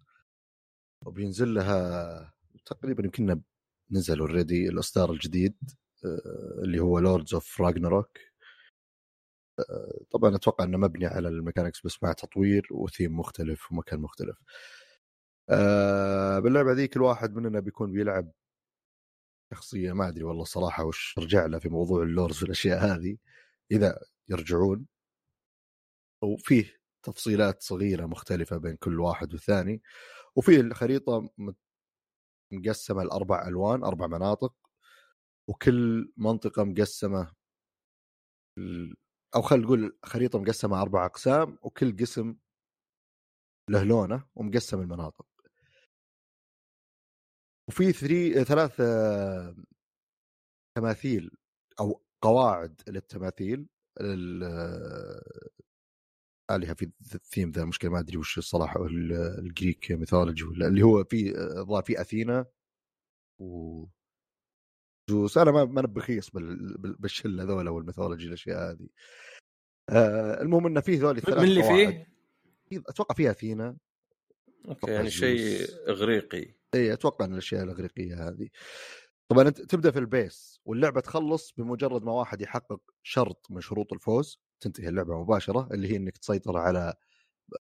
وبينزل 1.06 1.54
لها 1.54 2.34
تقريبا 2.66 3.04
يمكن 3.04 3.42
نزل 3.90 4.18
already 4.20 4.68
الإصدار 4.68 5.10
الجديد 5.12 5.56
آه، 6.04 6.62
اللي 6.64 6.80
هو 6.80 6.98
Lords 6.98 7.34
of 7.34 7.60
Ragnarok 7.60 8.18
طبعا 10.10 10.36
أتوقع 10.36 10.64
إنه 10.64 10.78
مبني 10.78 11.06
على 11.06 11.28
ال 11.28 11.34
mechanics 11.34 11.86
بس 11.86 12.02
مع 12.02 12.12
تطوير 12.12 12.68
وثيم 12.70 13.18
مختلف 13.18 13.72
ومكان 13.72 14.00
مختلف. 14.00 14.36
آه 15.50 16.38
باللعبة 16.38 16.72
ذي 16.72 16.88
كل 16.88 17.02
واحد 17.02 17.34
مننا 17.34 17.60
بيكون 17.60 17.92
بيلعب 17.92 18.32
شخصية 19.52 19.92
ما 19.92 20.08
أدري 20.08 20.24
والله 20.24 20.44
صراحة 20.44 20.84
وش 20.84 21.18
رجع 21.18 21.46
له 21.46 21.58
في 21.58 21.68
موضوع 21.68 22.02
ال 22.02 22.09
lores 22.09 22.42
والأشياء 22.42 22.78
هذه 22.78 23.16
إذا 23.70 23.98
يرجعون 24.28 24.86
وفيه 26.22 26.80
تفصيلات 27.02 27.62
صغيرة 27.62 28.06
مختلفة 28.06 28.56
بين 28.56 28.76
كل 28.76 29.00
واحد 29.00 29.32
والثاني 29.32 29.82
وفي 30.36 30.60
الخريطة 30.60 31.30
مقسمة 32.52 33.02
لأربع 33.02 33.48
ألوان 33.48 33.84
أربع 33.84 34.06
مناطق 34.06 34.54
وكل 35.48 36.12
منطقة 36.16 36.64
مقسمة 36.64 37.32
أو 39.36 39.42
خلينا 39.42 39.64
نقول 39.66 39.98
خريطة 40.04 40.38
مقسمة 40.38 40.82
أربع 40.82 41.06
أقسام 41.06 41.58
وكل 41.62 41.96
قسم 41.96 42.36
له 43.70 43.82
لونه 43.84 44.24
ومقسم 44.34 44.80
المناطق. 44.80 45.26
وفي 47.68 47.92
ثري 47.92 48.44
ثلاث 48.44 48.76
تماثيل 50.76 51.30
أو 51.80 52.02
قواعد 52.22 52.82
للتماثيل 52.88 53.68
آلهة 56.50 56.74
في 56.74 57.14
الثيم 57.14 57.50
ذا 57.50 57.62
المشكلة 57.62 57.90
ما 57.90 57.98
أدري 57.98 58.16
وش 58.16 58.38
الصراحه 58.38 58.86
ال 58.86 59.04
Greek 59.04 59.92
mythology 59.92 60.44
ولا 60.44 60.66
اللي 60.66 60.82
هو 60.82 61.04
في 61.04 61.38
الظاهر 61.38 61.82
في 61.82 62.00
أثينا 62.00 62.46
و 63.40 63.84
زوس 65.10 65.38
أنا 65.38 65.50
ما 65.50 65.64
ما 65.64 65.82
بخيص 65.82 66.30
بالشلة 66.74 67.44
ذولا 67.44 67.70
وال 67.70 67.80
mythology 67.80 68.26
الأشياء 68.26 68.70
هذه. 68.70 68.88
آه 69.90 70.42
المهم 70.42 70.66
انه 70.66 70.80
فيه 70.80 70.98
ذولي 70.98 71.18
الثلاث 71.18 71.38
من 71.38 71.44
اللي 71.44 71.62
فيه؟ 71.62 72.12
أتوقع 72.88 73.14
فيه 73.14 73.30
أثينا. 73.30 73.76
okay 74.68 74.90
يعني 74.90 75.10
شيء 75.10 75.66
إغريقي. 75.88 76.54
اي 76.74 76.92
أتوقع 76.92 77.24
إن 77.24 77.32
الأشياء 77.32 77.62
الأغريقية 77.62 78.28
هذه. 78.28 78.48
طبعا 79.28 79.48
أنت 79.48 79.60
تبدأ 79.60 79.90
في 79.90 79.98
البيس 79.98 80.60
واللعبة 80.64 81.00
تخلص 81.00 81.52
بمجرد 81.56 82.02
ما 82.04 82.12
واحد 82.12 82.42
يحقق 82.42 82.80
شرط 83.02 83.46
من 83.50 83.60
شروط 83.60 83.92
الفوز 83.92 84.40
تنتهي 84.60 84.88
اللعبة 84.88 85.22
مباشرة 85.22 85.68
اللي 85.72 85.92
هي 85.92 85.96
إنك 85.96 86.18
تسيطر 86.18 86.58
على 86.58 86.94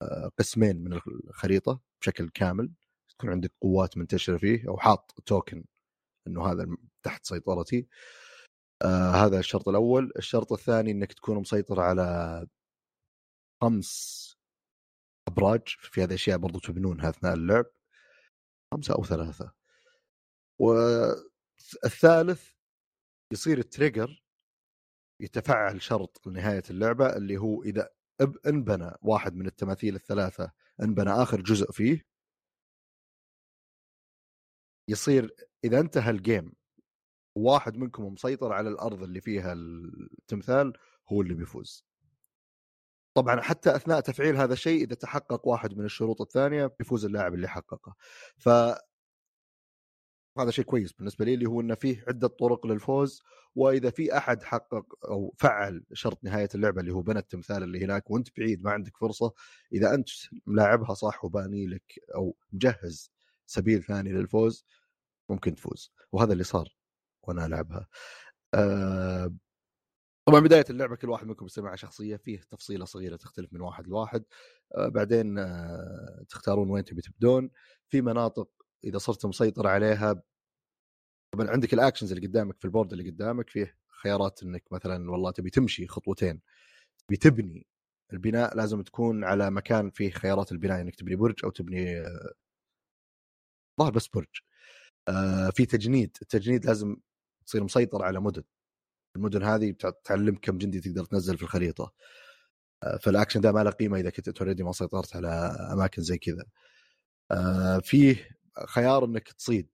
آه، 0.02 0.32
قسمين 0.40 0.84
من 0.84 0.94
الخريطة 0.94 1.82
بشكل 2.02 2.30
كامل. 2.30 2.72
تكون 3.10 3.30
عندك 3.30 3.52
قوات 3.62 3.98
منتشرة 3.98 4.38
فيه 4.38 4.70
أو 4.70 4.78
حاط 4.78 5.16
توكن 5.26 5.66
إنه 6.28 6.52
هذا 6.52 6.68
تحت 7.04 7.26
سيطرتي. 7.26 7.88
آه 8.84 9.12
هذا 9.12 9.40
الشرط 9.40 9.70
الأول. 9.70 10.12
الشرط 10.18 10.54
الثاني 10.54 10.92
إنك 10.92 11.14
تكون 11.14 11.38
مسيطر 11.40 11.82
على 11.82 12.48
خمس 13.62 13.92
أبراج 15.28 15.62
في 15.68 16.02
هذه 16.02 16.08
الاشياء 16.10 16.38
برضو 16.38 16.60
تبنونها 16.60 17.10
أثناء 17.10 17.34
اللعب. 17.34 17.66
خمسة 18.74 18.96
أو 18.96 19.04
ثلاثة. 19.04 19.54
والثالث 20.60 22.52
يصير 23.34 23.58
ال 23.58 23.66
trigger 23.66 24.24
يتفعل 25.20 25.82
شرط 25.82 26.28
لنهاية 26.28 26.64
اللعبة 26.70 27.16
اللي 27.16 27.38
هو 27.38 27.64
إذا 27.64 27.90
انبنى 28.48 28.92
واحد 29.02 29.36
من 29.36 29.46
التماثيل 29.48 29.96
الثلاثة 29.96 30.52
انبنى 30.82 31.10
آخر 31.10 31.42
جزء 31.42 31.72
فيه 31.72 32.06
يصير 34.88 35.36
إذا 35.64 35.80
انتهى 35.80 36.12
ال 36.12 36.20
game 36.20 36.54
واحد 37.36 37.78
منكم 37.78 38.06
مسيطر 38.06 38.54
على 38.54 38.70
الأرض 38.70 39.04
اللي 39.04 39.22
فيها 39.22 39.54
التمثال 39.54 40.74
هو 41.12 41.22
اللي 41.22 41.34
بيفوز. 41.34 41.86
طبعا 43.14 43.42
حتى 43.42 43.76
أثناء 43.76 44.00
تفعيل 44.00 44.38
هذا 44.38 44.54
الشيء 44.54 44.84
إذا 44.84 44.96
تحقق 44.96 45.48
واحد 45.48 45.78
من 45.78 45.86
الشروط 45.86 46.22
الثانية 46.22 46.66
بيفوز 46.80 47.06
اللاعب 47.06 47.34
اللي 47.34 47.48
حققه. 47.48 47.96
ف 48.38 48.50
هذا 50.40 50.52
شيء 50.52 50.66
كويس 50.66 50.94
بالنسبة 50.94 51.26
لي 51.26 51.34
اللي 51.34 51.46
هو 51.46 51.62
إنه 51.62 51.76
فيه 51.76 52.04
عدة 52.08 52.28
طرق 52.28 52.68
للفوز 52.68 53.22
وإذا 53.56 53.90
في 53.90 54.18
أحد 54.18 54.44
حقق 54.44 54.86
أو 55.10 55.34
فعل 55.40 55.86
شرط 55.94 56.24
نهاية 56.24 56.50
اللعبة 56.56 56.82
اللي 56.82 56.94
هو 56.94 57.02
بنى 57.02 57.20
التمثال 57.20 57.64
اللي 57.64 57.86
هناك 57.86 58.12
وأنت 58.12 58.28
بعيد 58.38 58.64
ما 58.64 58.72
عندك 58.72 58.98
فرصة 58.98 59.34
إذا 59.74 59.94
أنت 59.94 60.10
ملاعبها 60.46 60.94
صح 60.94 61.26
وباني 61.26 61.68
لك 61.68 62.00
أو 62.16 62.36
مجهز 62.52 63.12
سبيل 63.46 63.84
ثاني 63.84 64.12
للفوز 64.12 64.66
ممكن 65.30 65.56
تفوز. 65.56 65.94
وهذا 66.12 66.34
اللي 66.34 66.44
صار 66.44 66.76
وأنا 67.24 67.46
ألعبها. 67.46 67.88
أه 68.54 69.34
طبعا 70.26 70.40
بداية 70.40 70.66
اللعبة 70.70 70.96
كل 70.96 71.10
واحد 71.10 71.28
منكم 71.28 71.46
يصير 71.46 71.64
مع 71.64 71.76
شخصية 71.76 72.16
فيه 72.18 72.42
تفصيلة 72.52 72.86
صغيرة 72.86 73.16
تختلف 73.16 73.54
من 73.54 73.62
واحد 73.62 73.88
لواحد. 73.88 74.24
أه 74.78 74.88
بعدين 74.88 75.40
أه 75.40 76.26
تختارون 76.30 76.70
وين 76.70 76.84
تبي 76.84 77.02
تبدون. 77.02 77.50
في 77.90 78.02
مناطق 78.02 78.50
إذا 78.84 78.98
صرت 78.98 79.26
مسيطر 79.26 79.68
عليها 79.68 80.24
طبعا 81.34 81.50
عندك 81.50 81.74
ال 81.74 81.78
actions 81.78 82.12
اللي 82.14 82.28
قدامك 82.28 82.60
في 82.60 82.66
ال 82.66 82.70
board 82.70 82.94
اللي 82.94 83.10
قدامك 83.10 83.50
فيه 83.50 83.78
خيارات 84.04 84.44
إنك 84.44 84.64
مثلا 84.72 85.12
والله 85.12 85.32
تبي 85.32 85.50
تمشي 85.50 85.88
خطوتين. 85.88 86.42
تبي 87.08 87.18
تبني 87.18 87.68
البناء 88.14 88.58
لازم 88.58 88.82
تكون 88.84 89.24
على 89.24 89.52
مكان 89.52 89.90
فيه 89.92 90.12
خيارات 90.12 90.52
البناء 90.52 90.82
إنك 90.82 90.96
تبني 90.96 91.16
برج 91.16 91.36
أو 91.46 91.50
تبني 91.50 92.00
آه، 92.02 92.34
ظهر 93.80 93.92
بس 93.92 94.08
برج. 94.08 94.28
آه 95.10 95.50
في 95.50 95.66
تجنيد. 95.66 96.18
التجنيد 96.22 96.66
لازم 96.66 96.98
تصير 97.48 97.64
مسيطر 97.64 98.04
على 98.04 98.20
مدن. 98.22 98.44
المدن 99.16 99.44
هذه 99.44 99.72
تعلمك 100.04 100.40
كم 100.40 100.58
جندي 100.58 100.80
تقدر 100.80 101.06
تنزل 101.06 101.38
في 101.38 101.44
الخريطة. 101.44 101.94
آه 102.84 102.98
فالأكشن 102.98 103.42
ده 103.42 103.52
ما 103.52 103.64
له 103.64 103.72
قيمة 103.72 104.00
إذا 104.00 104.10
كنت 104.10 104.42
already 104.42 104.64
ما 104.64 104.72
سيطرت 104.74 105.16
على 105.16 105.28
أماكن 105.74 106.02
زي 106.02 106.18
كذا. 106.18 106.46
آه 107.32 107.80
فيه 107.80 108.38
خيار 108.68 109.06
إنك 109.06 109.32
تصيد. 109.34 109.70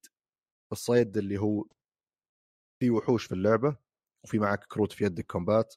الصيد 0.71 1.17
اللي 1.17 1.37
هو 1.39 1.65
في 2.79 2.89
وحوش 2.91 3.25
في 3.25 3.33
اللعبة 3.35 3.77
وفي 4.23 4.39
معك 4.39 4.63
كروت 4.65 4.93
في 4.93 5.05
يدك 5.05 5.25
combat 5.25 5.75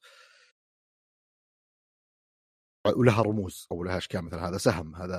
ولها 2.96 3.22
رموز 3.22 3.66
أو 3.72 3.84
لها 3.84 3.98
أشكال 3.98 4.22
مثل 4.22 4.36
هذا 4.38 4.58
سهم 4.58 4.96
هذا 4.96 5.16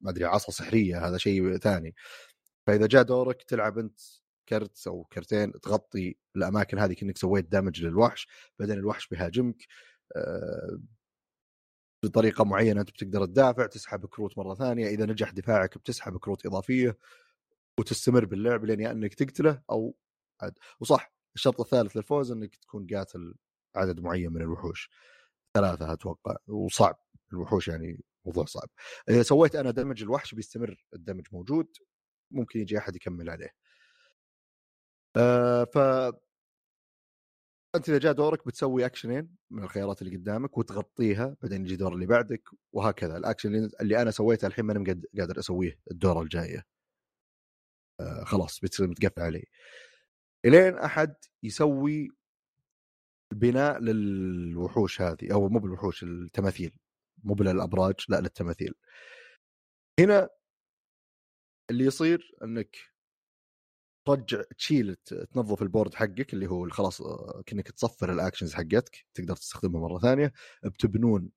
ما 0.00 0.10
أدري 0.10 0.24
عصا 0.24 0.52
سحرية 0.52 1.08
هذا 1.08 1.18
شيء 1.18 1.56
ثاني. 1.58 1.94
فإذا 2.66 2.86
جاء 2.86 3.02
دورك 3.02 3.42
تلعب 3.42 3.78
أنت 3.78 4.00
كرت 4.48 4.86
أو 4.86 5.04
كرتين 5.04 5.52
تغطي 5.60 6.16
الأماكن 6.36 6.78
هذه 6.78 6.92
كانك 6.92 7.18
سويت 7.18 7.44
damage 7.52 7.84
للوحش 7.84 8.28
بعدين 8.58 8.78
الوحش 8.78 9.08
بيهاجمك 9.08 9.66
آه، 10.16 10.78
بطريقة 12.04 12.44
معينة 12.44 12.80
أنت 12.80 12.90
بتقدر 12.90 13.26
تدافع 13.26 13.66
تسحب 13.66 14.06
كروت 14.06 14.38
مرة 14.38 14.54
ثانية 14.54 14.88
إذا 14.88 15.06
نجح 15.06 15.30
دفاعك 15.30 15.78
بتسحب 15.78 16.18
كروت 16.18 16.46
إضافية 16.46 16.98
وتستمر 17.80 18.24
باللعب 18.24 18.64
لين 18.64 18.80
يا 18.80 18.90
انك 18.92 19.14
تقتله 19.14 19.62
أو 19.70 19.96
عد. 20.42 20.54
وصح 20.80 21.12
الشرط 21.34 21.60
الثالث 21.60 21.96
للفوز 21.96 22.32
إنك 22.32 22.56
تكون 22.56 22.86
قاتل 22.86 23.34
عدد 23.76 24.00
معين 24.00 24.32
من 24.32 24.42
الوحوش. 24.42 24.90
ثلاثة 25.56 25.92
أتوقع 25.92 26.36
وصعب 26.46 26.98
الوحوش 27.32 27.68
يعني 27.68 28.04
موضوع 28.24 28.44
صعب. 28.44 28.68
إذا 29.08 29.22
سويت 29.22 29.56
أنا 29.56 29.70
دمج 29.70 30.02
الوحش 30.02 30.34
بيستمر 30.34 30.84
الدمج 30.94 31.26
موجود 31.32 31.68
ممكن 32.30 32.60
يجي 32.60 32.78
أحد 32.78 32.96
يكمل 32.96 33.30
عليه. 33.30 33.50
آه 35.16 35.64
ف 35.64 35.78
أنت 37.74 37.88
إذا 37.88 37.98
جاء 37.98 38.12
دورك 38.12 38.46
بتسوي 38.46 38.86
اكشنين 38.86 39.36
من 39.50 39.62
الخيارات 39.64 40.02
اللي 40.02 40.16
قدامك 40.16 40.58
وتغطيها 40.58 41.36
بعدين 41.42 41.64
يجي 41.66 41.76
دور 41.76 41.94
اللي 41.94 42.06
بعدك 42.06 42.48
وهكذا. 42.72 43.16
الاكشن 43.16 43.70
اللي 43.80 44.02
أنا 44.02 44.10
سويته 44.10 44.46
الحين 44.46 44.64
ماني 44.64 45.02
قادر 45.18 45.38
أسويه 45.38 45.78
الدورة 45.90 46.22
الجاية. 46.22 46.66
آه 48.00 48.24
خلاص 48.24 48.60
بتصير 48.60 48.88
متقفل 48.88 49.22
علي. 49.22 49.44
إلين 50.44 50.78
أحد 50.78 51.14
يسوي 51.42 52.08
بناء 53.34 53.78
للوحوش 53.80 55.02
هذه 55.02 55.32
أو 55.32 55.48
مو 55.48 55.58
بالوحوش 55.58 56.02
التماثيل. 56.02 56.78
مو 57.24 57.34
بالأبراج 57.34 57.94
لا 58.08 58.20
للتماثيل. 58.20 58.74
هنا 60.00 60.28
اللي 61.70 61.84
يصير 61.84 62.32
إنك 62.44 62.76
ترجع 64.04 64.42
تشيل 64.58 64.96
تنظف 64.96 65.62
ال 65.62 65.67
board 65.67 65.94
حقك 65.94 66.34
اللي 66.34 66.46
هو 66.46 66.68
خلاص 66.70 67.00
آه، 67.00 67.42
كأنك 67.46 67.70
تصفر 67.70 68.12
ال 68.12 68.17
actions 68.17 68.54
حقتك 68.54 69.06
تقدر 69.14 69.36
تستخدمها 69.36 69.80
مرة 69.80 69.98
ثانية. 69.98 70.32
بتبنون 70.64 71.30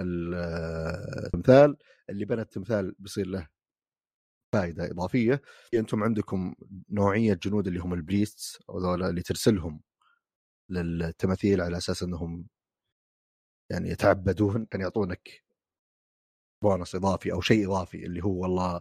التمثال 0.00 1.76
اللي 2.10 2.24
بنى 2.24 2.40
التمثال 2.42 2.94
بيصير 2.98 3.26
له 3.26 3.48
فائده 4.52 4.90
إضافية. 4.90 5.42
أنتم 5.74 6.02
عندكم 6.04 6.54
نوعية 6.90 7.34
جنود 7.34 7.66
اللي 7.66 7.80
هم 7.80 7.94
البريستس 7.94 8.58
هذول 8.70 9.02
اللي 9.04 9.22
ترسلهم 9.22 9.80
للتماثيل 10.70 11.60
على 11.60 11.76
أساس 11.76 12.02
إنهم 12.02 12.46
يعني 13.70 13.90
يتعبدون 13.90 14.66
يعني 14.72 14.84
يعطونك 14.84 15.44
بونص 16.62 16.94
إضافي 16.94 17.32
أو 17.32 17.40
شيء 17.40 17.66
إضافي 17.66 18.06
اللي 18.06 18.24
هو 18.24 18.42
والله 18.42 18.80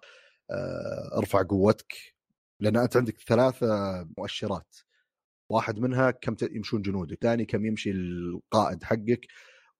آه، 0.51 1.17
ارفع 1.17 1.41
قوتك. 1.43 2.12
لأن 2.59 2.77
أنت 2.77 2.97
عندك 2.97 3.19
ثلاثة 3.19 3.67
مؤشرات. 4.17 4.75
واحد 5.49 5.79
منها 5.79 6.11
كم 6.11 6.35
يمشون 6.51 6.81
جنودك 6.81 7.13
الثاني 7.13 7.45
كم 7.45 7.65
يمشي 7.65 7.91
القائد 7.91 8.83
حقك 8.83 9.27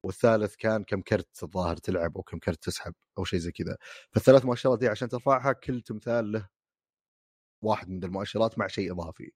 والثالث 0.03 0.55
كان 0.55 0.83
كم 0.83 1.01
كرت 1.01 1.43
الظاهر 1.43 1.77
تلعب 1.77 2.17
أو 2.17 2.23
كم 2.23 2.39
كرت 2.39 2.63
تسحب 2.63 2.93
أو 3.17 3.25
شيء 3.25 3.39
زي 3.39 3.51
كذا. 3.51 3.77
فالثلاث 4.11 4.45
مؤشرات 4.45 4.79
دي 4.79 4.87
عشان 4.87 5.09
ترفعها 5.09 5.53
كل 5.53 5.81
تمثال 5.81 6.31
له 6.31 6.47
واحد 7.61 7.89
من 7.89 8.03
المؤشرات 8.03 8.59
مع 8.59 8.67
شيء 8.67 8.91
إضافي. 8.93 9.31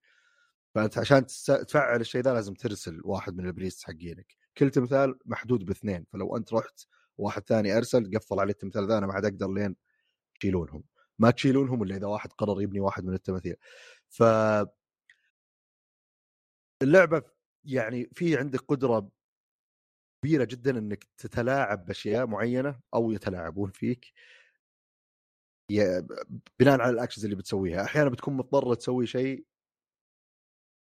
فأنت 0.75 0.97
عشان 0.97 1.25
تفعل 1.67 2.01
الشيء 2.01 2.21
ذا 2.21 2.33
لازم 2.33 2.53
ترسل 2.53 3.01
واحد 3.03 3.37
من 3.37 3.45
ال 3.47 3.52
priest 3.52 3.83
حقينك. 3.83 4.35
كل 4.57 4.69
تمثال 4.71 5.19
محدود 5.25 5.65
باثنين 5.65 6.05
فلو 6.13 6.37
أنت 6.37 6.53
رحت 6.53 6.87
واحد 7.17 7.43
ثاني 7.47 7.77
أرسل 7.77 8.11
قفل 8.17 8.39
عليه 8.39 8.51
التمثال 8.53 8.87
ذا 8.87 8.97
أنا 8.97 9.07
ما 9.07 9.13
عاد 9.13 9.25
أقدر 9.25 9.53
لين 9.53 9.75
تشيلونهم 10.39 10.83
ما 11.19 11.31
تشيلونهم 11.31 11.83
إلا 11.83 11.95
إذا 11.95 12.07
واحد 12.07 12.33
قرر 12.33 12.61
يبني 12.61 12.79
واحد 12.79 13.05
من 13.05 13.13
التماثيل. 13.13 13.55
ف 14.09 14.23
اللعبة 16.83 17.23
يعني 17.65 18.09
في 18.13 18.37
عندك 18.37 18.59
قدرة 18.59 19.09
كبيرة 20.23 20.43
جدا 20.43 20.77
إنك 20.77 21.03
تتلاعب 21.17 21.85
بأشياء 21.85 22.27
معينة 22.27 22.79
أو 22.93 23.11
يتلاعبون 23.11 23.71
فيك. 23.71 24.13
بناء 26.59 26.81
على 26.81 26.89
الاكشنز 26.89 27.25
اللي 27.25 27.35
بتسويها. 27.35 27.83
أحيانا 27.83 28.09
بتكون 28.09 28.37
مضطر 28.37 28.73
تسوي 28.75 29.07
شيء 29.07 29.45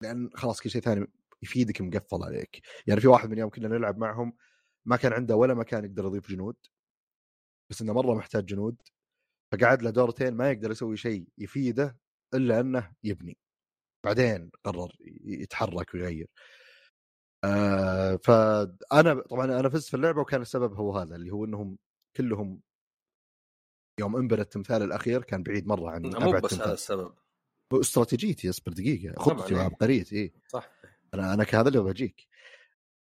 لأن 0.03 0.29
خلاص 0.35 0.61
كل 0.61 0.69
شيء 0.69 0.81
ثاني 0.81 1.07
يفيدك 1.41 1.81
مقفل 1.81 2.23
عليك. 2.23 2.61
يعني 2.87 3.01
في 3.01 3.07
واحد 3.07 3.29
من 3.29 3.37
يوم 3.37 3.49
كنا 3.49 3.67
نلعب 3.67 3.97
معهم 3.97 4.37
ما 4.85 4.97
كان 4.97 5.13
عنده 5.13 5.35
ولا 5.35 5.53
مكان 5.53 5.85
يقدر 5.85 6.05
يضيف 6.05 6.29
جنود 6.29 6.55
بس 7.69 7.81
إنه 7.81 7.93
مرة 7.93 8.13
محتاج 8.15 8.45
جنود. 8.45 8.81
فقعد 9.53 9.81
له 9.81 9.89
دورتين 9.89 10.33
ما 10.33 10.51
يقدر 10.51 10.71
يسوي 10.71 10.97
شيء 10.97 11.27
يفيده 11.37 11.97
إلا 12.33 12.59
أنه 12.59 12.93
يبني. 13.03 13.37
بعدين 14.05 14.51
قرر 14.63 14.95
يتحرك 15.23 15.93
ويغير. 15.93 16.27
آه 17.43 18.15
فأنا 18.15 19.13
طبعا 19.29 19.45
أنا 19.45 19.69
فزت 19.69 19.89
في 19.89 19.93
اللعبة 19.93 20.21
وكان 20.21 20.41
السبب 20.41 20.73
هو 20.73 20.97
هذا 20.97 21.15
اللي 21.15 21.31
هو 21.31 21.45
إنهم 21.45 21.77
كلهم 22.17 22.61
يوم 23.99 24.15
إنبنى 24.15 24.41
التمثال 24.41 24.81
الأخير 24.81 25.23
كان 25.23 25.43
بعيد 25.43 25.67
مرة 25.67 25.89
عن 25.89 26.01
مو 26.01 26.31
بس 26.31 26.53
هذا 26.53 26.73
السبب. 26.73 27.13
استراتيجيتي 27.73 28.49
اصبر 28.49 28.73
دقيقة 28.73 29.23
خطتي 29.23 29.55
وعبقريتي 29.55 30.21
اي 30.21 30.33
صح. 30.47 30.71
أنا 31.13 31.33
أنا 31.33 31.45
هذا 31.53 31.67
اللي 31.67 31.79
بجيك 31.79 32.27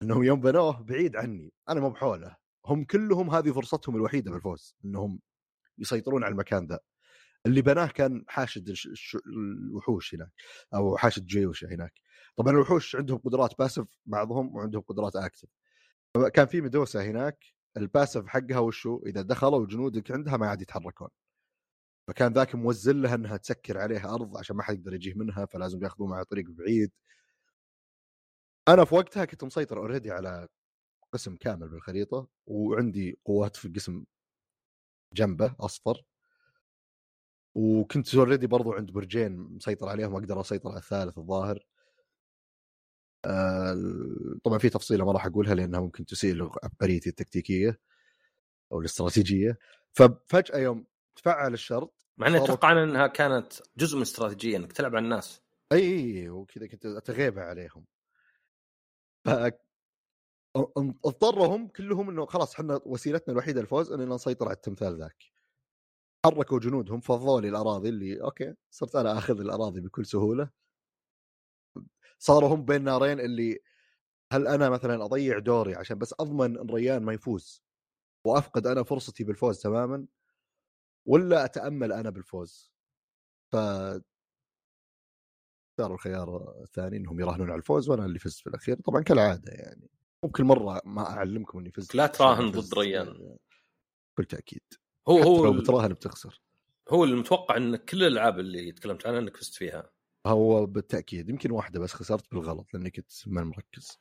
إنهم 0.02 0.24
يوم 0.24 0.40
بنوه 0.40 0.82
بعيد 0.82 1.16
عني. 1.16 1.52
أنا 1.68 1.80
مو 1.80 1.90
بحوله. 1.90 2.36
هم 2.66 2.84
كلهم 2.84 3.30
هذه 3.30 3.52
فرصتهم 3.52 3.96
الوحيدة 3.96 4.30
بالفوز 4.30 4.74
إنهم 4.84 5.20
يسيطرون 5.78 6.24
على 6.24 6.32
المكان 6.32 6.66
ذا. 6.66 6.78
اللي 7.46 7.62
بناه 7.62 7.86
كان 7.86 8.24
حاشد 8.28 8.74
الوحوش 9.26 10.14
هناك 10.14 10.30
أو 10.74 10.96
حاشد 10.96 11.26
جيوشه 11.26 11.68
هناك. 11.74 11.92
طبعا 12.36 12.52
الوحوش 12.52 12.96
عندهم 12.96 13.18
قدرات 13.18 13.58
passive 13.58 13.86
بعضهم 14.06 14.56
وعندهم 14.56 14.82
قدرات 14.82 15.16
active 15.16 15.48
كان 16.34 16.46
في 16.46 16.60
ميدوسا 16.60 17.04
هناك 17.04 17.44
ال 17.76 17.83
passive 17.83 18.26
حقها 18.26 18.58
وشو؟ 18.58 19.02
إذا 19.06 19.22
دخلوا 19.22 19.66
جنودك 19.66 20.10
عندها 20.10 20.36
ما 20.36 20.46
عاد 20.48 20.62
يتحركون. 20.62 21.08
فكان 22.08 22.32
ذاك 22.32 22.54
موزن 22.54 23.02
لها 23.02 23.14
إنها 23.14 23.36
تسكر 23.36 23.78
عليها 23.78 24.14
أرض 24.14 24.36
عشان 24.38 24.56
ما 24.56 24.62
حد 24.62 24.78
يقدر 24.78 24.94
يجيه 24.94 25.14
منها 25.14 25.46
فلازم 25.46 25.84
ياخذون 25.84 26.10
معها 26.10 26.22
طريق 26.22 26.50
بعيد. 26.50 26.92
أنا 28.68 28.84
في 28.84 28.94
وقتها 28.94 29.24
كنت 29.24 29.44
مسيطر 29.44 29.78
already 29.78 30.10
على 30.10 30.48
قسم 31.12 31.36
كامل 31.36 31.68
بالخريطة 31.68 32.28
وعندي 32.46 33.18
قوات 33.24 33.56
في 33.56 33.68
القسم 33.68 34.04
جنبه 35.14 35.54
أصفر. 35.60 36.04
وكنت 37.54 38.14
اوريدي 38.14 38.46
برضو 38.46 38.72
عند 38.72 38.90
برجين 38.90 39.32
مسيطر 39.32 39.88
عليهم 39.88 40.14
أقدر 40.14 40.40
أسيطر 40.40 40.70
على 40.70 40.78
الثالث 40.78 41.18
الظاهر. 41.18 41.66
آه 43.24 43.76
طبعا 44.44 44.58
في 44.58 44.68
تفصيلة 44.68 45.04
ما 45.04 45.12
راح 45.12 45.26
أقولها 45.26 45.54
لأنها 45.54 45.80
ممكن 45.80 46.06
تسيء 46.06 46.42
عبقريتي 46.64 47.10
التكتيكية 47.10 47.80
أو 48.72 48.80
الاستراتيجية. 48.80 49.58
ففجأة 49.92 50.58
يوم 50.58 50.86
تفعل 51.16 51.54
الشرط 51.54 52.06
مع 52.18 52.26
اني 52.26 52.44
أتوقع 52.44 52.72
إنها 52.72 53.06
كانت 53.06 53.52
جزء 53.76 53.96
من 53.96 54.02
الاستراتيجيه 54.02 54.56
إنك 54.56 54.72
تلعب 54.72 54.96
على 54.96 55.04
الناس. 55.04 55.42
إي 55.72 56.28
وكذا 56.28 56.66
كنت 56.66 56.86
أتغيب 56.86 57.38
عليهم. 57.38 57.86
اضطرهم 61.04 61.68
كلهم 61.68 62.10
إنه 62.10 62.26
خلاص 62.26 62.54
إحنا 62.54 62.80
وسيلتنا 62.86 63.32
الوحيدة 63.32 63.60
للفوز 63.60 63.92
اننا 63.92 64.14
نسيطر 64.14 64.46
على 64.46 64.54
التمثال 64.56 64.98
ذاك. 64.98 65.24
حركوا 66.26 66.58
جنودهم 66.58 67.00
فضوا 67.00 67.40
لي 67.40 67.48
الأراضي 67.48 67.88
اللي 67.88 68.22
أوكي 68.22 68.54
صرت 68.70 68.96
أنا 68.96 69.18
آخذ 69.18 69.40
الأراضي 69.40 69.80
بكل 69.80 70.06
سهولة. 70.06 70.50
صاروا 72.18 72.54
هم 72.54 72.64
بين 72.64 72.84
نارين 72.84 73.20
اللي 73.20 73.58
هل 74.32 74.46
أنا 74.48 74.70
مثلا 74.70 75.04
أضيع 75.04 75.38
دوري 75.38 75.74
عشان 75.74 75.98
بس 75.98 76.14
أضمن 76.20 76.58
إن 76.58 76.70
ريان 76.70 77.02
ما 77.02 77.12
يفوز؟ 77.12 77.64
وأفقد 78.26 78.66
أنا 78.66 78.82
فرصتي 78.82 79.24
بالفوز 79.24 79.60
تماما؟ 79.62 80.06
ولا 81.06 81.44
أتأمل 81.44 81.92
أنا 81.92 82.10
بالفوز؟ 82.10 82.72
ف 83.52 83.56
اختاروا 85.72 85.94
الخيار 85.94 86.54
الثاني 86.62 86.96
إنهم 86.96 87.20
يراهنون 87.20 87.50
على 87.50 87.58
الفوز 87.58 87.88
وأنا 87.88 88.04
اللي 88.04 88.18
فزت 88.18 88.38
في 88.40 88.46
الأخير 88.46 88.76
طبعا 88.80 89.02
كالعادة 89.02 89.52
يعني. 89.52 89.90
مو 90.24 90.30
كل 90.30 90.44
مرة 90.44 90.82
ما 90.84 91.10
أعلمكم 91.10 91.58
إني 91.58 91.70
فزت. 91.70 91.94
لا 91.94 92.06
تراهن 92.06 92.50
ضد 92.50 92.78
ريان. 92.78 93.36
بكل 94.12 94.24
تاكيد 94.24 94.62
هو 95.08 95.18
هو 95.18 95.44
لو 95.44 95.52
بتراهن 95.60 95.92
بتخسر. 95.92 96.42
هو 96.88 97.04
المتوقع 97.04 97.56
إن 97.56 97.76
كل 97.76 98.02
الألعاب 98.02 98.38
اللي 98.38 98.72
تكلمت 98.72 99.06
عنها 99.06 99.18
إنك 99.18 99.36
فزت 99.36 99.54
فيها. 99.54 99.90
هو 100.26 100.66
بالتأكيد. 100.66 101.28
يمكن 101.28 101.50
واحدة 101.50 101.80
بس 101.80 101.92
خسرت 101.92 102.30
بالغلط 102.30 102.74
لاني 102.74 102.90
كنت 102.90 103.10
ما 103.26 103.44
مركز. 103.44 103.98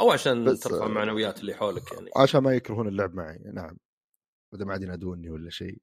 أو 0.00 0.10
عشان 0.10 0.58
ترفع 0.58 0.88
معنويات 0.88 1.40
اللي 1.40 1.54
حولك 1.54 1.92
يعني. 1.92 2.10
عشان 2.16 2.40
ما 2.40 2.54
يكرهون 2.54 2.88
اللعب 2.88 3.14
معي. 3.14 3.38
نعم. 3.54 3.78
إذا 4.54 4.64
ما 4.64 4.72
عاد 4.72 4.82
ينادوني 4.82 5.30
ولا 5.30 5.50
شيء. 5.50 5.82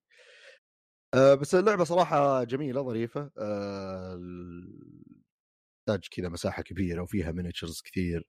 أه 1.13 1.35
بس 1.35 1.55
اللعبة 1.55 1.83
صراحة 1.83 2.43
جميلة 2.43 2.81
ظريفة. 2.81 3.31
أه 3.37 4.19
تحتاج 5.87 6.07
كذا 6.11 6.29
مساحة 6.29 6.63
كبيرة 6.63 7.01
وفيها 7.01 7.31
miniatures 7.31 7.81
كثير. 7.81 8.27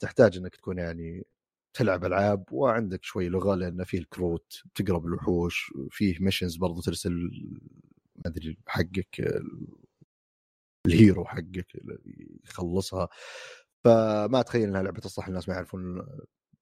تحتاج 0.00 0.36
إنك 0.36 0.56
تكون 0.56 0.78
يعني 0.78 1.26
تلعب 1.74 2.04
ألعاب 2.04 2.52
وعندك 2.52 3.04
شوي 3.04 3.28
لغة 3.28 3.54
لأن 3.54 3.84
فيه 3.84 3.98
الكروت 3.98 4.62
تقرب 4.74 5.06
الوحوش 5.06 5.72
فيه 5.90 6.18
missions 6.20 6.56
برضو 6.56 6.80
ترسل 6.82 7.12
ما 8.16 8.30
أدري 8.30 8.58
حقك 8.66 9.20
ال 10.86 10.94
hero 10.94 11.24
حقك 11.24 11.66
يخلصها. 12.44 13.08
فما 13.84 14.40
أتخيل 14.40 14.68
إنها 14.68 14.82
لعبة 14.82 15.00
تصلح 15.00 15.28
الناس 15.28 15.48
ما 15.48 15.54
يعرفون 15.54 15.82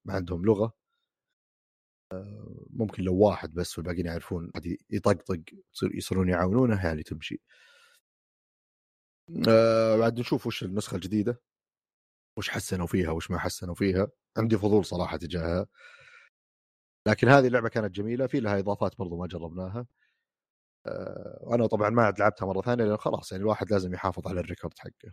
ما 0.05 0.15
عندهم 0.15 0.45
لغة. 0.45 0.75
ممكن 2.71 3.03
لو 3.03 3.15
واحد 3.17 3.55
بس 3.55 3.79
والباقيين 3.79 4.07
يعرفون 4.07 4.51
يطقطق 4.91 5.41
يصيرون 5.95 6.29
يعاونونه 6.29 6.87
يعني 6.87 7.03
تمشي. 7.03 7.41
آه 9.49 9.97
بعد 9.97 10.21
نشوف 10.21 10.47
وش 10.47 10.63
النسخة 10.65 10.95
الجديدة. 10.95 11.41
وش 12.39 12.49
حسنوا 12.51 12.87
فيها 12.87 13.11
وش 13.11 13.31
ما 13.31 13.39
حسنوا 13.39 13.75
فيها 13.75 14.09
عندي 14.37 14.59
فضول 14.59 14.85
صراحة 14.85 15.17
تجاهها. 15.17 15.67
لكن 17.09 17.29
هذه 17.29 17.47
اللعبة 17.47 17.69
كانت 17.69 17.95
جميلة 17.95 18.27
في 18.27 18.41
لها 18.41 18.59
إضافات 18.59 18.99
برضو 18.99 19.17
ما 19.17 19.27
جربناها. 19.27 19.87
آه 20.87 21.39
وأنا 21.43 21.67
طبعا 21.67 21.91
ما 21.91 22.03
عاد 22.03 22.19
لعبتها 22.19 22.47
مرة 22.47 22.61
ثانية 22.61 22.85
لأن 22.85 22.97
خلاص 22.97 23.33
يعني 23.33 23.43
الواحد 23.43 23.71
لازم 23.71 23.95
يحافظ 23.95 24.29
على 24.29 24.41
ال 24.41 24.46
record 24.46 24.79
حقه. 24.79 25.13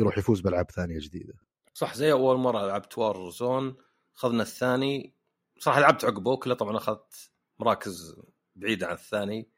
يروح 0.00 0.18
يفوز 0.18 0.40
بألعاب 0.40 0.70
ثانية 0.70 0.98
جديدة. 0.98 1.34
صح 1.74 1.94
زي 1.94 2.12
أول 2.12 2.38
مرة 2.38 2.66
لعبت 2.66 2.98
Warzone 2.98 3.76
اخذنا 4.16 4.42
الثاني. 4.42 5.14
صراحة 5.58 5.80
لعبت 5.80 6.04
عقبه 6.04 6.36
كله 6.36 6.54
طبعا 6.54 6.76
أخذت 6.76 7.30
مراكز 7.58 8.20
بعيدة 8.56 8.86
عن 8.86 8.94
الثاني. 8.94 9.50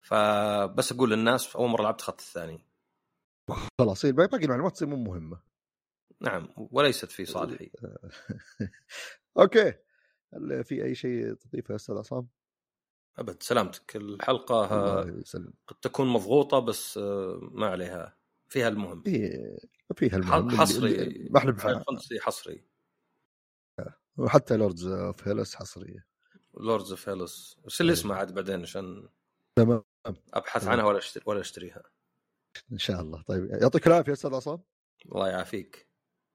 فبس 0.00 0.92
أقول 0.92 1.10
للناس 1.10 1.56
أول 1.56 1.68
مرة 1.68 1.82
لعبت 1.82 2.00
اخذت 2.00 2.20
الثاني. 2.20 2.66
خلاص 3.80 4.06
باقي 4.06 4.44
المعلومات 4.44 4.72
تصير 4.72 4.88
مو 4.88 4.96
مهمة. 4.96 5.51
نعم 6.22 6.48
وليست 6.56 7.10
في 7.10 7.24
صالحي. 7.24 7.70
okay. 9.38 9.74
هل 10.34 10.64
في 10.64 10.84
أي 10.84 10.94
شيء 10.94 11.34
تضيفه 11.34 11.74
أستاذ 11.74 11.96
عصام؟ 11.96 12.28
أبد 13.18 13.42
سلامتك. 13.42 13.96
الحلقة 13.96 14.66
قد 15.66 15.76
تكون 15.82 16.08
مضغوطة 16.08 16.58
بس 16.58 16.98
آه، 16.98 17.38
ما 17.42 17.66
عليها. 17.66 18.16
فيها 18.48 18.68
المهم. 18.68 19.02
إيه 19.06 19.58
فيها 19.96 20.16
المهم. 20.16 20.50
حصري. 20.50 21.28
ما 21.30 21.38
إحنا 21.38 21.52
fantasy 21.52 22.20
حصري. 22.20 22.64
وحتى 24.16 24.56
Lords 24.56 24.86
of 24.86 25.28
Hellas 25.28 25.54
حصرية. 25.54 26.06
Lords 26.54 26.90
of 26.90 27.08
Hellas 27.08 27.56
بس 27.64 27.80
اللي 27.80 27.92
اسمه 27.92 28.14
عاد 28.14 28.34
بعدين 28.34 28.62
عشان 28.62 29.08
تمام. 29.56 29.84
أبحث 30.34 30.68
عنها 30.68 30.84
ولا 30.84 30.98
أشتري 30.98 31.24
ولا 31.26 31.40
أشتريها. 31.40 31.82
إن 32.72 32.78
شاء 32.78 33.00
الله. 33.00 33.22
طيب 33.22 33.50
يعطيك 33.62 33.86
العافية 33.86 34.12
أستاذ 34.12 34.34
عصام. 34.34 34.62
الله 35.06 35.28
يعافيك. 35.28 35.91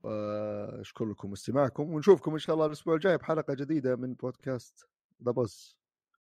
واشكر 0.08 1.06
لكم 1.06 1.32
استماعكم 1.32 1.94
ونشوفكم 1.94 2.34
إن 2.34 2.40
شاء 2.40 2.54
الله 2.56 2.66
الأسبوع 2.66 2.96
الجاي 2.96 3.18
بحلقة 3.18 3.54
جديدة 3.54 3.96
من 3.96 4.14
بودكاست 4.14 4.88
ذا 5.24 5.32
بوز 5.32 5.78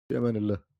في 0.09 0.19
أمان 0.19 0.37
الله. 0.37 0.76